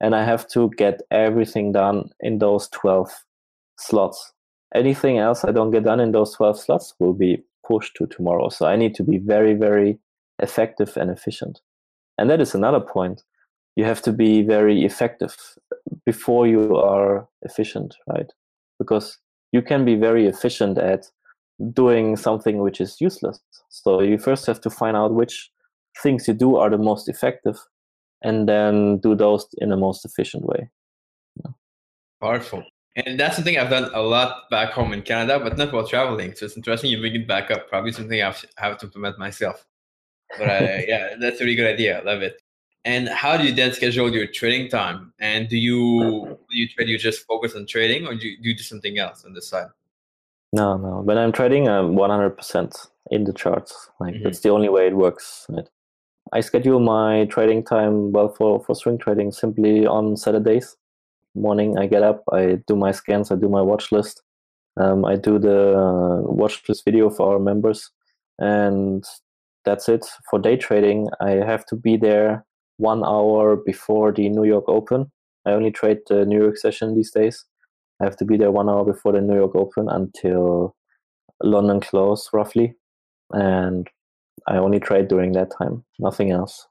And 0.00 0.14
I 0.14 0.24
have 0.24 0.48
to 0.50 0.70
get 0.76 1.02
everything 1.10 1.72
done 1.72 2.10
in 2.20 2.38
those 2.38 2.68
12 2.68 3.10
slots. 3.78 4.32
Anything 4.74 5.18
else 5.18 5.44
I 5.44 5.50
don't 5.50 5.72
get 5.72 5.84
done 5.84 6.00
in 6.00 6.12
those 6.12 6.32
12 6.34 6.58
slots 6.58 6.94
will 6.98 7.12
be 7.12 7.42
pushed 7.66 7.96
to 7.96 8.06
tomorrow. 8.06 8.48
So 8.48 8.66
I 8.66 8.76
need 8.76 8.94
to 8.94 9.02
be 9.02 9.18
very, 9.18 9.54
very 9.54 9.98
effective 10.38 10.96
and 10.96 11.10
efficient. 11.10 11.60
And 12.16 12.30
that 12.30 12.40
is 12.40 12.54
another 12.54 12.80
point. 12.80 13.22
You 13.76 13.84
have 13.84 14.00
to 14.02 14.12
be 14.12 14.42
very 14.42 14.84
effective 14.84 15.36
before 16.06 16.46
you 16.46 16.76
are 16.76 17.28
efficient, 17.42 17.94
right? 18.06 18.30
Because 18.80 19.18
you 19.52 19.62
can 19.62 19.84
be 19.84 19.94
very 19.94 20.26
efficient 20.26 20.78
at 20.78 21.06
doing 21.72 22.16
something 22.16 22.58
which 22.58 22.80
is 22.80 23.00
useless. 23.00 23.38
So 23.68 24.00
you 24.00 24.18
first 24.18 24.46
have 24.46 24.60
to 24.62 24.70
find 24.70 24.96
out 24.96 25.14
which 25.14 25.50
things 26.02 26.26
you 26.26 26.34
do 26.34 26.56
are 26.56 26.70
the 26.70 26.78
most 26.78 27.08
effective 27.08 27.56
and 28.22 28.48
then 28.48 28.98
do 28.98 29.14
those 29.14 29.46
in 29.58 29.68
the 29.68 29.76
most 29.76 30.04
efficient 30.04 30.44
way. 30.44 30.70
Yeah. 31.44 31.52
Powerful. 32.20 32.64
And 32.96 33.20
that's 33.20 33.36
something 33.36 33.56
I've 33.56 33.70
done 33.70 33.90
a 33.94 34.02
lot 34.02 34.50
back 34.50 34.72
home 34.72 34.92
in 34.92 35.02
Canada, 35.02 35.38
but 35.38 35.56
not 35.56 35.72
while 35.72 35.86
traveling. 35.86 36.34
So 36.34 36.46
it's 36.46 36.56
interesting 36.56 36.90
you 36.90 36.98
bring 36.98 37.14
it 37.14 37.28
back 37.28 37.50
up. 37.50 37.68
Probably 37.68 37.92
something 37.92 38.20
I 38.20 38.34
have 38.58 38.78
to 38.78 38.86
implement 38.86 39.18
myself. 39.18 39.64
But 40.38 40.48
uh, 40.48 40.78
yeah, 40.88 41.14
that's 41.20 41.40
a 41.40 41.44
really 41.44 41.56
good 41.56 41.72
idea. 41.72 42.00
I 42.00 42.02
love 42.02 42.22
it. 42.22 42.40
And 42.84 43.08
how 43.08 43.36
do 43.36 43.44
you 43.44 43.54
then 43.54 43.72
schedule 43.72 44.10
your 44.10 44.26
trading 44.26 44.70
time? 44.70 45.12
And 45.18 45.48
do 45.48 45.56
you 45.56 46.38
do 46.50 46.56
you 46.56 46.68
trade? 46.68 46.88
You 46.88 46.98
just 46.98 47.26
focus 47.26 47.54
on 47.54 47.66
trading, 47.66 48.06
or 48.06 48.14
do 48.14 48.26
you, 48.26 48.36
do 48.40 48.48
you 48.48 48.56
do 48.56 48.62
something 48.62 48.98
else 48.98 49.24
on 49.24 49.34
the 49.34 49.42
side? 49.42 49.68
No, 50.52 50.76
no. 50.76 51.00
When 51.00 51.18
I'm 51.18 51.30
trading, 51.30 51.68
I'm 51.68 51.94
100% 51.94 52.88
in 53.10 53.24
the 53.24 53.32
charts. 53.32 53.90
Like 54.00 54.14
mm-hmm. 54.14 54.24
that's 54.24 54.40
the 54.40 54.48
only 54.48 54.68
way 54.68 54.86
it 54.86 54.96
works. 54.96 55.46
Right? 55.48 55.68
I 56.32 56.40
schedule 56.40 56.80
my 56.80 57.26
trading 57.26 57.64
time 57.64 58.12
well 58.12 58.30
for 58.30 58.64
for 58.64 58.74
swing 58.74 58.98
trading 58.98 59.32
simply 59.32 59.86
on 59.86 60.16
Saturdays 60.16 60.76
morning. 61.34 61.78
I 61.78 61.86
get 61.86 62.02
up, 62.02 62.22
I 62.32 62.58
do 62.66 62.76
my 62.76 62.92
scans, 62.92 63.30
I 63.30 63.36
do 63.36 63.48
my 63.48 63.62
watch 63.62 63.92
list, 63.92 64.22
um, 64.76 65.04
I 65.04 65.16
do 65.16 65.38
the 65.38 65.78
uh, 65.78 66.20
watch 66.22 66.62
list 66.68 66.84
video 66.84 67.10
for 67.10 67.32
our 67.32 67.38
members, 67.38 67.90
and 68.38 69.04
that's 69.64 69.88
it. 69.88 70.06
For 70.28 70.38
day 70.38 70.56
trading, 70.56 71.08
I 71.20 71.30
have 71.30 71.64
to 71.66 71.76
be 71.76 71.96
there 71.96 72.44
one 72.80 73.04
hour 73.04 73.56
before 73.56 74.12
the 74.12 74.28
New 74.28 74.44
York 74.44 74.64
Open. 74.68 75.10
I 75.46 75.52
only 75.52 75.70
trade 75.70 75.98
the 76.08 76.24
New 76.24 76.40
York 76.40 76.56
session 76.56 76.94
these 76.94 77.10
days. 77.10 77.44
I 78.00 78.04
have 78.04 78.16
to 78.16 78.24
be 78.24 78.36
there 78.36 78.50
one 78.50 78.68
hour 78.68 78.84
before 78.84 79.12
the 79.12 79.20
New 79.20 79.36
York 79.36 79.54
Open 79.54 79.88
until 79.88 80.74
London 81.42 81.80
close, 81.80 82.28
roughly. 82.32 82.74
And 83.32 83.88
I 84.48 84.56
only 84.56 84.80
trade 84.80 85.08
during 85.08 85.32
that 85.32 85.52
time, 85.56 85.84
nothing 85.98 86.30
else. 86.30 86.66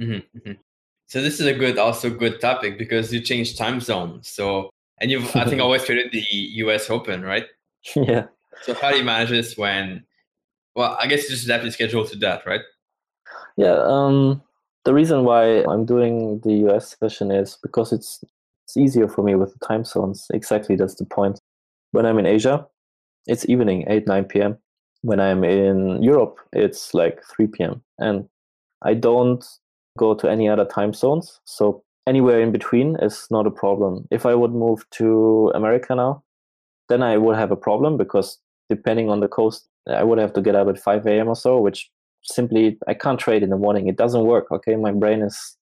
Mm-hmm, 0.00 0.38
mm-hmm. 0.38 0.52
So 1.06 1.20
this 1.20 1.40
is 1.40 1.46
a 1.46 1.54
good, 1.54 1.78
also 1.78 2.10
good 2.10 2.40
topic 2.40 2.78
because 2.78 3.12
you 3.12 3.20
change 3.20 3.56
time 3.56 3.80
zone. 3.80 4.20
So 4.22 4.70
and 5.00 5.10
you've, 5.10 5.34
I 5.36 5.44
think, 5.44 5.60
always 5.60 5.84
traded 5.84 6.12
the 6.12 6.24
U.S. 6.30 6.90
Open, 6.90 7.22
right? 7.22 7.46
Yeah. 7.94 8.26
So 8.62 8.74
how 8.74 8.90
do 8.90 8.98
you 8.98 9.04
manage 9.04 9.30
this 9.30 9.56
when? 9.56 10.04
Well, 10.74 10.96
I 11.00 11.06
guess 11.06 11.24
you 11.24 11.30
just 11.30 11.44
adapt 11.44 11.64
your 11.64 11.72
schedule 11.72 12.06
to 12.06 12.16
that, 12.18 12.46
right? 12.46 12.60
Yeah. 13.56 13.78
Um, 13.82 14.42
the 14.88 14.94
reason 14.94 15.22
why 15.22 15.62
I'm 15.68 15.84
doing 15.84 16.40
the 16.44 16.66
US 16.66 16.96
session 16.98 17.30
is 17.30 17.58
because 17.62 17.92
it's 17.92 18.24
it's 18.64 18.74
easier 18.74 19.06
for 19.06 19.22
me 19.22 19.34
with 19.34 19.52
the 19.52 19.66
time 19.66 19.84
zones. 19.84 20.26
Exactly, 20.32 20.76
that's 20.76 20.94
the 20.94 21.04
point. 21.04 21.38
When 21.92 22.06
I'm 22.06 22.18
in 22.18 22.24
Asia, 22.24 22.66
it's 23.26 23.46
evening, 23.50 23.84
8, 23.86 24.06
9 24.06 24.24
p.m. 24.24 24.56
When 25.02 25.20
I'm 25.20 25.44
in 25.44 26.02
Europe, 26.02 26.38
it's 26.54 26.94
like 26.94 27.22
3 27.36 27.48
p.m. 27.48 27.82
And 27.98 28.30
I 28.80 28.94
don't 28.94 29.44
go 29.98 30.14
to 30.14 30.30
any 30.30 30.48
other 30.48 30.64
time 30.64 30.94
zones. 30.94 31.38
So 31.44 31.84
anywhere 32.06 32.40
in 32.40 32.50
between 32.50 32.96
is 33.02 33.26
not 33.30 33.46
a 33.46 33.50
problem. 33.50 34.08
If 34.10 34.24
I 34.24 34.34
would 34.34 34.52
move 34.52 34.88
to 34.92 35.52
America 35.54 35.94
now, 35.94 36.22
then 36.88 37.02
I 37.02 37.18
would 37.18 37.36
have 37.36 37.50
a 37.50 37.56
problem 37.56 37.98
because 37.98 38.38
depending 38.70 39.10
on 39.10 39.20
the 39.20 39.28
coast, 39.28 39.68
I 39.86 40.02
would 40.02 40.18
have 40.18 40.32
to 40.32 40.40
get 40.40 40.54
up 40.54 40.68
at 40.68 40.78
5 40.78 41.06
a.m. 41.06 41.28
or 41.28 41.36
so, 41.36 41.60
which 41.60 41.90
simply 42.22 42.78
I 42.86 42.94
can't 42.94 43.18
trade 43.18 43.42
in 43.42 43.50
the 43.50 43.56
morning. 43.56 43.88
It 43.88 43.96
doesn't 43.96 44.24
work. 44.24 44.50
Okay, 44.50 44.76
my 44.76 44.92
brain 44.92 45.22
is 45.22 45.56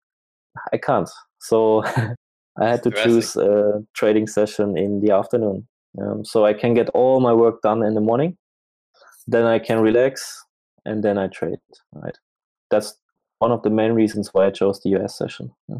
I 0.72 0.78
can't. 0.78 1.08
So 1.40 1.84
I 2.58 2.68
had 2.68 2.82
to 2.84 2.90
choose 2.90 3.36
a 3.36 3.84
trading 3.94 4.26
session 4.26 4.76
in 4.78 5.00
the 5.00 5.12
afternoon, 5.12 5.66
um, 6.00 6.24
so 6.24 6.46
I 6.46 6.54
can 6.54 6.74
get 6.74 6.88
all 6.90 7.20
my 7.20 7.32
work 7.32 7.62
done 7.62 7.82
in 7.82 7.94
the 7.94 8.00
morning. 8.00 8.36
Then 9.26 9.44
I 9.44 9.58
can 9.58 9.80
relax, 9.80 10.44
and 10.84 11.02
then 11.02 11.18
I 11.18 11.26
trade. 11.28 11.58
Right, 11.92 12.16
that's 12.70 12.94
one 13.38 13.52
of 13.52 13.62
the 13.62 13.70
main 13.70 13.92
reasons 13.92 14.30
why 14.32 14.46
I 14.46 14.50
chose 14.50 14.80
the 14.80 14.90
US 14.90 15.18
session. 15.18 15.52
Yeah. 15.68 15.78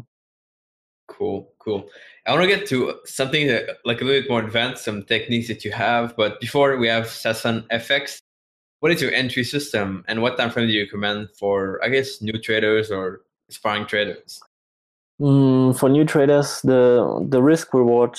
Cool, 1.07 1.49
cool. 1.59 1.89
I 2.25 2.31
want 2.31 2.43
to 2.43 2.47
get 2.47 2.67
to 2.67 2.99
something 3.05 3.47
that, 3.47 3.77
like 3.85 4.01
a 4.01 4.03
little 4.03 4.21
bit 4.21 4.29
more 4.29 4.43
advanced, 4.43 4.83
some 4.83 5.03
techniques 5.03 5.47
that 5.47 5.63
you 5.63 5.71
have. 5.71 6.15
But 6.17 6.39
before 6.41 6.77
we 6.77 6.87
have 6.89 7.05
Sasan 7.05 7.65
FX, 7.69 8.19
what 8.79 8.91
is 8.91 9.01
your 9.01 9.11
entry 9.11 9.43
system, 9.43 10.03
and 10.07 10.21
what 10.21 10.37
time 10.37 10.51
frame 10.51 10.67
do 10.67 10.73
you 10.73 10.83
recommend 10.83 11.29
for, 11.37 11.83
I 11.83 11.89
guess, 11.89 12.21
new 12.21 12.33
traders 12.33 12.91
or 12.91 13.21
aspiring 13.49 13.85
traders? 13.85 14.39
Mm, 15.19 15.77
for 15.77 15.89
new 15.89 16.05
traders, 16.05 16.61
the 16.61 17.25
the 17.29 17.41
risk 17.41 17.73
reward 17.73 18.17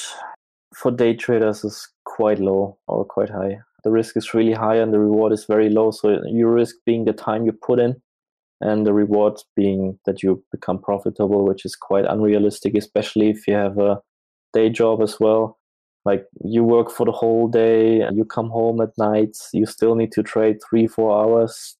for 0.74 0.90
day 0.90 1.14
traders 1.14 1.64
is 1.64 1.88
quite 2.04 2.38
low 2.40 2.78
or 2.86 3.04
quite 3.04 3.30
high. 3.30 3.60
the 3.84 3.90
risk 3.90 4.16
is 4.16 4.34
really 4.34 4.52
high 4.52 4.76
and 4.76 4.92
the 4.92 4.98
reward 4.98 5.32
is 5.32 5.44
very 5.44 5.70
low. 5.70 5.90
So 5.90 6.20
you 6.26 6.48
risk 6.48 6.76
being 6.84 7.04
the 7.04 7.12
time 7.12 7.46
you 7.46 7.52
put 7.52 7.78
in 7.78 8.00
and 8.60 8.86
the 8.86 8.92
reward 8.92 9.40
being 9.54 9.98
that 10.04 10.22
you 10.22 10.42
become 10.50 10.80
profitable, 10.80 11.46
which 11.46 11.64
is 11.64 11.76
quite 11.76 12.04
unrealistic, 12.04 12.74
especially 12.74 13.30
if 13.30 13.46
you 13.46 13.54
have 13.54 13.78
a 13.78 14.00
day 14.52 14.68
job 14.68 15.00
as 15.02 15.20
well. 15.20 15.57
Like 16.08 16.24
you 16.42 16.64
work 16.64 16.90
for 16.90 17.04
the 17.04 17.18
whole 17.20 17.48
day 17.48 18.00
and 18.00 18.16
you 18.16 18.24
come 18.24 18.48
home 18.48 18.80
at 18.80 18.96
night, 18.96 19.36
you 19.52 19.66
still 19.66 19.94
need 19.94 20.12
to 20.12 20.22
trade 20.22 20.56
three, 20.66 20.86
four 20.86 21.10
hours. 21.20 21.76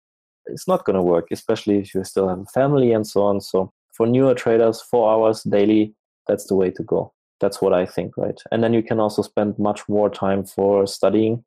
It's 0.46 0.68
not 0.68 0.84
going 0.84 0.96
to 0.96 1.02
work, 1.14 1.28
especially 1.30 1.78
if 1.78 1.94
you 1.94 2.04
still 2.04 2.28
have 2.28 2.40
a 2.40 2.52
family 2.60 2.92
and 2.92 3.06
so 3.06 3.22
on. 3.22 3.40
So 3.40 3.72
for 3.94 4.06
newer 4.06 4.34
traders, 4.34 4.82
four 4.82 5.10
hours 5.10 5.42
daily, 5.44 5.94
that's 6.26 6.46
the 6.46 6.56
way 6.56 6.70
to 6.72 6.82
go. 6.82 7.14
That's 7.40 7.62
what 7.62 7.72
I 7.72 7.86
think, 7.86 8.18
right? 8.18 8.38
And 8.52 8.62
then 8.62 8.74
you 8.74 8.82
can 8.82 9.00
also 9.00 9.22
spend 9.22 9.58
much 9.58 9.88
more 9.88 10.10
time 10.10 10.44
for 10.44 10.86
studying 10.86 11.42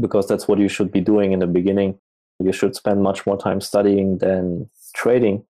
because 0.00 0.26
that's 0.26 0.48
what 0.48 0.58
you 0.58 0.68
should 0.68 0.90
be 0.90 1.00
doing 1.00 1.30
in 1.30 1.38
the 1.38 1.46
beginning. 1.46 1.98
You 2.40 2.52
should 2.52 2.74
spend 2.74 3.00
much 3.00 3.26
more 3.26 3.38
time 3.38 3.60
studying 3.60 4.18
than 4.18 4.68
trading. 4.96 5.44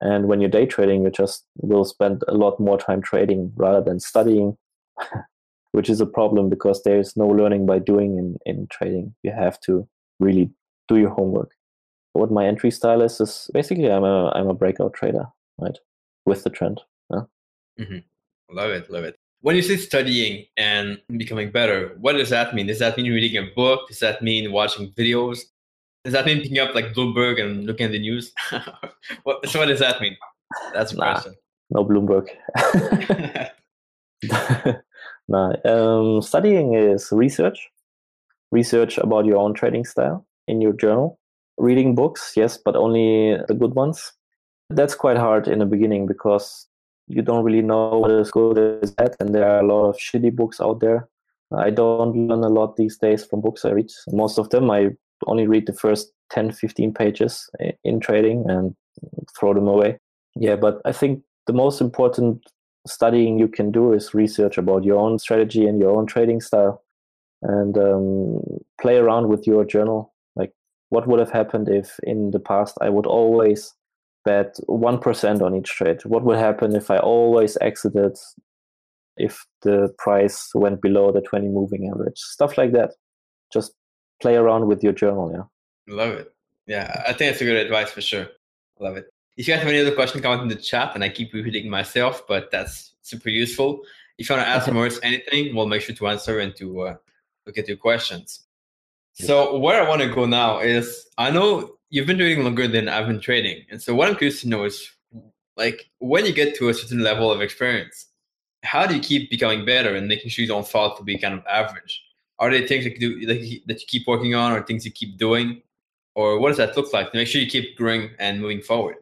And 0.00 0.26
when 0.26 0.40
you're 0.40 0.50
day 0.50 0.66
trading, 0.66 1.04
you 1.04 1.10
just 1.10 1.44
will 1.58 1.84
spend 1.84 2.24
a 2.26 2.34
lot 2.34 2.58
more 2.58 2.78
time 2.78 3.02
trading 3.02 3.52
rather 3.54 3.80
than 3.80 4.00
studying, 4.00 4.56
which 5.74 5.90
is 5.90 6.00
a 6.00 6.06
problem 6.06 6.48
because 6.48 6.84
there's 6.84 7.16
no 7.16 7.26
learning 7.26 7.66
by 7.66 7.80
doing 7.80 8.16
in, 8.16 8.38
in 8.46 8.68
trading. 8.70 9.12
You 9.24 9.32
have 9.32 9.58
to 9.62 9.86
really 10.20 10.48
do 10.86 10.98
your 10.98 11.10
homework. 11.10 11.50
What 12.12 12.30
my 12.30 12.46
entry 12.46 12.70
style 12.70 13.02
is 13.02 13.20
is 13.20 13.50
basically 13.52 13.90
I'm 13.90 14.04
a 14.04 14.30
I'm 14.36 14.48
a 14.48 14.54
breakout 14.54 14.94
trader, 14.94 15.26
right? 15.58 15.76
With 16.26 16.44
the 16.44 16.50
trend. 16.50 16.80
Yeah? 17.10 17.22
Mm-hmm. 17.80 18.56
Love 18.56 18.70
it, 18.70 18.88
love 18.88 19.02
it. 19.02 19.18
When 19.40 19.56
you 19.56 19.62
say 19.62 19.76
studying 19.76 20.46
and 20.56 21.00
becoming 21.16 21.50
better, 21.50 21.96
what 21.98 22.12
does 22.12 22.30
that 22.30 22.54
mean? 22.54 22.68
Does 22.68 22.78
that 22.78 22.96
mean 22.96 23.12
reading 23.12 23.36
a 23.36 23.50
book? 23.56 23.88
Does 23.88 23.98
that 23.98 24.22
mean 24.22 24.52
watching 24.52 24.92
videos? 24.92 25.40
Does 26.04 26.12
that 26.12 26.24
mean 26.24 26.40
picking 26.40 26.60
up 26.60 26.72
like 26.76 26.94
Bloomberg 26.94 27.40
and 27.40 27.66
looking 27.66 27.86
at 27.86 27.92
the 27.92 27.98
news? 27.98 28.32
what, 29.24 29.44
so 29.48 29.58
what 29.58 29.66
does 29.66 29.80
that 29.80 30.00
mean? 30.00 30.16
That's 30.72 30.92
a 30.92 30.96
nah, 30.96 31.14
question. 31.14 31.34
No 31.70 31.84
Bloomberg. 31.84 32.28
nah, 35.28 35.54
um, 35.64 36.22
studying 36.22 36.74
is 36.74 37.08
research. 37.12 37.70
Research 38.52 38.98
about 38.98 39.24
your 39.24 39.38
own 39.38 39.54
trading 39.54 39.84
style 39.84 40.26
in 40.46 40.60
your 40.60 40.72
journal. 40.72 41.18
Reading 41.58 41.94
books, 41.94 42.32
yes, 42.36 42.58
but 42.58 42.76
only 42.76 43.36
the 43.48 43.54
good 43.54 43.74
ones. 43.74 44.12
That's 44.70 44.94
quite 44.94 45.16
hard 45.16 45.46
in 45.48 45.58
the 45.58 45.66
beginning 45.66 46.06
because 46.06 46.66
you 47.06 47.22
don't 47.22 47.44
really 47.44 47.62
know 47.62 47.98
what 47.98 48.10
is 48.10 48.30
good 48.30 48.82
is 48.82 48.90
bad, 48.90 49.14
and 49.20 49.34
there 49.34 49.48
are 49.48 49.60
a 49.60 49.66
lot 49.66 49.88
of 49.88 49.96
shitty 49.96 50.34
books 50.34 50.60
out 50.60 50.80
there. 50.80 51.08
I 51.56 51.70
don't 51.70 52.28
learn 52.28 52.42
a 52.42 52.48
lot 52.48 52.76
these 52.76 52.96
days 52.96 53.24
from 53.24 53.40
books 53.40 53.64
I 53.64 53.70
read. 53.70 53.90
Most 54.10 54.38
of 54.38 54.50
them 54.50 54.70
I 54.70 54.90
only 55.26 55.46
read 55.46 55.66
the 55.66 55.72
first 55.72 56.12
10, 56.30 56.52
15 56.52 56.92
pages 56.94 57.48
in 57.84 58.00
trading 58.00 58.44
and 58.48 58.74
throw 59.38 59.54
them 59.54 59.68
away. 59.68 59.98
Yeah, 60.34 60.56
but 60.56 60.80
I 60.84 60.92
think 60.92 61.22
the 61.46 61.52
most 61.52 61.80
important 61.80 62.42
studying 62.86 63.38
you 63.38 63.48
can 63.48 63.70
do 63.70 63.92
is 63.92 64.14
research 64.14 64.58
about 64.58 64.84
your 64.84 64.98
own 64.98 65.18
strategy 65.18 65.66
and 65.66 65.80
your 65.80 65.96
own 65.96 66.06
trading 66.06 66.40
style 66.40 66.82
and 67.42 67.76
um, 67.78 68.40
play 68.80 68.96
around 68.96 69.28
with 69.28 69.46
your 69.46 69.64
journal. 69.64 70.12
Like, 70.36 70.52
what 70.90 71.06
would 71.06 71.20
have 71.20 71.30
happened 71.30 71.68
if 71.68 71.98
in 72.02 72.30
the 72.30 72.40
past 72.40 72.76
I 72.80 72.90
would 72.90 73.06
always 73.06 73.72
bet 74.24 74.56
1% 74.68 75.42
on 75.42 75.54
each 75.54 75.70
trade? 75.70 76.04
What 76.04 76.24
would 76.24 76.38
happen 76.38 76.74
if 76.74 76.90
I 76.90 76.98
always 76.98 77.56
exited 77.60 78.16
if 79.16 79.44
the 79.62 79.94
price 79.98 80.50
went 80.54 80.80
below 80.82 81.12
the 81.12 81.20
20 81.20 81.48
moving 81.48 81.90
average? 81.90 82.18
Stuff 82.18 82.58
like 82.58 82.72
that. 82.72 82.92
Just 83.52 83.74
play 84.20 84.36
around 84.36 84.66
with 84.66 84.82
your 84.82 84.92
journal. 84.92 85.30
Yeah. 85.32 85.94
Love 85.94 86.12
it. 86.14 86.32
Yeah, 86.66 87.02
I 87.06 87.12
think 87.12 87.30
that's 87.30 87.42
a 87.42 87.44
good 87.44 87.56
advice 87.56 87.90
for 87.90 88.00
sure. 88.00 88.28
Love 88.80 88.96
it. 88.96 89.06
If 89.36 89.48
you 89.48 89.54
guys 89.54 89.62
have 89.62 89.70
any 89.70 89.80
other 89.80 89.94
question, 89.94 90.22
comment 90.22 90.42
in 90.42 90.48
the 90.48 90.62
chat, 90.62 90.92
and 90.94 91.02
I 91.02 91.08
keep 91.08 91.32
repeating 91.32 91.68
myself, 91.70 92.26
but 92.28 92.50
that's 92.50 92.92
super 93.02 93.30
useful. 93.30 93.82
If 94.18 94.28
you 94.28 94.36
want 94.36 94.46
to 94.46 94.50
ask 94.50 94.70
Moritz 94.70 95.00
anything, 95.02 95.54
we'll 95.54 95.66
make 95.66 95.82
sure 95.82 95.94
to 95.94 96.06
answer 96.06 96.38
and 96.38 96.54
to 96.56 96.80
uh, 96.82 96.96
look 97.46 97.58
at 97.58 97.66
your 97.66 97.76
questions. 97.76 98.40
So 99.14 99.58
where 99.58 99.82
I 99.82 99.88
want 99.88 100.02
to 100.02 100.08
go 100.08 100.24
now 100.24 100.58
is 100.58 101.06
I 101.18 101.30
know 101.30 101.76
you've 101.90 102.06
been 102.06 102.18
trading 102.18 102.44
longer 102.44 102.68
than 102.68 102.88
I've 102.88 103.06
been 103.06 103.20
trading, 103.20 103.64
and 103.70 103.80
so 103.82 103.94
what 103.94 104.08
I'm 104.08 104.16
curious 104.16 104.40
to 104.42 104.48
know 104.48 104.64
is 104.64 104.90
like 105.56 105.88
when 105.98 106.26
you 106.26 106.32
get 106.32 106.56
to 106.56 106.68
a 106.68 106.74
certain 106.74 107.02
level 107.02 107.30
of 107.30 107.40
experience, 107.40 108.06
how 108.62 108.86
do 108.86 108.94
you 108.94 109.00
keep 109.00 109.30
becoming 109.30 109.64
better 109.64 109.94
and 109.94 110.08
making 110.08 110.30
sure 110.30 110.42
you 110.42 110.48
don't 110.48 110.66
fall 110.66 110.96
to 110.96 111.02
be 111.02 111.18
kind 111.18 111.34
of 111.34 111.46
average? 111.46 112.04
are 112.38 112.50
there 112.50 112.66
things 112.66 112.84
that 112.84 113.00
you 113.00 113.20
do 113.20 113.26
that 113.26 113.80
you 113.80 113.86
keep 113.86 114.06
working 114.06 114.34
on 114.34 114.52
or 114.52 114.62
things 114.62 114.84
you 114.84 114.90
keep 114.90 115.16
doing 115.16 115.62
or 116.14 116.38
what 116.38 116.48
does 116.48 116.56
that 116.56 116.76
look 116.76 116.92
like 116.92 117.10
to 117.12 117.18
make 117.18 117.28
sure 117.28 117.40
you 117.40 117.50
keep 117.50 117.76
growing 117.76 118.10
and 118.18 118.40
moving 118.40 118.60
forward 118.60 118.96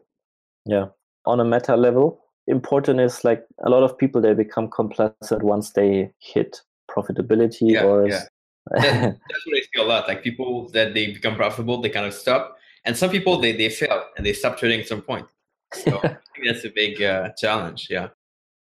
yeah. 0.65 0.85
On 1.25 1.39
a 1.39 1.45
meta 1.45 1.75
level 1.75 2.23
important 2.47 2.99
is 2.99 3.23
like 3.23 3.45
a 3.65 3.69
lot 3.69 3.83
of 3.83 3.97
people 3.97 4.21
they 4.21 4.33
become 4.33 4.69
complacent 4.69 5.43
once 5.43 5.71
they 5.71 6.11
hit 6.19 6.61
profitability 6.91 7.71
yeah, 7.71 7.83
or 7.83 8.07
yeah. 8.07 8.23
that, 8.71 8.81
that's 9.29 9.45
what 9.45 9.55
i 9.55 9.61
see 9.61 9.81
a 9.81 9.83
lot 9.83 10.07
like 10.07 10.21
people 10.21 10.69
that 10.69 10.93
they 10.93 11.13
become 11.13 11.35
profitable 11.35 11.81
they 11.81 11.89
kind 11.89 12.05
of 12.05 12.13
stop 12.13 12.57
and 12.85 12.97
some 12.97 13.09
people 13.09 13.39
they, 13.39 13.53
they 13.53 13.69
fail 13.69 14.03
and 14.17 14.25
they 14.25 14.33
stop 14.33 14.57
trading 14.57 14.81
at 14.81 14.87
some 14.87 15.01
point. 15.01 15.25
So 15.73 15.97
i 15.97 16.01
think 16.35 16.47
that's 16.47 16.65
a 16.65 16.69
big 16.69 17.01
uh, 17.01 17.29
challenge 17.37 17.87
yeah. 17.89 18.09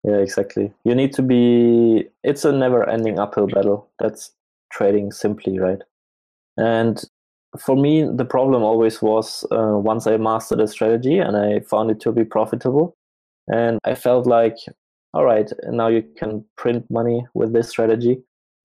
Yeah 0.04 0.18
exactly. 0.18 0.70
You 0.84 0.94
need 0.94 1.14
to 1.14 1.22
be 1.22 2.06
it's 2.22 2.44
a 2.44 2.52
never 2.52 2.88
ending 2.88 3.18
uphill 3.18 3.46
battle. 3.46 3.88
That's 3.98 4.32
trading 4.70 5.12
simply, 5.12 5.58
right? 5.58 5.80
And 6.58 7.02
for 7.58 7.76
me, 7.76 8.08
the 8.12 8.24
problem 8.24 8.62
always 8.62 9.00
was 9.00 9.44
uh, 9.52 9.78
once 9.78 10.06
I 10.06 10.16
mastered 10.16 10.60
a 10.60 10.68
strategy 10.68 11.18
and 11.18 11.36
I 11.36 11.60
found 11.60 11.90
it 11.90 12.00
to 12.00 12.12
be 12.12 12.24
profitable, 12.24 12.96
and 13.48 13.78
I 13.84 13.94
felt 13.94 14.26
like, 14.26 14.56
all 15.12 15.24
right, 15.24 15.50
now 15.68 15.88
you 15.88 16.02
can 16.16 16.44
print 16.56 16.84
money 16.90 17.26
with 17.34 17.52
this 17.52 17.68
strategy. 17.68 18.18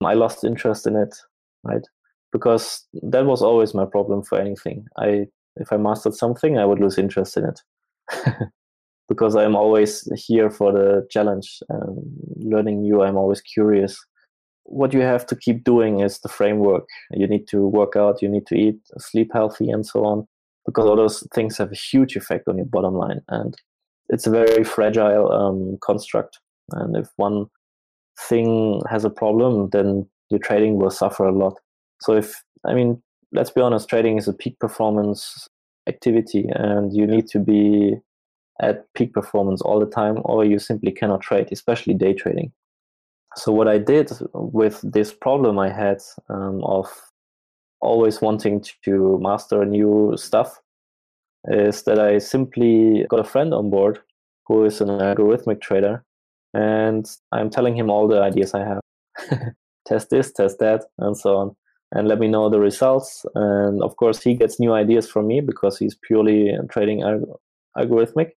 I 0.04 0.14
lost 0.14 0.44
interest 0.44 0.86
in 0.86 0.96
it, 0.96 1.14
right? 1.62 1.86
Because 2.32 2.86
that 3.02 3.26
was 3.26 3.42
always 3.42 3.74
my 3.74 3.84
problem 3.84 4.22
for 4.22 4.38
anything. 4.38 4.86
I 4.96 5.26
if 5.56 5.72
I 5.72 5.76
mastered 5.76 6.14
something, 6.14 6.58
I 6.58 6.64
would 6.64 6.80
lose 6.80 6.98
interest 6.98 7.36
in 7.36 7.44
it. 7.44 7.60
because 9.08 9.34
I'm 9.34 9.56
always 9.56 10.08
here 10.16 10.50
for 10.50 10.72
the 10.72 11.06
challenge. 11.10 11.60
Um, 11.68 11.98
learning 12.36 12.82
new, 12.82 13.02
I'm 13.02 13.16
always 13.16 13.40
curious 13.40 14.00
what 14.64 14.92
you 14.92 15.00
have 15.00 15.26
to 15.26 15.36
keep 15.36 15.64
doing 15.64 16.00
is 16.00 16.20
the 16.20 16.28
framework. 16.28 16.86
You 17.12 17.26
need 17.26 17.48
to 17.48 17.66
work 17.66 17.96
out, 17.96 18.22
you 18.22 18.28
need 18.28 18.46
to 18.46 18.54
eat, 18.54 18.78
sleep 18.98 19.30
healthy, 19.32 19.70
and 19.70 19.86
so 19.86 20.04
on, 20.04 20.26
because 20.66 20.86
all 20.86 20.96
those 20.96 21.26
things 21.34 21.58
have 21.58 21.72
a 21.72 21.76
huge 21.76 22.16
effect 22.16 22.48
on 22.48 22.56
your 22.56 22.66
bottom 22.66 22.94
line. 22.94 23.20
And 23.28 23.54
it's 24.08 24.26
a 24.26 24.30
very 24.30 24.64
fragile 24.64 25.30
um, 25.32 25.78
construct. 25.82 26.38
And 26.72 26.96
if 26.96 27.08
one 27.16 27.46
thing 28.28 28.80
has 28.90 29.04
a 29.04 29.10
problem, 29.10 29.70
then 29.70 30.08
your 30.30 30.40
trading 30.40 30.76
will 30.76 30.90
suffer 30.90 31.24
a 31.24 31.36
lot. 31.36 31.58
So, 32.00 32.14
if 32.14 32.42
I 32.66 32.74
mean, 32.74 33.02
let's 33.32 33.50
be 33.50 33.60
honest, 33.60 33.88
trading 33.88 34.18
is 34.18 34.28
a 34.28 34.32
peak 34.32 34.58
performance 34.60 35.48
activity, 35.88 36.46
and 36.54 36.94
you 36.94 37.06
need 37.06 37.26
to 37.28 37.38
be 37.38 37.96
at 38.62 38.84
peak 38.94 39.12
performance 39.14 39.62
all 39.62 39.80
the 39.80 39.86
time, 39.86 40.18
or 40.24 40.44
you 40.44 40.58
simply 40.58 40.92
cannot 40.92 41.22
trade, 41.22 41.48
especially 41.50 41.94
day 41.94 42.12
trading 42.12 42.52
so 43.36 43.52
what 43.52 43.68
I 43.68 43.78
did 43.78 44.10
with 44.34 44.80
this 44.82 45.12
problem 45.12 45.58
I 45.58 45.70
had 45.70 45.98
um, 46.28 46.62
of 46.64 46.88
always 47.80 48.20
wanting 48.20 48.62
to 48.84 49.18
master 49.20 49.64
new 49.64 50.14
stuff 50.16 50.58
is 51.44 51.84
that 51.84 51.98
I 51.98 52.18
simply 52.18 53.06
got 53.08 53.20
a 53.20 53.24
friend 53.24 53.54
on 53.54 53.70
board 53.70 54.00
who 54.46 54.64
is 54.64 54.80
an 54.80 54.88
algorithmic 54.88 55.60
trader, 55.60 56.04
and 56.52 57.06
I'm 57.32 57.50
telling 57.50 57.76
him 57.76 57.88
all 57.88 58.08
the 58.08 58.20
ideas 58.20 58.52
I 58.52 58.64
have. 58.64 58.80
test 59.86 60.10
this, 60.10 60.32
test 60.32 60.58
that, 60.58 60.84
and 60.98 61.16
so 61.16 61.36
on, 61.36 61.56
and 61.92 62.08
let 62.08 62.18
me 62.18 62.26
know 62.26 62.50
the 62.50 62.60
results. 62.60 63.24
And 63.34 63.82
of 63.82 63.96
course, 63.96 64.22
he 64.22 64.34
gets 64.34 64.58
new 64.58 64.72
ideas 64.72 65.08
from 65.08 65.28
me 65.28 65.40
because 65.40 65.78
he's 65.78 65.96
purely 66.02 66.52
trading 66.68 67.00
algorithmic. 67.78 68.32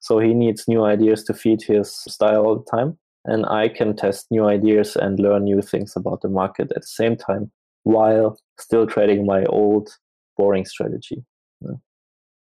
So 0.00 0.18
he 0.18 0.32
needs 0.32 0.66
new 0.66 0.84
ideas 0.84 1.22
to 1.24 1.34
feed 1.34 1.62
his 1.62 1.94
style 1.94 2.46
all 2.46 2.56
the 2.56 2.70
time 2.70 2.98
and 3.28 3.46
I 3.46 3.68
can 3.68 3.94
test 3.94 4.26
new 4.30 4.46
ideas 4.46 4.96
and 4.96 5.20
learn 5.20 5.44
new 5.44 5.62
things 5.62 5.94
about 5.96 6.22
the 6.22 6.28
market 6.28 6.72
at 6.74 6.82
the 6.82 6.86
same 6.86 7.16
time 7.16 7.50
while 7.84 8.38
still 8.58 8.86
trading 8.86 9.26
my 9.26 9.44
old 9.44 9.90
boring 10.36 10.64
strategy. 10.64 11.24
Yeah. 11.60 11.76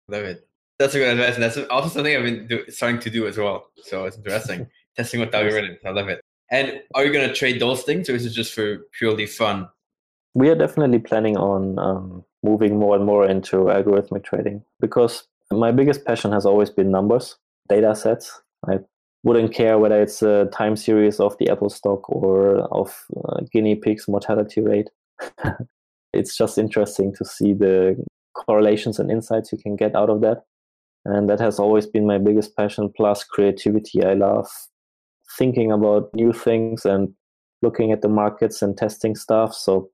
Love 0.08 0.24
it. 0.24 0.48
That's 0.78 0.94
a 0.94 0.98
good 0.98 1.18
advice, 1.18 1.34
and 1.34 1.42
that's 1.42 1.58
also 1.70 1.88
something 1.88 2.16
I've 2.16 2.22
been 2.22 2.46
do, 2.46 2.64
starting 2.68 3.00
to 3.00 3.10
do 3.10 3.26
as 3.26 3.36
well. 3.36 3.66
So 3.82 4.04
it's 4.04 4.16
interesting 4.16 4.68
testing 4.96 5.20
with 5.20 5.30
algorithms. 5.30 5.78
I 5.84 5.90
love 5.90 6.08
it. 6.08 6.20
And 6.50 6.80
are 6.94 7.04
you 7.04 7.12
going 7.12 7.28
to 7.28 7.34
trade 7.34 7.60
those 7.60 7.82
things, 7.82 8.08
or 8.08 8.14
is 8.14 8.24
it 8.24 8.30
just 8.30 8.54
for 8.54 8.86
purely 8.92 9.26
fun? 9.26 9.68
We 10.34 10.48
are 10.50 10.54
definitely 10.54 11.00
planning 11.00 11.36
on 11.36 11.78
um, 11.78 12.24
moving 12.44 12.78
more 12.78 12.94
and 12.94 13.04
more 13.04 13.26
into 13.26 13.56
algorithmic 13.56 14.24
trading 14.24 14.62
because 14.80 15.26
my 15.50 15.72
biggest 15.72 16.04
passion 16.04 16.30
has 16.32 16.46
always 16.46 16.70
been 16.70 16.90
numbers, 16.90 17.36
data 17.68 17.94
sets. 17.96 18.40
I 18.66 18.78
wouldn't 19.24 19.52
care 19.52 19.78
whether 19.78 20.00
it's 20.00 20.22
a 20.22 20.46
time 20.52 20.76
series 20.76 21.20
of 21.20 21.36
the 21.38 21.50
Apple 21.50 21.70
stock 21.70 22.08
or 22.08 22.60
of 22.72 22.94
uh, 23.24 23.40
guinea 23.52 23.74
pigs 23.74 24.06
mortality 24.08 24.60
rate. 24.60 24.88
it's 26.12 26.36
just 26.36 26.58
interesting 26.58 27.14
to 27.16 27.24
see 27.24 27.52
the 27.52 27.96
correlations 28.34 28.98
and 28.98 29.10
insights 29.10 29.52
you 29.52 29.58
can 29.58 29.76
get 29.76 29.94
out 29.94 30.10
of 30.10 30.20
that. 30.20 30.44
And 31.04 31.28
that 31.28 31.40
has 31.40 31.58
always 31.58 31.86
been 31.86 32.06
my 32.06 32.18
biggest 32.18 32.56
passion, 32.56 32.92
plus 32.94 33.24
creativity. 33.24 34.04
I 34.04 34.14
love 34.14 34.48
thinking 35.36 35.72
about 35.72 36.10
new 36.14 36.32
things 36.32 36.84
and 36.84 37.14
looking 37.62 37.92
at 37.92 38.02
the 38.02 38.08
markets 38.08 38.62
and 38.62 38.76
testing 38.76 39.14
stuff. 39.14 39.54
So 39.54 39.90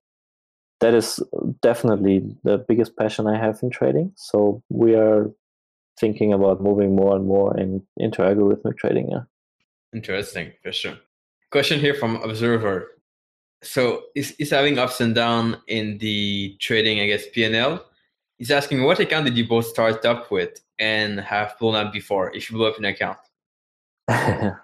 that 0.81 0.95
is 0.95 1.21
definitely 1.63 2.37
the 2.43 2.59
biggest 2.59 2.97
passion 2.97 3.27
I 3.27 3.39
have 3.39 3.59
in 3.63 3.71
trading. 3.71 4.13
So 4.17 4.63
we 4.69 4.95
are 4.95 5.31
thinking 5.99 6.33
about 6.33 6.61
moving 6.61 6.95
more 6.95 7.17
and 7.17 7.27
more 7.27 7.57
in, 7.59 7.83
into 7.97 8.23
algorithmic 8.23 8.77
trading. 8.77 9.11
Yeah. 9.11 9.23
Interesting, 9.95 10.53
for 10.63 10.73
sure. 10.73 10.97
Question 11.51 11.79
here 11.79 11.95
from 11.95 12.17
Observer. 12.17 12.89
So 13.63 14.03
is 14.15 14.33
is 14.39 14.51
having 14.51 14.79
ups 14.79 15.01
and 15.01 15.15
down 15.15 15.57
in 15.69 15.99
the 15.99 16.57
trading, 16.61 17.01
I 17.01 17.07
guess, 17.07 17.25
PNL. 17.35 17.81
He's 18.37 18.51
asking 18.51 18.83
what 18.83 18.99
account 18.99 19.25
did 19.25 19.37
you 19.37 19.49
both 19.49 19.67
start 19.67 20.05
up 20.05 20.31
with 20.31 20.61
and 20.79 21.21
have 21.21 21.57
blown 21.59 21.77
up 21.77 21.93
before, 21.93 22.35
if 22.35 22.51
you 22.51 22.57
blew 22.57 22.67
up 22.67 22.79
an 22.79 22.85
account? 22.85 23.19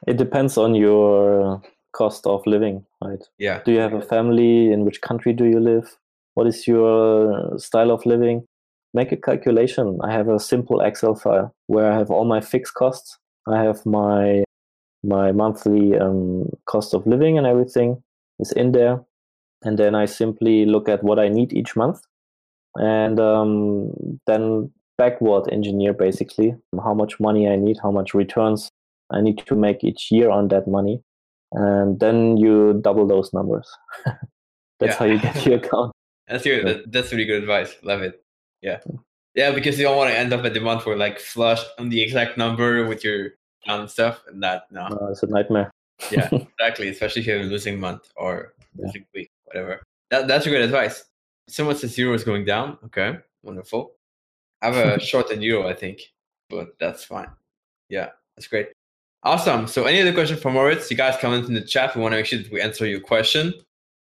it 0.07 0.17
depends 0.17 0.59
on 0.59 0.75
your 0.75 1.63
cost 1.93 2.27
of 2.27 2.47
living, 2.47 2.85
right? 3.03 3.23
Yeah. 3.39 3.63
Do 3.65 3.73
you 3.73 3.79
have 3.79 3.95
a 3.95 4.03
family? 4.03 4.73
In 4.73 4.85
which 4.85 5.01
country 5.01 5.33
do 5.33 5.45
you 5.45 5.61
live? 5.61 5.97
What 6.35 6.47
is 6.47 6.67
your 6.67 7.59
style 7.59 7.91
of 7.91 8.05
living? 8.05 8.47
Make 8.93 9.13
a 9.13 9.17
calculation. 9.17 9.99
I 10.03 10.13
have 10.13 10.29
a 10.29 10.41
simple 10.41 10.81
Excel 10.81 11.15
file 11.15 11.55
where 11.67 11.91
I 11.91 11.97
have 11.97 12.11
all 12.11 12.25
my 12.25 12.41
fixed 12.41 12.75
costs. 12.75 13.19
I 13.49 13.63
have 13.63 13.85
my 13.87 14.45
my 15.03 15.33
monthly 15.33 15.97
um, 15.99 16.51
cost 16.67 16.93
of 16.93 17.07
living 17.07 17.39
and 17.39 17.47
everything 17.47 18.03
is 18.39 18.53
in 18.53 18.73
there, 18.73 19.01
and 19.63 19.79
then 19.79 19.95
I 19.95 20.07
simply 20.07 20.67
look 20.67 20.89
at 20.89 21.03
what 21.03 21.19
I 21.19 21.29
need 21.29 21.53
each 21.53 21.77
month, 21.77 22.01
and 22.77 23.19
um, 23.21 23.93
then 24.27 24.71
backward 24.99 25.51
engineer 25.51 25.95
basically 25.95 26.55
how 26.85 26.93
much 26.93 27.19
money 27.19 27.49
I 27.49 27.57
need, 27.57 27.79
how 27.83 27.91
much 27.91 28.13
returns 28.13 28.69
I 29.11 29.23
need 29.23 29.39
to 29.47 29.57
make 29.57 29.83
each 29.83 30.11
year 30.11 30.31
on 30.31 30.49
that 30.49 30.69
money, 30.69 31.03
and 31.53 31.99
then 31.99 32.37
you 32.37 32.81
double 32.83 33.07
those 33.07 33.33
numbers. 33.33 33.69
that's 34.81 34.93
yeah. 34.93 34.99
how 34.99 35.05
you 35.07 35.19
get 35.19 35.47
your 35.47 35.57
account. 35.57 35.93
That's 36.29 36.47
your, 36.47 36.63
that's 36.87 37.11
really 37.11 37.25
good 37.25 37.43
advice. 37.43 37.75
Love 37.83 38.03
it. 38.03 38.23
Yeah. 38.63 38.81
Yeah, 39.35 39.53
because 39.53 39.79
you 39.79 39.85
don't 39.85 39.97
want 39.97 40.11
to 40.11 40.19
end 40.19 40.33
up 40.33 40.45
at 40.45 40.55
the 40.55 40.61
month 40.61 40.87
where 40.87 40.97
like 40.97 41.21
flush 41.21 41.63
on 41.79 41.89
the 41.89 42.03
exact 42.03 42.37
number 42.37 42.87
with 42.87 43.05
your 43.05 43.31
and 43.67 43.91
stuff 43.91 44.23
and 44.27 44.43
that 44.43 44.65
no. 44.71 44.89
no 44.89 45.09
it's 45.11 45.23
a 45.23 45.27
nightmare. 45.27 45.71
yeah, 46.11 46.29
exactly. 46.59 46.89
Especially 46.89 47.23
if 47.23 47.27
you're 47.29 47.43
losing 47.45 47.79
month 47.79 48.11
or 48.17 48.55
losing 48.77 49.03
yeah. 49.03 49.21
week, 49.21 49.31
whatever. 49.45 49.83
That 50.11 50.27
that's 50.27 50.47
a 50.47 50.51
great 50.51 50.63
advice. 50.63 51.05
Someone 51.49 51.77
says 51.77 51.95
zero 51.95 52.15
is 52.15 52.25
going 52.25 52.45
down. 52.45 52.79
Okay, 52.87 53.19
wonderful. 53.43 53.93
I 54.63 54.67
have 54.67 54.77
a 54.77 55.01
short 55.11 55.31
and 55.31 55.43
euro, 55.43 55.69
I 55.69 55.75
think, 55.75 56.01
but 56.49 56.77
that's 56.81 57.05
fine. 57.05 57.29
Yeah, 57.89 58.11
that's 58.37 58.49
great. 58.49 58.69
Awesome. 59.23 59.67
So, 59.67 59.85
any 59.85 60.01
other 60.01 60.15
question 60.15 60.39
for 60.39 60.51
Moritz? 60.51 60.91
You 60.91 60.97
guys 60.97 61.17
comment 61.21 61.47
in 61.47 61.55
the 61.55 61.61
chat. 61.61 61.95
We 61.95 62.03
want 62.03 62.13
to 62.13 62.17
make 62.17 62.27
sure 62.27 62.39
that 62.39 62.51
we 62.51 62.61
answer 62.61 62.87
your 62.87 63.01
question. 63.01 63.53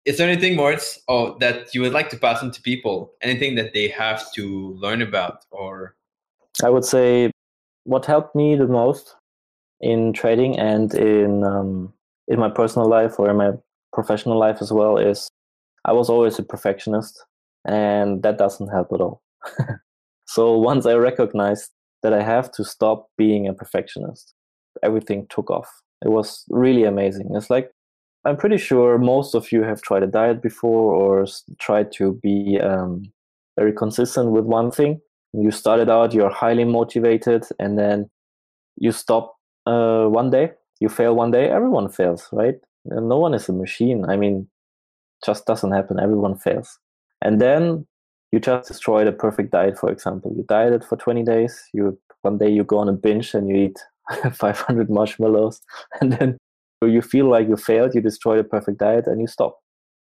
Is 0.05 0.17
there 0.17 0.29
anything, 0.29 0.55
Moritz, 0.55 0.99
oh, 1.07 1.37
that 1.39 1.73
you 1.75 1.81
would 1.81 1.93
like 1.93 2.09
to 2.09 2.17
pass 2.17 2.41
on 2.41 2.51
to 2.51 2.61
people? 2.61 3.13
Anything 3.21 3.55
that 3.55 3.73
they 3.73 3.87
have 3.89 4.31
to 4.33 4.73
learn 4.79 5.01
about, 5.01 5.45
or? 5.51 5.95
I 6.63 6.69
would 6.69 6.85
say 6.85 7.31
what 7.83 8.05
helped 8.05 8.35
me 8.35 8.55
the 8.55 8.67
most 8.67 9.15
in 9.81 10.13
trading 10.13 10.57
and 10.59 10.93
in 10.93 11.43
um, 11.43 11.93
in 12.27 12.39
my 12.39 12.49
personal 12.49 12.87
life 12.87 13.19
or 13.19 13.29
in 13.29 13.37
my 13.37 13.51
professional 13.93 14.37
life 14.37 14.57
as 14.61 14.71
well 14.71 14.97
is 14.97 15.29
I 15.85 15.93
was 15.93 16.09
always 16.09 16.39
a 16.39 16.43
perfectionist, 16.43 17.23
and 17.65 18.23
that 18.23 18.37
doesn't 18.37 18.69
help 18.69 18.91
at 18.93 19.01
all. 19.01 19.21
so 20.25 20.57
once 20.57 20.85
I 20.85 20.93
recognized 20.93 21.71
that 22.03 22.13
I 22.13 22.23
have 22.23 22.51
to 22.53 22.63
stop 22.63 23.09
being 23.17 23.47
a 23.47 23.53
perfectionist 23.53 24.33
everything 24.83 25.27
took 25.29 25.49
off. 25.49 25.69
It 26.03 26.09
was 26.09 26.45
really 26.49 26.83
amazing. 26.83 27.29
It's 27.33 27.49
like 27.49 27.71
I'm 28.25 28.37
pretty 28.37 28.57
sure 28.57 28.97
most 28.97 29.33
of 29.33 29.51
you 29.51 29.63
have 29.63 29.81
tried 29.81 30.03
a 30.03 30.07
diet 30.07 30.41
before 30.41 30.93
or 30.93 31.25
tried 31.59 31.91
to 31.93 32.13
be 32.21 32.59
um, 32.61 33.11
very 33.57 33.71
consistent 33.71 34.31
with 34.31 34.45
one 34.45 34.71
thing. 34.71 34.99
You 35.33 35.51
started 35.51 35.89
out, 35.89 36.13
you're 36.13 36.29
highly 36.29 36.65
motivated, 36.65 37.45
and 37.59 37.77
then 37.77 38.09
you 38.77 38.91
stop 38.91 39.35
uh, 39.65 40.05
one 40.05 40.31
day, 40.31 40.51
you 40.79 40.89
fail 40.89 41.15
one 41.15 41.31
day. 41.31 41.49
Everyone 41.49 41.89
fails, 41.89 42.27
right? 42.31 42.55
And 42.85 43.07
no 43.07 43.17
one 43.17 43.33
is 43.33 43.47
a 43.47 43.53
machine. 43.53 44.05
I 44.09 44.17
mean, 44.17 44.47
just 45.25 45.45
doesn't 45.45 45.71
happen. 45.71 45.99
Everyone 45.99 46.37
fails. 46.37 46.79
And 47.21 47.39
then 47.39 47.85
you 48.31 48.39
just 48.39 48.67
destroy 48.67 49.05
the 49.05 49.11
perfect 49.11 49.51
diet, 49.51 49.77
for 49.77 49.91
example. 49.91 50.33
You 50.35 50.43
dieted 50.47 50.83
for 50.83 50.97
20 50.97 51.23
days. 51.23 51.61
You 51.73 51.97
one 52.21 52.37
day 52.37 52.49
you 52.49 52.63
go 52.63 52.79
on 52.79 52.89
a 52.89 52.93
binge 52.93 53.33
and 53.33 53.49
you 53.49 53.55
eat 53.55 53.79
500 54.33 54.89
marshmallows 54.89 55.61
and 56.01 56.11
then 56.13 56.37
you 56.87 57.01
feel 57.01 57.29
like 57.29 57.47
you 57.47 57.57
failed 57.57 57.95
you 57.95 58.01
destroy 58.01 58.37
the 58.37 58.43
perfect 58.43 58.79
diet 58.79 59.07
and 59.07 59.21
you 59.21 59.27
stop. 59.27 59.59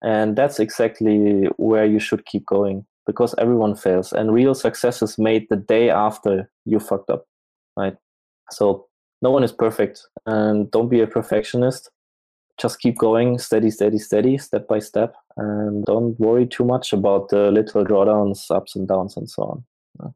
And 0.02 0.36
that's 0.36 0.58
exactly 0.58 1.48
where 1.56 1.84
you 1.84 2.00
should 2.00 2.26
keep 2.26 2.44
going 2.46 2.84
because 3.06 3.34
everyone 3.38 3.74
fails 3.76 4.12
and 4.12 4.32
real 4.32 4.54
success 4.54 5.02
is 5.02 5.18
made 5.18 5.46
the 5.48 5.56
day 5.56 5.90
after 5.90 6.50
you 6.64 6.78
fucked 6.78 7.10
up 7.10 7.26
right? 7.76 7.96
So 8.50 8.86
no 9.22 9.30
one 9.30 9.44
is 9.44 9.52
perfect 9.52 10.02
and 10.26 10.70
don't 10.70 10.88
be 10.88 11.00
a 11.00 11.06
perfectionist. 11.06 11.90
Just 12.60 12.80
keep 12.80 12.98
going 12.98 13.38
steady 13.38 13.70
steady 13.70 13.98
steady 13.98 14.38
step 14.38 14.68
by 14.68 14.78
step 14.78 15.14
and 15.36 15.84
don't 15.84 16.18
worry 16.20 16.46
too 16.46 16.64
much 16.64 16.92
about 16.92 17.30
the 17.30 17.50
little 17.50 17.84
drawdowns 17.84 18.50
ups 18.50 18.76
and 18.76 18.86
downs 18.86 19.16
and 19.16 19.28
so 19.28 19.64
on. 20.00 20.14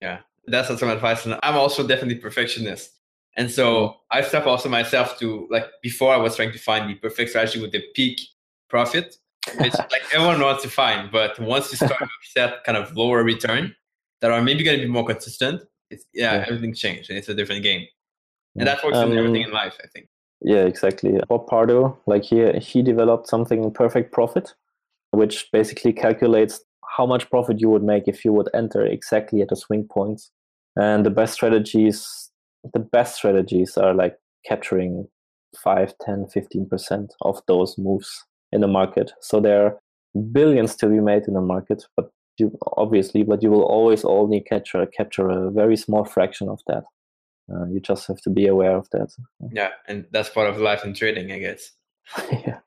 Yeah 0.00 0.18
that's 0.50 0.68
some 0.78 0.88
advice 0.88 1.24
and 1.24 1.38
i'm 1.42 1.56
also 1.56 1.86
definitely 1.86 2.16
perfectionist 2.16 2.97
and 3.38 3.48
so 3.48 3.94
I 4.10 4.22
step 4.22 4.46
also 4.46 4.68
myself 4.68 5.16
to 5.20 5.46
like 5.48 5.66
before 5.80 6.12
I 6.12 6.16
was 6.16 6.34
trying 6.34 6.50
to 6.50 6.58
find 6.58 6.90
the 6.90 6.96
perfect 6.96 7.30
strategy 7.30 7.60
with 7.60 7.70
the 7.70 7.82
peak 7.94 8.20
profit, 8.68 9.16
which 9.60 9.74
like 9.92 10.02
everyone 10.12 10.40
wants 10.40 10.64
to 10.64 10.68
find. 10.68 11.12
But 11.12 11.38
once 11.38 11.70
you 11.70 11.76
start 11.76 11.98
to 12.00 12.08
set 12.22 12.64
kind 12.64 12.76
of 12.76 12.96
lower 12.96 13.22
return 13.22 13.76
that 14.20 14.32
are 14.32 14.42
maybe 14.42 14.64
going 14.64 14.80
to 14.80 14.84
be 14.84 14.90
more 14.90 15.06
consistent, 15.06 15.62
it's 15.88 16.04
yeah, 16.12 16.34
yeah. 16.34 16.44
everything's 16.48 16.80
changed 16.80 17.10
and 17.10 17.18
it's 17.18 17.28
a 17.28 17.34
different 17.34 17.62
game. 17.62 17.86
And 18.56 18.66
that 18.66 18.82
works 18.82 18.96
um, 18.96 19.12
in 19.12 19.18
everything 19.18 19.42
in 19.42 19.52
life, 19.52 19.76
I 19.84 19.86
think. 19.86 20.08
Yeah, 20.40 20.64
exactly. 20.64 21.20
Bob 21.28 21.46
Pardo, 21.46 21.96
like 22.08 22.24
he 22.24 22.50
he 22.58 22.82
developed 22.82 23.28
something 23.28 23.70
perfect 23.70 24.12
profit, 24.12 24.52
which 25.12 25.48
basically 25.52 25.92
calculates 25.92 26.60
how 26.96 27.06
much 27.06 27.30
profit 27.30 27.60
you 27.60 27.70
would 27.70 27.84
make 27.84 28.08
if 28.08 28.24
you 28.24 28.32
would 28.32 28.48
enter 28.52 28.84
exactly 28.84 29.42
at 29.42 29.48
the 29.48 29.56
swing 29.56 29.84
points. 29.84 30.32
And 30.74 31.06
the 31.06 31.10
best 31.10 31.34
strategies 31.34 32.28
the 32.72 32.78
best 32.78 33.16
strategies 33.16 33.76
are 33.76 33.94
like 33.94 34.16
capturing 34.46 35.08
5 35.62 35.94
10 36.04 36.26
15% 36.34 37.08
of 37.22 37.40
those 37.46 37.76
moves 37.78 38.24
in 38.52 38.60
the 38.60 38.68
market. 38.68 39.12
So 39.20 39.40
there 39.40 39.66
are 39.66 39.78
billions 40.32 40.74
to 40.76 40.88
be 40.88 41.00
made 41.00 41.24
in 41.28 41.34
the 41.34 41.40
market 41.40 41.84
but 41.96 42.10
you 42.38 42.56
obviously 42.76 43.22
but 43.22 43.42
you 43.42 43.50
will 43.50 43.64
always 43.64 44.04
only 44.04 44.40
capture 44.40 44.86
capture 44.86 45.28
a 45.28 45.50
very 45.50 45.76
small 45.76 46.04
fraction 46.04 46.48
of 46.48 46.60
that. 46.66 46.84
Uh, 47.50 47.66
you 47.70 47.80
just 47.80 48.06
have 48.06 48.20
to 48.20 48.30
be 48.30 48.46
aware 48.46 48.76
of 48.76 48.88
that. 48.90 49.08
Yeah 49.52 49.70
and 49.86 50.06
that's 50.12 50.28
part 50.28 50.48
of 50.48 50.58
life 50.58 50.84
and 50.84 50.94
trading 50.94 51.32
i 51.32 51.38
guess. 51.38 51.72
Yeah. 52.32 52.58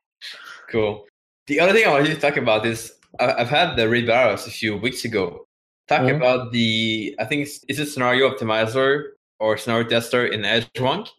Cool. 0.69 1.05
The 1.47 1.59
other 1.59 1.73
thing 1.73 1.85
i 1.85 1.91
wanted 1.91 2.13
to 2.13 2.19
talk 2.19 2.37
about 2.37 2.65
is 2.65 2.93
i've 3.19 3.49
had 3.49 3.75
the 3.75 3.89
Ray 3.89 4.05
Barros 4.05 4.47
a 4.47 4.51
few 4.51 4.77
weeks 4.77 5.03
ago. 5.05 5.45
Talk 5.87 6.01
mm-hmm. 6.01 6.17
about 6.17 6.51
the 6.51 7.15
i 7.19 7.25
think 7.25 7.43
it's, 7.43 7.63
it's 7.67 7.79
a 7.79 7.85
scenario 7.85 8.29
optimizer 8.29 9.11
or 9.41 9.57
scenario 9.57 9.87
tester 9.89 10.25
in 10.25 10.41
Edgewonk. 10.41 11.09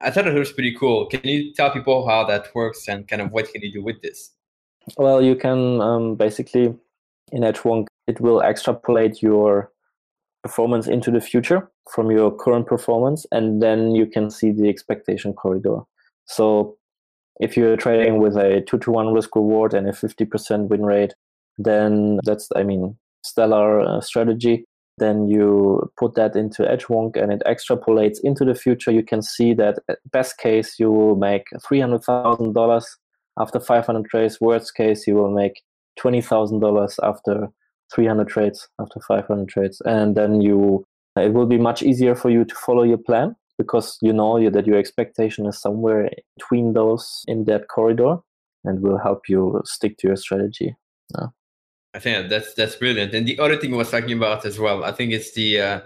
I 0.00 0.10
thought 0.10 0.26
it 0.26 0.34
was 0.34 0.52
pretty 0.52 0.74
cool. 0.78 1.06
Can 1.06 1.20
you 1.24 1.52
tell 1.52 1.70
people 1.70 2.08
how 2.08 2.24
that 2.26 2.54
works 2.54 2.88
and 2.88 3.06
kind 3.06 3.20
of 3.20 3.32
what 3.32 3.52
can 3.52 3.60
you 3.60 3.72
do 3.72 3.82
with 3.82 4.00
this? 4.02 4.30
Well, 4.96 5.20
you 5.20 5.36
can 5.36 5.80
um, 5.80 6.14
basically 6.14 6.74
in 7.32 7.42
Edgewonk, 7.42 7.86
it 8.06 8.20
will 8.20 8.40
extrapolate 8.40 9.20
your 9.20 9.70
performance 10.42 10.86
into 10.86 11.10
the 11.10 11.20
future 11.20 11.70
from 11.90 12.10
your 12.10 12.30
current 12.30 12.66
performance, 12.66 13.26
and 13.32 13.62
then 13.62 13.94
you 13.94 14.06
can 14.06 14.30
see 14.30 14.52
the 14.52 14.68
expectation 14.68 15.32
corridor. 15.32 15.80
So 16.26 16.76
if 17.40 17.56
you're 17.56 17.76
trading 17.76 18.18
with 18.18 18.36
a 18.36 18.62
two 18.62 18.78
to 18.78 18.90
one 18.90 19.12
risk 19.12 19.34
reward 19.34 19.74
and 19.74 19.88
a 19.88 19.92
50% 19.92 20.68
win 20.68 20.84
rate, 20.84 21.14
then 21.58 22.18
that's, 22.24 22.48
I 22.54 22.62
mean, 22.62 22.96
stellar 23.24 23.80
uh, 23.80 24.00
strategy 24.00 24.66
then 25.02 25.28
you 25.28 25.90
put 25.98 26.14
that 26.14 26.36
into 26.36 26.62
Edgewonk 26.62 27.16
and 27.16 27.32
it 27.32 27.42
extrapolates 27.46 28.18
into 28.22 28.44
the 28.44 28.54
future. 28.54 28.92
You 28.92 29.02
can 29.02 29.20
see 29.20 29.52
that 29.54 29.80
best 30.10 30.38
case 30.38 30.78
you 30.78 30.90
will 30.90 31.16
make 31.16 31.46
$300,000 31.56 32.84
after 33.38 33.60
500 33.60 34.08
trades. 34.08 34.40
Worst 34.40 34.74
case 34.74 35.06
you 35.06 35.16
will 35.16 35.30
make 35.30 35.62
$20,000 35.98 36.98
after 37.02 37.48
300 37.94 38.28
trades, 38.28 38.68
after 38.80 39.00
500 39.00 39.48
trades. 39.48 39.82
And 39.84 40.16
then 40.16 40.40
you, 40.40 40.86
it 41.16 41.32
will 41.34 41.46
be 41.46 41.58
much 41.58 41.82
easier 41.82 42.14
for 42.14 42.30
you 42.30 42.44
to 42.44 42.54
follow 42.54 42.84
your 42.84 42.98
plan 42.98 43.34
because 43.58 43.98
you 44.00 44.12
know 44.12 44.50
that 44.50 44.66
your 44.66 44.78
expectation 44.78 45.46
is 45.46 45.60
somewhere 45.60 46.10
between 46.36 46.72
those 46.72 47.22
in 47.26 47.44
that 47.44 47.68
corridor 47.68 48.16
and 48.64 48.80
will 48.80 48.98
help 48.98 49.28
you 49.28 49.60
stick 49.64 49.98
to 49.98 50.06
your 50.06 50.16
strategy. 50.16 50.74
Yeah. 51.16 51.26
I 51.94 51.98
think 51.98 52.30
that's 52.30 52.54
that's 52.54 52.76
brilliant. 52.76 53.14
And 53.14 53.26
the 53.26 53.38
other 53.38 53.56
thing 53.56 53.74
I 53.74 53.76
was 53.76 53.90
talking 53.90 54.16
about 54.16 54.46
as 54.46 54.58
well, 54.58 54.84
I 54.84 54.92
think 54.92 55.12
it's 55.12 55.32
the 55.32 55.60
uh, 55.60 55.80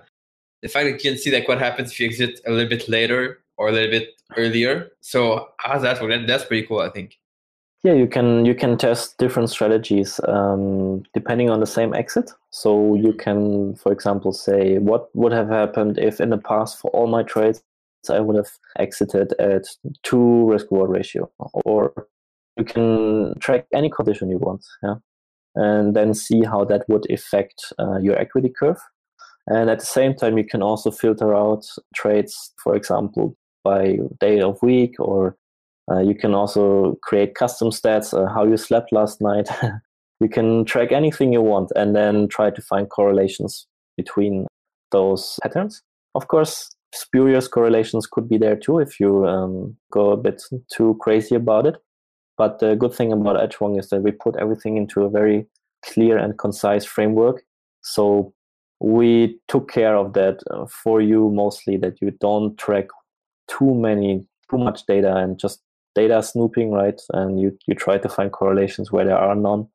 the 0.62 0.68
fact 0.68 0.84
that 0.86 1.04
you 1.04 1.10
can 1.10 1.18
see 1.18 1.32
like 1.32 1.48
what 1.48 1.58
happens 1.58 1.90
if 1.92 2.00
you 2.00 2.06
exit 2.06 2.40
a 2.46 2.52
little 2.52 2.68
bit 2.68 2.88
later 2.88 3.42
or 3.56 3.68
a 3.68 3.72
little 3.72 3.90
bit 3.90 4.10
earlier. 4.36 4.90
So 5.00 5.48
how's 5.58 5.82
that 5.82 6.00
work? 6.00 6.26
That's 6.26 6.44
pretty 6.44 6.66
cool, 6.66 6.80
I 6.80 6.90
think. 6.90 7.18
Yeah, 7.82 7.94
you 7.94 8.06
can 8.06 8.44
you 8.44 8.54
can 8.54 8.78
test 8.78 9.18
different 9.18 9.50
strategies 9.50 10.20
um, 10.28 11.02
depending 11.12 11.50
on 11.50 11.60
the 11.60 11.66
same 11.66 11.92
exit. 11.92 12.30
So 12.50 12.94
you 12.94 13.12
can, 13.12 13.74
for 13.74 13.92
example, 13.92 14.32
say 14.32 14.78
what 14.78 15.14
would 15.14 15.32
have 15.32 15.48
happened 15.48 15.98
if 15.98 16.20
in 16.20 16.30
the 16.30 16.38
past 16.38 16.78
for 16.78 16.90
all 16.92 17.08
my 17.08 17.22
trades 17.22 17.62
I 18.08 18.20
would 18.20 18.36
have 18.36 18.50
exited 18.78 19.32
at 19.40 19.64
two 20.04 20.48
risk 20.48 20.66
reward 20.70 20.90
ratio, 20.90 21.28
or 21.64 22.06
you 22.56 22.64
can 22.64 23.36
track 23.40 23.66
any 23.74 23.90
condition 23.90 24.30
you 24.30 24.38
want. 24.38 24.64
Yeah 24.80 24.94
and 25.56 25.96
then 25.96 26.14
see 26.14 26.44
how 26.44 26.64
that 26.64 26.88
would 26.88 27.10
affect 27.10 27.72
uh, 27.78 27.98
your 27.98 28.18
equity 28.18 28.48
curve. 28.48 28.78
And 29.48 29.70
at 29.70 29.80
the 29.80 29.86
same 29.86 30.14
time, 30.14 30.38
you 30.38 30.44
can 30.44 30.62
also 30.62 30.90
filter 30.90 31.34
out 31.34 31.64
trades, 31.94 32.52
for 32.62 32.74
example, 32.74 33.36
by 33.64 33.98
day 34.20 34.40
of 34.40 34.60
week, 34.62 34.96
or 34.98 35.36
uh, 35.90 36.00
you 36.00 36.14
can 36.14 36.34
also 36.34 36.98
create 37.02 37.34
custom 37.34 37.70
stats, 37.70 38.12
uh, 38.12 38.32
how 38.32 38.44
you 38.44 38.56
slept 38.56 38.92
last 38.92 39.20
night. 39.20 39.48
you 40.20 40.28
can 40.28 40.64
track 40.64 40.92
anything 40.92 41.32
you 41.32 41.42
want 41.42 41.70
and 41.76 41.94
then 41.94 42.28
try 42.28 42.50
to 42.50 42.62
find 42.62 42.90
correlations 42.90 43.66
between 43.96 44.46
those 44.90 45.38
patterns. 45.42 45.82
Of 46.14 46.28
course, 46.28 46.70
spurious 46.94 47.48
correlations 47.48 48.06
could 48.06 48.28
be 48.28 48.38
there 48.38 48.56
too 48.56 48.78
if 48.78 48.98
you 48.98 49.26
um, 49.26 49.76
go 49.92 50.10
a 50.10 50.16
bit 50.16 50.42
too 50.72 50.96
crazy 51.00 51.34
about 51.34 51.66
it. 51.66 51.76
But 52.36 52.58
the 52.58 52.74
good 52.76 52.94
thing 52.94 53.12
about 53.12 53.36
Edgewonk 53.36 53.78
is 53.78 53.88
that 53.90 54.02
we 54.02 54.10
put 54.10 54.36
everything 54.36 54.76
into 54.76 55.02
a 55.02 55.10
very 55.10 55.46
clear 55.84 56.18
and 56.18 56.38
concise 56.38 56.84
framework. 56.84 57.42
So 57.82 58.34
we 58.80 59.38
took 59.48 59.70
care 59.70 59.96
of 59.96 60.12
that 60.14 60.40
uh, 60.50 60.66
for 60.66 61.00
you 61.00 61.30
mostly 61.30 61.76
that 61.78 62.00
you 62.02 62.10
don't 62.20 62.56
track 62.58 62.88
too 63.48 63.74
many 63.74 64.26
too 64.50 64.58
much 64.58 64.84
data 64.86 65.16
and 65.16 65.38
just 65.38 65.62
data 65.94 66.22
snooping 66.22 66.72
right? 66.72 67.00
And 67.14 67.40
you 67.40 67.56
you 67.66 67.74
try 67.74 67.98
to 67.98 68.08
find 68.08 68.30
correlations 68.30 68.92
where 68.92 69.04
there 69.04 69.18
are 69.18 69.34
none. 69.34 69.68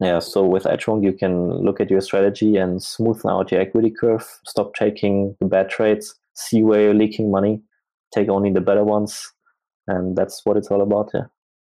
Yeah 0.00 0.18
so 0.18 0.44
with 0.46 0.64
edgewonk 0.64 1.04
you 1.04 1.12
can 1.12 1.52
look 1.58 1.80
at 1.80 1.90
your 1.90 2.00
strategy 2.00 2.56
and 2.56 2.80
smoothen 2.80 3.30
out 3.30 3.52
your 3.52 3.60
equity 3.60 3.90
curve 3.90 4.26
stop 4.46 4.74
taking 4.74 5.36
the 5.40 5.46
bad 5.46 5.68
trades 5.68 6.14
see 6.34 6.62
where 6.62 6.80
you're 6.80 6.94
leaking 6.94 7.30
money 7.30 7.60
take 8.14 8.30
only 8.30 8.50
the 8.50 8.62
better 8.62 8.82
ones 8.82 9.30
and 9.88 10.16
that's 10.16 10.40
what 10.44 10.56
it's 10.56 10.70
all 10.70 10.80
about 10.80 11.10
yeah 11.12 11.26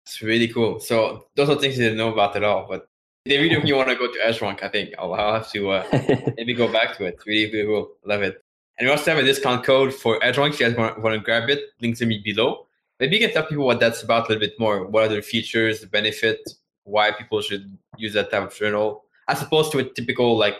it's 0.06 0.22
really 0.22 0.48
cool. 0.48 0.78
So 0.78 1.26
those 1.34 1.48
are 1.48 1.56
things 1.56 1.76
you 1.76 1.84
didn't 1.84 1.98
know 1.98 2.12
about 2.12 2.36
at 2.36 2.44
all. 2.44 2.66
But 2.68 2.88
the 3.24 3.36
video, 3.36 3.58
if 3.58 3.64
you 3.64 3.74
want 3.74 3.88
to 3.88 3.96
go 3.96 4.06
to 4.06 4.18
Edgewonk, 4.24 4.62
I 4.62 4.68
think 4.68 4.94
I'll, 4.98 5.12
I'll 5.14 5.34
have 5.34 5.50
to 5.50 5.70
uh, 5.70 5.84
maybe 6.36 6.54
go 6.54 6.72
back 6.72 6.96
to 6.98 7.04
it. 7.06 7.18
Really, 7.26 7.52
really 7.52 7.66
cool. 7.66 7.90
Love 8.04 8.22
it. 8.22 8.42
And 8.78 8.86
we 8.86 8.92
also 8.92 9.10
have 9.10 9.18
a 9.18 9.26
discount 9.26 9.64
code 9.64 9.92
for 9.92 10.20
Edgewonk 10.20 10.50
if 10.50 10.60
you 10.60 10.68
guys 10.68 10.76
want, 10.76 11.02
want 11.02 11.14
to 11.14 11.20
grab 11.20 11.50
it. 11.50 11.60
Links 11.80 11.98
to 11.98 12.06
me 12.06 12.22
below. 12.24 12.66
Maybe 13.00 13.16
you 13.16 13.26
can 13.26 13.34
tell 13.34 13.46
people 13.46 13.66
what 13.66 13.80
that's 13.80 14.02
about 14.02 14.26
a 14.26 14.32
little 14.32 14.40
bit 14.40 14.58
more. 14.60 14.86
What 14.86 15.04
are 15.04 15.14
the 15.16 15.22
features, 15.22 15.80
the 15.80 15.86
benefit, 15.88 16.38
why 16.84 17.10
people 17.10 17.42
should 17.42 17.76
use 17.98 18.12
that 18.14 18.30
type 18.30 18.44
of 18.44 18.54
journal 18.54 19.04
as 19.28 19.42
opposed 19.42 19.72
to 19.72 19.78
a 19.78 19.84
typical 19.84 20.36
like 20.38 20.56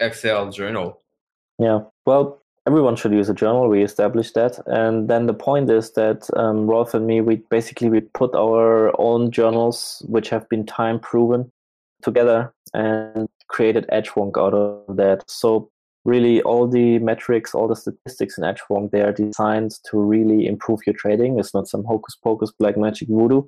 Excel 0.00 0.50
journal. 0.50 1.00
Yeah. 1.58 1.80
Well, 2.04 2.42
everyone 2.68 2.96
should 2.96 3.12
use 3.12 3.30
a 3.30 3.34
journal. 3.42 3.68
We 3.68 3.82
established 3.82 4.34
that, 4.34 4.54
and 4.66 5.08
then 5.10 5.26
the 5.26 5.38
point 5.48 5.70
is 5.70 5.92
that 5.92 6.20
um, 6.42 6.66
Rolf 6.66 6.92
and 6.92 7.06
me, 7.06 7.22
we 7.22 7.36
basically 7.56 7.88
we 7.88 8.00
put 8.00 8.34
our 8.34 8.68
own 9.00 9.30
journals, 9.30 10.02
which 10.14 10.28
have 10.28 10.46
been 10.48 10.66
time 10.66 11.00
proven, 11.00 11.50
together 12.02 12.52
and 12.74 13.28
created 13.48 13.86
Edgewonk 13.90 14.36
out 14.36 14.54
of 14.54 14.96
that. 14.96 15.24
So 15.30 15.70
really, 16.04 16.42
all 16.42 16.68
the 16.68 16.98
metrics, 16.98 17.54
all 17.54 17.68
the 17.68 17.76
statistics 17.76 18.36
in 18.38 18.44
Edgewonk, 18.44 18.90
they 18.90 19.02
are 19.02 19.12
designed 19.12 19.72
to 19.90 19.98
really 19.98 20.46
improve 20.46 20.80
your 20.86 20.94
trading. 20.94 21.38
It's 21.38 21.54
not 21.54 21.68
some 21.68 21.84
hocus 21.84 22.16
pocus, 22.22 22.52
black 22.58 22.76
magic 22.76 23.08
voodoo. 23.08 23.42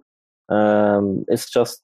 Um, 0.48 1.24
it's 1.28 1.50
just 1.50 1.82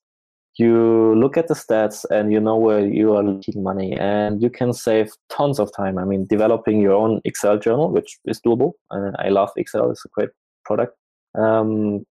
you 0.59 1.15
look 1.15 1.37
at 1.37 1.49
the 1.49 1.55
stats 1.55 2.05
and 2.11 2.33
you 2.33 2.41
know 2.41 2.57
where 2.57 2.87
you 2.87 3.15
are 3.15 3.23
leaking 3.23 3.63
money 3.63 3.93
and 3.99 4.43
you 4.43 4.49
can 4.49 4.73
save 4.73 5.13
tons 5.29 5.59
of 5.59 5.71
time. 5.77 5.99
I 5.99 6.05
mean 6.05 6.27
developing 6.27 6.81
your 6.81 6.95
own 6.95 7.21
excel 7.25 7.59
journal 7.59 7.91
which 7.91 8.19
is 8.25 8.41
doable 8.41 8.73
i 9.19 9.29
love 9.29 9.51
excel 9.57 9.91
it's 9.91 10.05
a 10.05 10.09
great 10.09 10.31
product 10.65 10.97
um, 11.37 12.05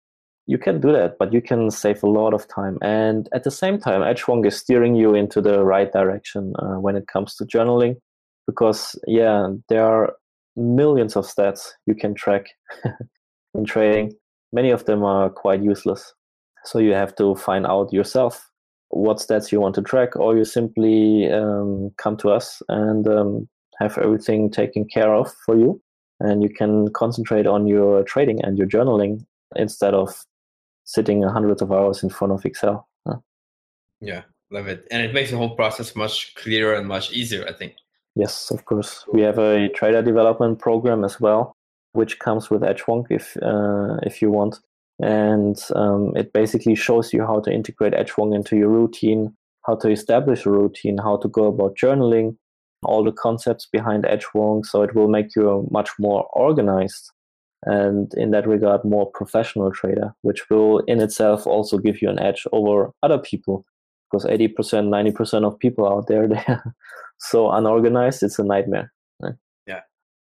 you 0.45 0.57
can 0.57 0.81
do 0.81 0.91
that 0.91 1.17
but 1.17 1.31
you 1.31 1.41
can 1.41 1.71
save 1.71 2.03
a 2.03 2.07
lot 2.07 2.33
of 2.33 2.47
time. 2.47 2.77
And 2.81 3.29
at 3.33 3.43
the 3.43 3.51
same 3.51 3.79
time 3.79 4.01
Edgewonk 4.01 4.45
is 4.45 4.57
steering 4.57 4.95
you 4.95 5.15
into 5.15 5.41
the 5.41 5.63
right 5.63 5.91
direction 5.91 6.53
uh, 6.59 6.79
when 6.79 6.95
it 6.95 7.07
comes 7.07 7.35
to 7.35 7.45
journaling 7.45 7.95
because 8.45 8.99
yeah 9.07 9.47
there 9.69 9.85
are 9.85 10.15
millions 10.55 11.15
of 11.15 11.25
stats 11.25 11.69
you 11.85 11.95
can 11.95 12.13
track 12.13 12.47
in 13.55 13.65
trading. 13.65 14.13
Many 14.51 14.69
of 14.69 14.85
them 14.85 15.03
are 15.03 15.29
quite 15.29 15.63
useless 15.63 16.13
so 16.65 16.79
you 16.79 16.93
have 16.93 17.15
to 17.15 17.35
find 17.35 17.65
out 17.65 17.93
yourself 17.93 18.49
what 18.89 19.17
stats 19.17 19.51
you 19.51 19.59
want 19.59 19.75
to 19.75 19.81
track, 19.81 20.15
or 20.15 20.37
you 20.37 20.45
simply 20.45 21.31
um, 21.31 21.91
come 21.97 22.15
to 22.17 22.29
us 22.29 22.61
and 22.69 23.07
um, 23.07 23.49
have 23.79 23.97
everything 23.97 24.51
taken 24.51 24.85
care 24.85 25.13
of 25.13 25.33
for 25.45 25.57
you. 25.57 25.81
And 26.19 26.43
you 26.43 26.49
can 26.49 26.89
concentrate 26.93 27.47
on 27.47 27.67
your 27.67 28.03
trading 28.03 28.43
and 28.43 28.57
your 28.57 28.67
journaling 28.67 29.25
instead 29.55 29.93
of 29.93 30.15
sitting 30.85 31.23
hundreds 31.23 31.61
of 31.61 31.71
hours 31.71 32.03
in 32.03 32.09
front 32.09 32.33
of 32.33 32.45
Excel. 32.45 32.87
Huh? 33.07 33.17
Yeah, 33.99 34.21
love 34.51 34.67
it. 34.67 34.87
And 34.91 35.01
it 35.01 35.13
makes 35.13 35.31
the 35.31 35.37
whole 35.37 35.55
process 35.55 35.95
much 35.95 36.35
clearer 36.35 36.75
and 36.75 36.87
much 36.87 37.11
easier, 37.11 37.45
I 37.47 37.53
think. 37.53 37.73
Yes, 38.15 38.51
of 38.51 38.65
course. 38.65 39.05
We 39.11 39.21
have 39.21 39.39
a 39.39 39.69
trader 39.69 40.03
development 40.03 40.59
program 40.59 41.03
as 41.03 41.19
well, 41.19 41.55
which 41.93 42.19
comes 42.19 42.51
with 42.51 42.61
Edgewonk 42.61 43.07
if 43.09 43.35
uh, 43.41 43.97
if 44.03 44.21
you 44.21 44.29
want 44.29 44.59
and 44.99 45.57
um, 45.75 46.13
it 46.15 46.33
basically 46.33 46.75
shows 46.75 47.13
you 47.13 47.25
how 47.25 47.39
to 47.41 47.51
integrate 47.51 47.93
Edgewonk 47.93 48.35
into 48.35 48.55
your 48.55 48.69
routine, 48.69 49.35
how 49.65 49.75
to 49.75 49.89
establish 49.89 50.45
a 50.45 50.51
routine, 50.51 50.97
how 50.97 51.17
to 51.17 51.27
go 51.27 51.45
about 51.45 51.75
journaling, 51.75 52.37
all 52.83 53.03
the 53.03 53.11
concepts 53.11 53.65
behind 53.65 54.03
Edgewonk. 54.03 54.65
So 54.65 54.83
it 54.83 54.95
will 54.95 55.07
make 55.07 55.35
you 55.35 55.67
much 55.71 55.89
more 55.99 56.27
organized 56.33 57.11
and, 57.65 58.13
in 58.15 58.31
that 58.31 58.47
regard, 58.47 58.83
more 58.83 59.09
professional 59.11 59.71
trader, 59.71 60.13
which 60.21 60.49
will 60.49 60.79
in 60.79 61.01
itself 61.01 61.47
also 61.47 61.77
give 61.77 62.01
you 62.01 62.09
an 62.09 62.19
edge 62.19 62.45
over 62.51 62.91
other 63.01 63.17
people. 63.17 63.65
Because 64.11 64.25
80%, 64.25 64.53
90% 64.89 65.45
of 65.45 65.57
people 65.57 65.87
out 65.87 66.07
there, 66.07 66.27
they're 66.29 66.75
so 67.19 67.49
unorganized, 67.51 68.21
it's 68.21 68.37
a 68.37 68.43
nightmare. 68.43 68.91
Yeah, 69.65 69.79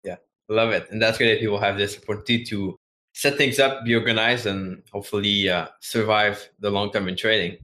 yeah, 0.02 0.16
love 0.48 0.70
it. 0.70 0.90
And 0.90 1.00
that's 1.00 1.18
great 1.18 1.34
that 1.34 1.40
people 1.40 1.60
have 1.60 1.76
this 1.76 1.96
opportunity 1.96 2.44
to 2.46 2.78
set 3.16 3.38
things 3.38 3.58
up, 3.58 3.82
be 3.84 3.94
organized, 3.94 4.44
and 4.44 4.82
hopefully 4.92 5.48
uh, 5.48 5.66
survive 5.80 6.50
the 6.60 6.70
long 6.70 6.92
term 6.92 7.08
in 7.08 7.16
trading. 7.16 7.56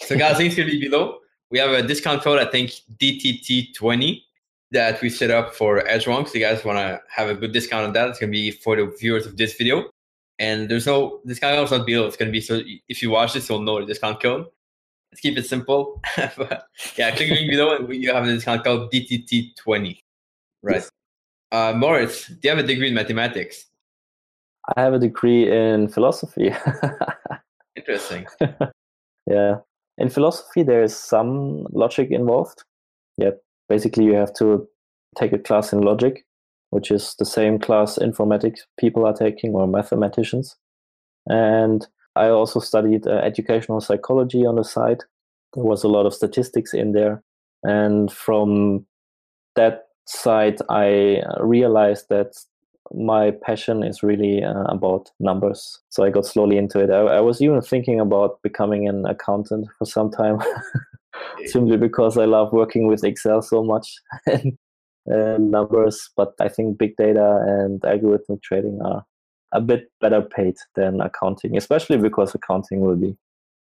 So, 0.00 0.16
guys, 0.16 0.38
links 0.38 0.56
will 0.56 0.66
be 0.66 0.80
below. 0.80 1.18
We 1.50 1.58
have 1.58 1.70
a 1.70 1.82
discount 1.82 2.22
code, 2.22 2.38
I 2.38 2.48
think 2.48 2.70
DTT20, 2.98 4.22
that 4.70 5.02
we 5.02 5.10
set 5.10 5.32
up 5.32 5.54
for 5.54 5.80
Edgewonk. 5.82 6.28
So, 6.28 6.34
you 6.34 6.44
guys 6.44 6.64
want 6.64 6.78
to 6.78 7.02
have 7.08 7.28
a 7.28 7.34
good 7.34 7.52
discount 7.52 7.86
on 7.86 7.92
that? 7.94 8.08
It's 8.08 8.20
going 8.20 8.30
to 8.30 8.36
be 8.36 8.52
for 8.52 8.76
the 8.76 8.86
viewers 8.98 9.26
of 9.26 9.36
this 9.36 9.54
video. 9.54 9.90
And 10.38 10.68
there's 10.68 10.86
no 10.86 11.20
discount 11.26 11.56
code, 11.56 11.62
it's 11.64 11.72
not 11.72 11.86
below. 11.86 12.06
It's 12.06 12.16
going 12.16 12.28
to 12.28 12.32
be 12.32 12.40
so 12.40 12.60
if 12.88 13.02
you 13.02 13.10
watch 13.10 13.34
this, 13.34 13.48
you'll 13.48 13.60
know 13.60 13.80
the 13.80 13.86
discount 13.86 14.22
code. 14.22 14.46
Let's 15.10 15.20
keep 15.20 15.36
it 15.36 15.46
simple. 15.46 16.00
but 16.16 16.66
yeah, 16.96 17.10
click 17.14 17.28
the 17.30 17.34
link 17.34 17.50
below 17.50 17.76
and 17.76 17.94
you 17.94 18.12
have 18.12 18.26
the 18.26 18.34
discount 18.34 18.64
code 18.64 18.92
DTT20. 18.92 20.00
Right. 20.62 20.88
Uh, 21.52 21.72
Moritz, 21.76 22.28
do 22.28 22.38
you 22.42 22.50
have 22.50 22.58
a 22.58 22.66
degree 22.66 22.88
in 22.88 22.94
mathematics? 22.94 23.66
I 24.76 24.80
have 24.80 24.94
a 24.94 24.98
degree 24.98 25.50
in 25.50 25.88
philosophy. 25.88 26.54
Interesting. 27.76 28.26
yeah. 29.26 29.56
In 29.98 30.08
philosophy, 30.08 30.62
there 30.62 30.82
is 30.82 30.96
some 30.96 31.66
logic 31.72 32.10
involved. 32.10 32.64
Yeah. 33.16 33.30
Basically, 33.68 34.04
you 34.04 34.14
have 34.14 34.34
to 34.34 34.66
take 35.16 35.32
a 35.32 35.38
class 35.38 35.72
in 35.72 35.82
logic, 35.82 36.24
which 36.70 36.90
is 36.90 37.14
the 37.18 37.26
same 37.26 37.58
class 37.58 37.98
informatics 37.98 38.60
people 38.78 39.06
are 39.06 39.14
taking 39.14 39.52
or 39.52 39.66
mathematicians. 39.66 40.56
And 41.26 41.86
I 42.16 42.28
also 42.28 42.60
studied 42.60 43.06
uh, 43.06 43.12
educational 43.18 43.80
psychology 43.80 44.46
on 44.46 44.56
the 44.56 44.64
side. 44.64 45.02
There 45.54 45.64
was 45.64 45.84
a 45.84 45.88
lot 45.88 46.06
of 46.06 46.14
statistics 46.14 46.74
in 46.74 46.92
there. 46.92 47.22
And 47.62 48.12
from 48.12 48.86
that 49.56 49.84
side, 50.06 50.58
I 50.68 51.22
realized 51.40 52.06
that 52.10 52.34
my 52.92 53.30
passion 53.30 53.82
is 53.82 54.02
really 54.02 54.42
uh, 54.42 54.64
about 54.64 55.10
numbers. 55.20 55.80
So 55.88 56.04
I 56.04 56.10
got 56.10 56.26
slowly 56.26 56.58
into 56.58 56.80
it. 56.80 56.90
I, 56.90 57.16
I, 57.16 57.20
was 57.20 57.40
even 57.40 57.60
thinking 57.62 58.00
about 58.00 58.42
becoming 58.42 58.88
an 58.88 59.06
accountant 59.06 59.68
for 59.78 59.86
some 59.86 60.10
time, 60.10 60.38
simply 61.46 61.76
because 61.76 62.18
I 62.18 62.26
love 62.26 62.52
working 62.52 62.86
with 62.86 63.04
Excel 63.04 63.42
so 63.42 63.64
much 63.64 63.94
and, 64.26 64.58
and 65.06 65.50
numbers. 65.50 66.10
But 66.16 66.34
I 66.40 66.48
think 66.48 66.78
big 66.78 66.96
data 66.96 67.42
and 67.46 67.80
algorithmic 67.80 68.42
trading 68.42 68.80
are 68.84 69.04
a 69.52 69.60
bit 69.60 69.90
better 70.00 70.20
paid 70.20 70.56
than 70.74 71.00
accounting, 71.00 71.56
especially 71.56 71.96
because 71.96 72.34
accounting 72.34 72.80
will 72.80 72.96
be 72.96 73.16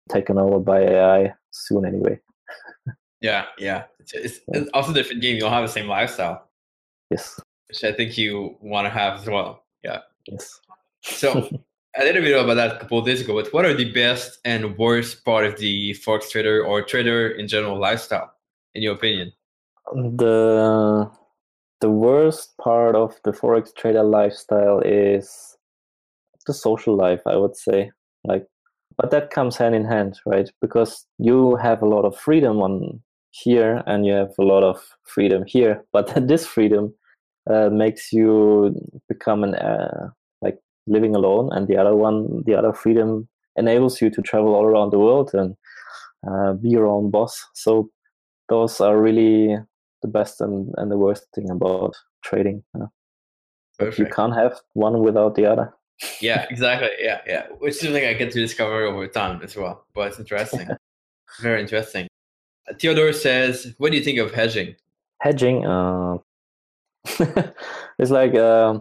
taken 0.10 0.38
over 0.38 0.60
by 0.60 0.82
AI 0.82 1.34
soon 1.52 1.86
anyway. 1.86 2.20
Yeah, 3.22 3.46
yeah. 3.58 3.84
It's, 4.00 4.14
it's, 4.14 4.40
it's 4.50 4.70
also 4.74 4.92
a 4.92 4.94
different 4.94 5.22
game. 5.22 5.36
You 5.36 5.42
don't 5.42 5.52
have 5.52 5.66
the 5.66 5.72
same 5.72 5.88
lifestyle. 5.88 6.48
Yes. 7.10 7.40
Which 7.68 7.84
I 7.84 7.92
think 7.92 8.18
you 8.18 8.58
want 8.62 8.86
to 8.86 8.90
have 8.90 9.20
as 9.20 9.28
well. 9.28 9.64
Yeah. 9.84 10.00
Yes. 10.28 10.60
So 11.02 11.50
I 11.98 12.04
did 12.04 12.18
a 12.18 12.22
video 12.22 12.44
about 12.44 12.56
that 12.56 12.76
a 12.76 12.80
couple 12.80 13.00
of 13.00 13.06
days 13.06 13.22
ago, 13.22 13.36
but 13.36 13.54
what 13.54 13.66
are 13.66 13.74
the 13.74 13.92
best 13.92 14.40
and 14.46 14.78
worst 14.78 15.24
part 15.26 15.46
of 15.46 15.58
the 15.58 15.94
Forex 16.06 16.30
trader 16.30 16.64
or 16.64 16.82
trader 16.82 17.30
in 17.30 17.48
general 17.48 17.80
lifestyle, 17.80 18.32
in 18.74 18.84
your 18.84 18.94
opinion? 18.94 19.32
The 19.94 21.10
the 21.82 21.90
worst 21.90 22.58
part 22.58 22.96
of 22.96 23.16
the 23.24 23.32
Forex 23.32 23.76
trader 23.76 24.04
lifestyle 24.04 24.80
is 24.80 25.58
the 26.48 26.54
social 26.54 26.96
life, 26.96 27.22
I 27.26 27.36
would 27.36 27.56
say. 27.56 27.92
Like 28.24 28.48
but 28.98 29.12
that 29.12 29.30
comes 29.30 29.58
hand 29.58 29.76
in 29.76 29.86
hand, 29.86 30.20
right? 30.26 30.50
Because 30.62 31.06
you 31.18 31.56
have 31.58 31.82
a 31.82 31.88
lot 31.88 32.06
of 32.06 32.18
freedom 32.18 32.62
on 32.62 33.02
here 33.32 33.84
and 33.86 34.06
you 34.06 34.14
have 34.14 34.34
a 34.40 34.44
lot 34.44 34.64
of 34.64 34.82
freedom 35.04 35.44
here, 35.46 35.84
but 35.92 36.14
this 36.28 36.46
freedom 36.46 36.94
uh, 37.50 37.70
makes 37.70 38.12
you 38.12 38.76
become 39.08 39.44
an 39.44 39.56
uh, 39.56 40.10
like 40.42 40.60
living 40.88 41.16
alone, 41.16 41.50
and 41.52 41.68
the 41.68 41.78
other 41.78 41.96
one, 41.96 42.44
the 42.46 42.56
other 42.56 42.74
freedom 42.74 43.28
enables 43.56 44.02
you 44.02 44.10
to 44.10 44.22
travel 44.22 44.54
all 44.54 44.66
around 44.66 44.92
the 44.92 45.00
world 45.00 45.32
and 45.34 45.56
uh, 46.30 46.54
be 46.54 46.70
your 46.70 46.88
own 46.88 47.10
boss. 47.10 47.46
So 47.54 47.90
those 48.50 48.82
are 48.82 49.00
really 49.00 49.58
the 50.02 50.08
best 50.08 50.42
and, 50.42 50.74
and 50.78 50.92
the 50.92 50.98
worst 50.98 51.26
thing 51.34 51.50
about 51.50 51.96
trading. 52.24 52.64
You 53.80 54.06
can't 54.06 54.34
have 54.34 54.60
one 54.74 55.00
without 55.00 55.36
the 55.36 55.46
other. 55.46 55.74
yeah, 56.22 56.46
exactly. 56.50 56.90
Yeah, 57.00 57.22
yeah. 57.28 57.48
Which 57.60 57.76
is 57.76 57.82
something 57.82 58.06
I 58.06 58.14
get 58.14 58.32
to 58.32 58.40
discover 58.40 58.84
over 58.84 59.08
time 59.08 59.42
as 59.44 59.56
well. 59.56 59.86
But 59.94 60.10
it's 60.10 60.20
interesting. 60.20 60.68
Very 61.42 61.62
interesting. 61.62 62.08
Theodore 62.80 63.14
says, 63.14 63.74
"What 63.78 63.92
do 63.92 63.98
you 63.98 64.04
think 64.04 64.20
of 64.20 64.34
hedging?" 64.34 64.76
Hedging, 65.22 65.66
uh, 65.66 66.18
it's 68.00 68.12
like 68.12 68.36
uh, 68.36 68.80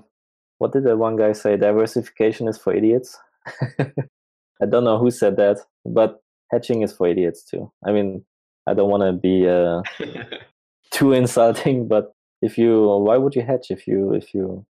what 0.59 0.73
did 0.73 0.85
the 0.85 0.97
one 0.97 1.17
guy 1.17 1.33
say? 1.33 1.57
Diversification 1.57 2.49
is 2.49 2.59
for 2.59 2.75
idiots. 2.75 3.19
I 3.79 4.67
don't 4.69 4.85
know 4.85 4.99
who 4.99 5.11
said 5.11 5.37
that, 5.37 5.59
but 5.85 6.23
hedging 6.51 6.83
is 6.83 6.93
for 6.93 7.09
idiots 7.09 7.45
too. 7.45 7.71
I 7.87 7.93
mean, 7.93 8.25
I 8.67 8.75
don't 8.75 8.91
want 8.91 9.03
to 9.03 9.13
be 9.13 9.49
uh, 9.49 9.83
too 10.91 11.13
insulting, 11.13 11.89
but 11.89 12.15
if 12.41 12.57
you, 12.57 12.83
why 12.83 13.17
would 13.17 13.35
you 13.35 13.43
hedge 13.43 13.67
if 13.71 13.87
you 13.87 14.13
if 14.15 14.33
you 14.33 14.65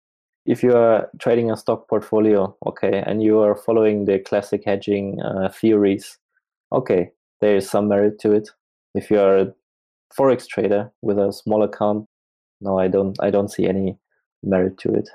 if 0.47 0.63
you 0.63 0.75
are 0.77 1.11
trading 1.19 1.51
a 1.51 1.57
stock 1.57 1.89
portfolio, 1.89 2.55
okay, 2.67 3.03
and 3.07 3.23
you 3.23 3.41
are 3.41 3.55
following 3.55 4.05
the 4.05 4.19
classic 4.19 4.63
hedging 4.65 5.21
uh, 5.23 5.49
theories, 5.49 6.19
okay, 6.73 7.11
there 7.41 7.57
is 7.57 7.69
some 7.69 7.89
merit 7.89 8.19
to 8.21 8.33
it. 8.33 8.51
If 8.95 9.11
you 9.11 9.21
are 9.21 9.39
a 9.39 9.55
forex 10.17 10.47
trader 10.47 10.93
with 11.03 11.19
a 11.19 11.33
small 11.33 11.63
account, 11.63 12.07
no, 12.65 12.79
I 12.79 12.89
don't. 12.89 13.17
I 13.21 13.31
don't 13.31 13.51
see 13.51 13.67
any 13.67 13.97
merit 14.43 14.79
to 14.79 14.95
it. 14.95 15.09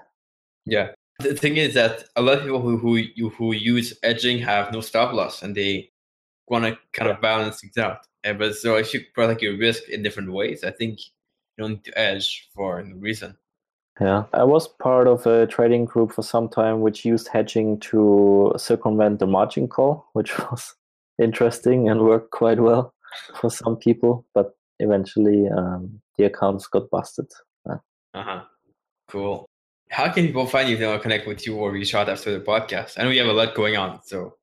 Yeah, 0.66 0.91
the 1.20 1.36
thing 1.36 1.58
is 1.58 1.74
that 1.74 2.06
a 2.16 2.22
lot 2.22 2.38
of 2.38 2.43
people 2.43 2.62
who 2.62 2.78
who 2.78 3.30
who 3.30 3.54
use 3.54 3.97
hedging 4.04 4.39
have 4.39 4.72
no 4.72 4.82
stop 4.82 5.14
loss, 5.14 5.41
and 5.41 5.56
they 5.56 5.89
want 6.47 6.66
to 6.66 6.78
kind 6.93 7.10
of 7.10 7.22
balance 7.22 7.60
things 7.60 7.78
out. 7.78 8.06
And, 8.24 8.38
but 8.39 8.56
so 8.56 8.76
if 8.76 8.93
you 8.93 9.02
protect 9.14 9.41
your 9.41 9.58
risk 9.58 9.89
in 9.89 10.04
different 10.04 10.32
ways, 10.32 10.64
I 10.64 10.72
think 10.72 11.00
you 11.00 11.64
don't 11.64 11.72
need 11.72 11.86
to 11.86 11.97
edge 11.97 12.50
for 12.54 12.82
no 12.84 12.95
reason. 12.97 13.38
Yeah, 14.00 14.24
I 14.34 14.43
was 14.43 14.68
part 14.68 15.08
of 15.08 15.26
a 15.28 15.45
trading 15.45 15.86
group 15.86 16.14
for 16.14 16.24
some 16.24 16.47
time 16.47 16.80
which 16.80 17.04
used 17.04 17.28
hedging 17.28 17.80
to 17.91 18.54
circumvent 18.58 19.20
the 19.20 19.28
margin 19.28 19.68
call, 19.68 20.06
which 20.14 20.38
was 20.52 20.76
interesting 21.22 21.89
and 21.89 22.02
worked 22.02 22.32
quite 22.32 22.60
well 22.60 22.93
for 23.36 23.50
some 23.50 23.76
people. 23.76 24.26
But 24.34 24.56
eventually, 24.80 25.48
um, 25.48 26.02
the 26.18 26.26
accounts 26.26 26.68
got 26.68 26.90
busted. 26.90 27.28
Uh 27.68 27.78
huh. 28.14 28.42
Cool. 29.08 29.46
How 29.90 30.12
can 30.12 30.26
people 30.26 30.46
find 30.46 30.68
you 30.68 30.76
if 30.76 30.80
they 30.80 30.88
want 30.88 31.00
to 31.00 31.04
connect 31.04 31.28
with 31.28 31.46
you 31.46 31.56
or 31.56 31.72
reach 31.72 31.94
out 31.96 32.10
after 32.10 32.32
the 32.32 32.44
podcast? 32.44 33.00
I 33.00 33.04
know 33.04 33.10
you 33.10 33.22
have 33.22 33.30
a 33.30 33.34
lot 33.34 33.56
going 33.56 33.76
on, 33.78 34.00
so 34.04 34.36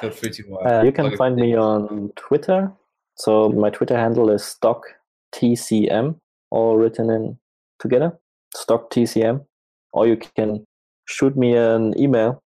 feel 0.00 0.10
free 0.10 0.30
to. 0.30 0.56
Uh, 0.56 0.58
uh, 0.58 0.82
you 0.82 0.92
can 0.92 1.16
find 1.16 1.36
me 1.36 1.56
on 1.56 2.12
Twitter. 2.16 2.70
So 3.16 3.50
my 3.50 3.70
Twitter 3.70 3.96
handle 3.96 4.30
is 4.30 4.44
stock 4.44 4.82
TCM, 5.34 6.16
all 6.50 6.76
written 6.76 7.10
in 7.10 7.38
together 7.78 8.18
stock 8.54 8.90
TCM, 8.90 9.44
or 9.92 10.06
you 10.06 10.16
can 10.16 10.64
shoot 11.06 11.36
me 11.36 11.56
an 11.56 11.98
email 11.98 12.42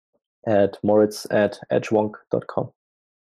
at 0.47 0.77
moritz 0.83 1.27
at 1.31 1.59
edgewonk.com. 1.71 2.71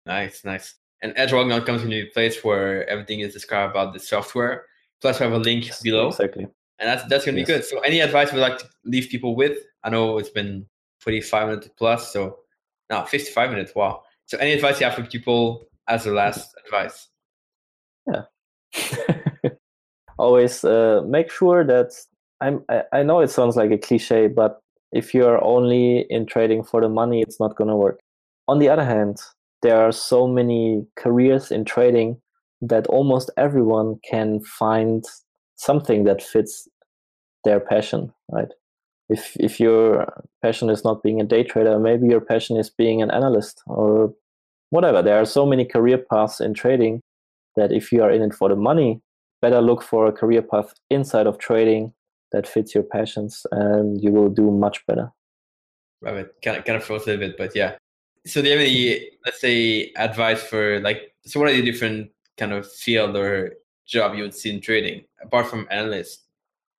Nice, 0.05 0.45
nice. 0.45 0.75
And 1.07 1.15
edgewonk 1.15 1.65
comes 1.67 1.85
into 1.85 2.03
a 2.03 2.07
place 2.07 2.43
where 2.43 2.89
everything 2.91 3.21
is 3.21 3.33
described 3.33 3.71
about 3.71 3.93
the 3.93 4.01
software. 4.01 4.65
Plus, 5.01 5.21
we 5.21 5.25
have 5.25 5.33
a 5.33 5.39
link 5.39 5.67
yes, 5.67 5.81
below. 5.81 6.09
Exactly. 6.09 6.49
And 6.81 6.89
that's 6.89 7.05
that's 7.05 7.25
gonna 7.25 7.39
yes. 7.39 7.47
be 7.47 7.53
good. 7.53 7.65
So, 7.65 7.79
any 7.81 8.01
advice 8.01 8.33
we'd 8.33 8.41
like 8.41 8.59
to 8.59 8.69
leave 8.85 9.09
people 9.09 9.37
with? 9.37 9.57
I 9.85 9.91
know 9.91 10.19
it's 10.19 10.31
been 10.31 10.67
45 10.99 11.49
minutes 11.49 11.69
plus, 11.79 12.13
so 12.13 12.39
now 12.91 13.05
55 13.05 13.51
minutes. 13.51 13.73
Wow. 13.77 14.03
So, 14.25 14.37
any 14.39 14.53
advice 14.53 14.81
you 14.81 14.87
have 14.87 14.97
for 14.97 15.05
people 15.05 15.69
as 15.87 16.03
the 16.03 16.11
last 16.11 16.53
advice? 16.67 17.09
Yeah. 18.13 18.23
Always 20.19 20.65
uh, 20.65 21.03
make 21.07 21.31
sure 21.31 21.63
that 21.65 21.93
I'm, 22.41 22.65
I, 22.69 22.83
I 22.93 23.03
know 23.05 23.21
it 23.21 23.31
sounds 23.31 23.55
like 23.55 23.71
a 23.71 23.79
cliche, 23.79 24.27
but 24.27 24.59
if 24.91 25.15
you're 25.15 25.43
only 25.45 26.01
in 26.11 26.27
trading 26.27 26.65
for 26.65 26.81
the 26.81 26.89
money, 26.89 27.23
it's 27.23 27.39
not 27.39 27.55
going 27.55 27.69
to 27.69 27.77
work. 27.77 28.01
On 28.49 28.59
the 28.59 28.69
other 28.69 28.85
hand, 28.85 29.21
there 29.67 29.81
are 29.81 29.91
so 29.91 30.29
many 30.29 30.87
careers 30.97 31.51
in 31.51 31.65
trading 31.65 32.21
that 32.61 32.87
almost 32.87 33.31
everyone 33.37 33.99
can 34.09 34.41
find 34.41 35.05
something 35.57 36.05
that 36.05 36.23
fits 36.23 36.69
their 37.45 37.59
passion, 37.59 38.13
right? 38.31 38.53
If 39.09 39.37
if 39.41 39.59
your 39.59 40.07
passion 40.41 40.71
is 40.71 40.85
not 40.85 41.03
being 41.03 41.21
a 41.21 41.25
day 41.25 41.43
trader, 41.43 41.79
maybe 41.81 42.07
your 42.07 42.21
passion 42.21 42.57
is 42.57 42.71
being 42.71 43.03
an 43.03 43.11
analyst 43.11 43.63
or 43.67 44.15
whatever. 44.71 45.03
There 45.03 45.21
are 45.21 45.27
so 45.27 45.45
many 45.45 45.65
career 45.65 45.99
paths 45.99 46.41
in 46.41 46.55
trading 46.55 47.01
that 47.57 47.73
if 47.73 47.91
you 47.91 48.03
are 48.05 48.11
in 48.11 48.23
it 48.23 48.35
for 48.35 48.49
the 48.49 48.57
money, 48.57 49.01
better 49.43 49.61
look 49.61 49.83
for 49.83 50.07
a 50.07 50.13
career 50.13 50.43
path 50.43 50.75
inside 50.91 51.27
of 51.27 51.39
trading 51.39 51.93
that 52.33 52.47
fits 52.47 52.75
your 52.75 52.85
passions 52.85 53.47
and 53.51 54.03
you 54.03 54.13
will 54.13 54.29
do 54.29 54.51
much 54.51 54.87
better 54.87 55.13
Love 56.03 56.17
it. 56.17 56.35
Kind 56.43 56.59
of, 56.59 56.65
kind 56.65 56.83
of 56.83 56.89
a 56.89 56.93
little 56.93 57.17
bit, 57.17 57.37
but 57.37 57.57
yeah. 57.57 57.77
So 58.27 58.43
do 58.43 58.49
you 58.49 58.59
have 58.59 58.67
any, 58.67 59.11
let's 59.25 59.41
say, 59.41 59.93
advice 59.97 60.43
for 60.43 60.81
like, 60.81 61.15
so 61.25 61.41
what 61.41 61.49
are 61.49 61.53
the 61.53 61.63
different 61.63 62.11
kind 62.37 62.53
of 62.53 62.71
field 62.71 63.17
or 63.17 63.55
job 63.87 64.15
you 64.15 64.23
would 64.23 64.35
see 64.35 64.51
in 64.51 64.61
trading 64.61 65.05
apart 65.23 65.47
from 65.47 65.67
analyst? 65.71 66.23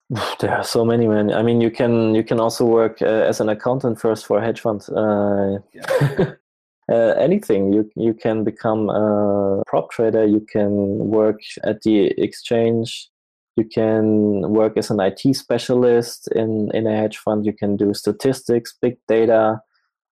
There 0.39 0.51
are 0.51 0.63
so 0.63 0.85
many, 0.85 1.07
man. 1.07 1.33
I 1.33 1.41
mean, 1.41 1.61
you 1.61 1.71
can 1.71 2.15
you 2.15 2.23
can 2.23 2.39
also 2.39 2.65
work 2.65 3.01
uh, 3.01 3.25
as 3.31 3.41
an 3.41 3.49
accountant 3.49 3.99
first 3.99 4.25
for 4.25 4.37
a 4.39 4.45
hedge 4.45 4.61
fund. 4.61 4.87
Uh, 4.89 5.59
yeah. 5.73 6.33
uh, 6.91 7.13
anything 7.19 7.73
you 7.73 7.89
you 7.95 8.13
can 8.13 8.43
become 8.43 8.89
a 8.89 9.63
prop 9.67 9.91
trader. 9.91 10.25
You 10.25 10.41
can 10.41 10.71
work 11.17 11.41
at 11.63 11.81
the 11.81 12.13
exchange 12.21 13.09
you 13.57 13.65
can 13.65 14.41
work 14.53 14.77
as 14.77 14.91
an 14.91 14.99
IT 14.99 15.35
specialist 15.35 16.29
in, 16.33 16.69
in 16.75 16.85
a 16.85 16.95
hedge 16.95 17.17
fund. 17.17 17.43
You 17.43 17.53
can 17.53 17.75
do 17.75 17.93
statistics, 17.95 18.75
big 18.79 18.97
data. 19.07 19.61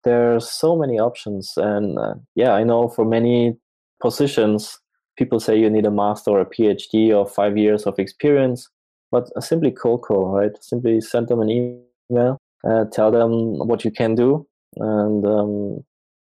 There 0.05 0.35
are 0.35 0.39
so 0.39 0.75
many 0.75 0.99
options. 0.99 1.53
And 1.57 1.97
uh, 1.99 2.15
yeah, 2.35 2.53
I 2.53 2.63
know 2.63 2.87
for 2.87 3.03
many 3.05 3.57
positions, 4.01 4.79
people 5.17 5.39
say 5.39 5.59
you 5.59 5.69
need 5.69 5.85
a 5.85 5.91
master 5.91 6.31
or 6.31 6.41
a 6.41 6.45
PhD 6.45 7.15
or 7.15 7.27
five 7.27 7.57
years 7.57 7.83
of 7.83 7.99
experience. 7.99 8.69
But 9.11 9.29
simply 9.43 9.71
cold 9.71 10.03
call, 10.03 10.29
right? 10.29 10.51
Simply 10.61 11.01
send 11.01 11.27
them 11.27 11.41
an 11.41 11.49
email, 11.49 12.37
uh, 12.67 12.85
tell 12.91 13.11
them 13.11 13.57
what 13.59 13.85
you 13.85 13.91
can 13.91 14.15
do, 14.15 14.47
and 14.77 15.25
um, 15.25 15.83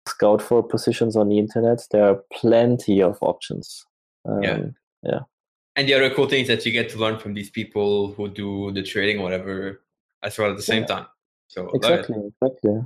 scout 0.08 0.42
for 0.42 0.62
positions 0.62 1.16
on 1.16 1.30
the 1.30 1.40
internet. 1.40 1.80
There 1.92 2.08
are 2.08 2.22
plenty 2.34 3.02
of 3.02 3.18
options. 3.22 3.86
Um, 4.26 4.44
yeah. 4.44 4.60
Yeah 5.04 5.20
and 5.78 5.88
the 5.88 5.94
other 5.94 6.10
cool 6.10 6.28
thing 6.28 6.42
is 6.42 6.48
that 6.48 6.66
you 6.66 6.72
get 6.72 6.90
to 6.90 6.98
learn 6.98 7.20
from 7.20 7.36
these 7.36 7.52
people 7.52 8.12
who 8.14 8.28
do 8.28 8.72
the 8.72 8.82
trading 8.82 9.20
or 9.20 9.24
whatever 9.24 9.84
as 10.24 10.38
well 10.38 10.50
at 10.50 10.58
the 10.58 10.64
same 10.64 10.82
yeah. 10.82 10.88
time. 10.88 11.06
So 11.48 11.70
exactly, 11.70 12.18
exactly. 12.42 12.82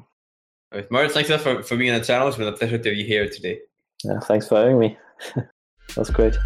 Right. 0.74 0.90
Moritz, 0.90 1.14
thanks 1.14 1.30
for, 1.30 1.64
for 1.64 1.76
being 1.76 1.92
on 1.94 2.00
the 2.00 2.06
channel. 2.06 2.28
It's 2.28 2.38
been 2.38 2.48
a 2.48 2.54
pleasure 2.54 2.78
to 2.78 2.84
be 2.92 3.04
here 3.04 3.28
today. 3.28 3.60
Yeah, 4.04 4.20
thanks 4.22 4.48
for 4.48 4.58
having 4.58 4.80
me. 4.80 4.98
That's 5.96 6.10
great. 6.10 6.38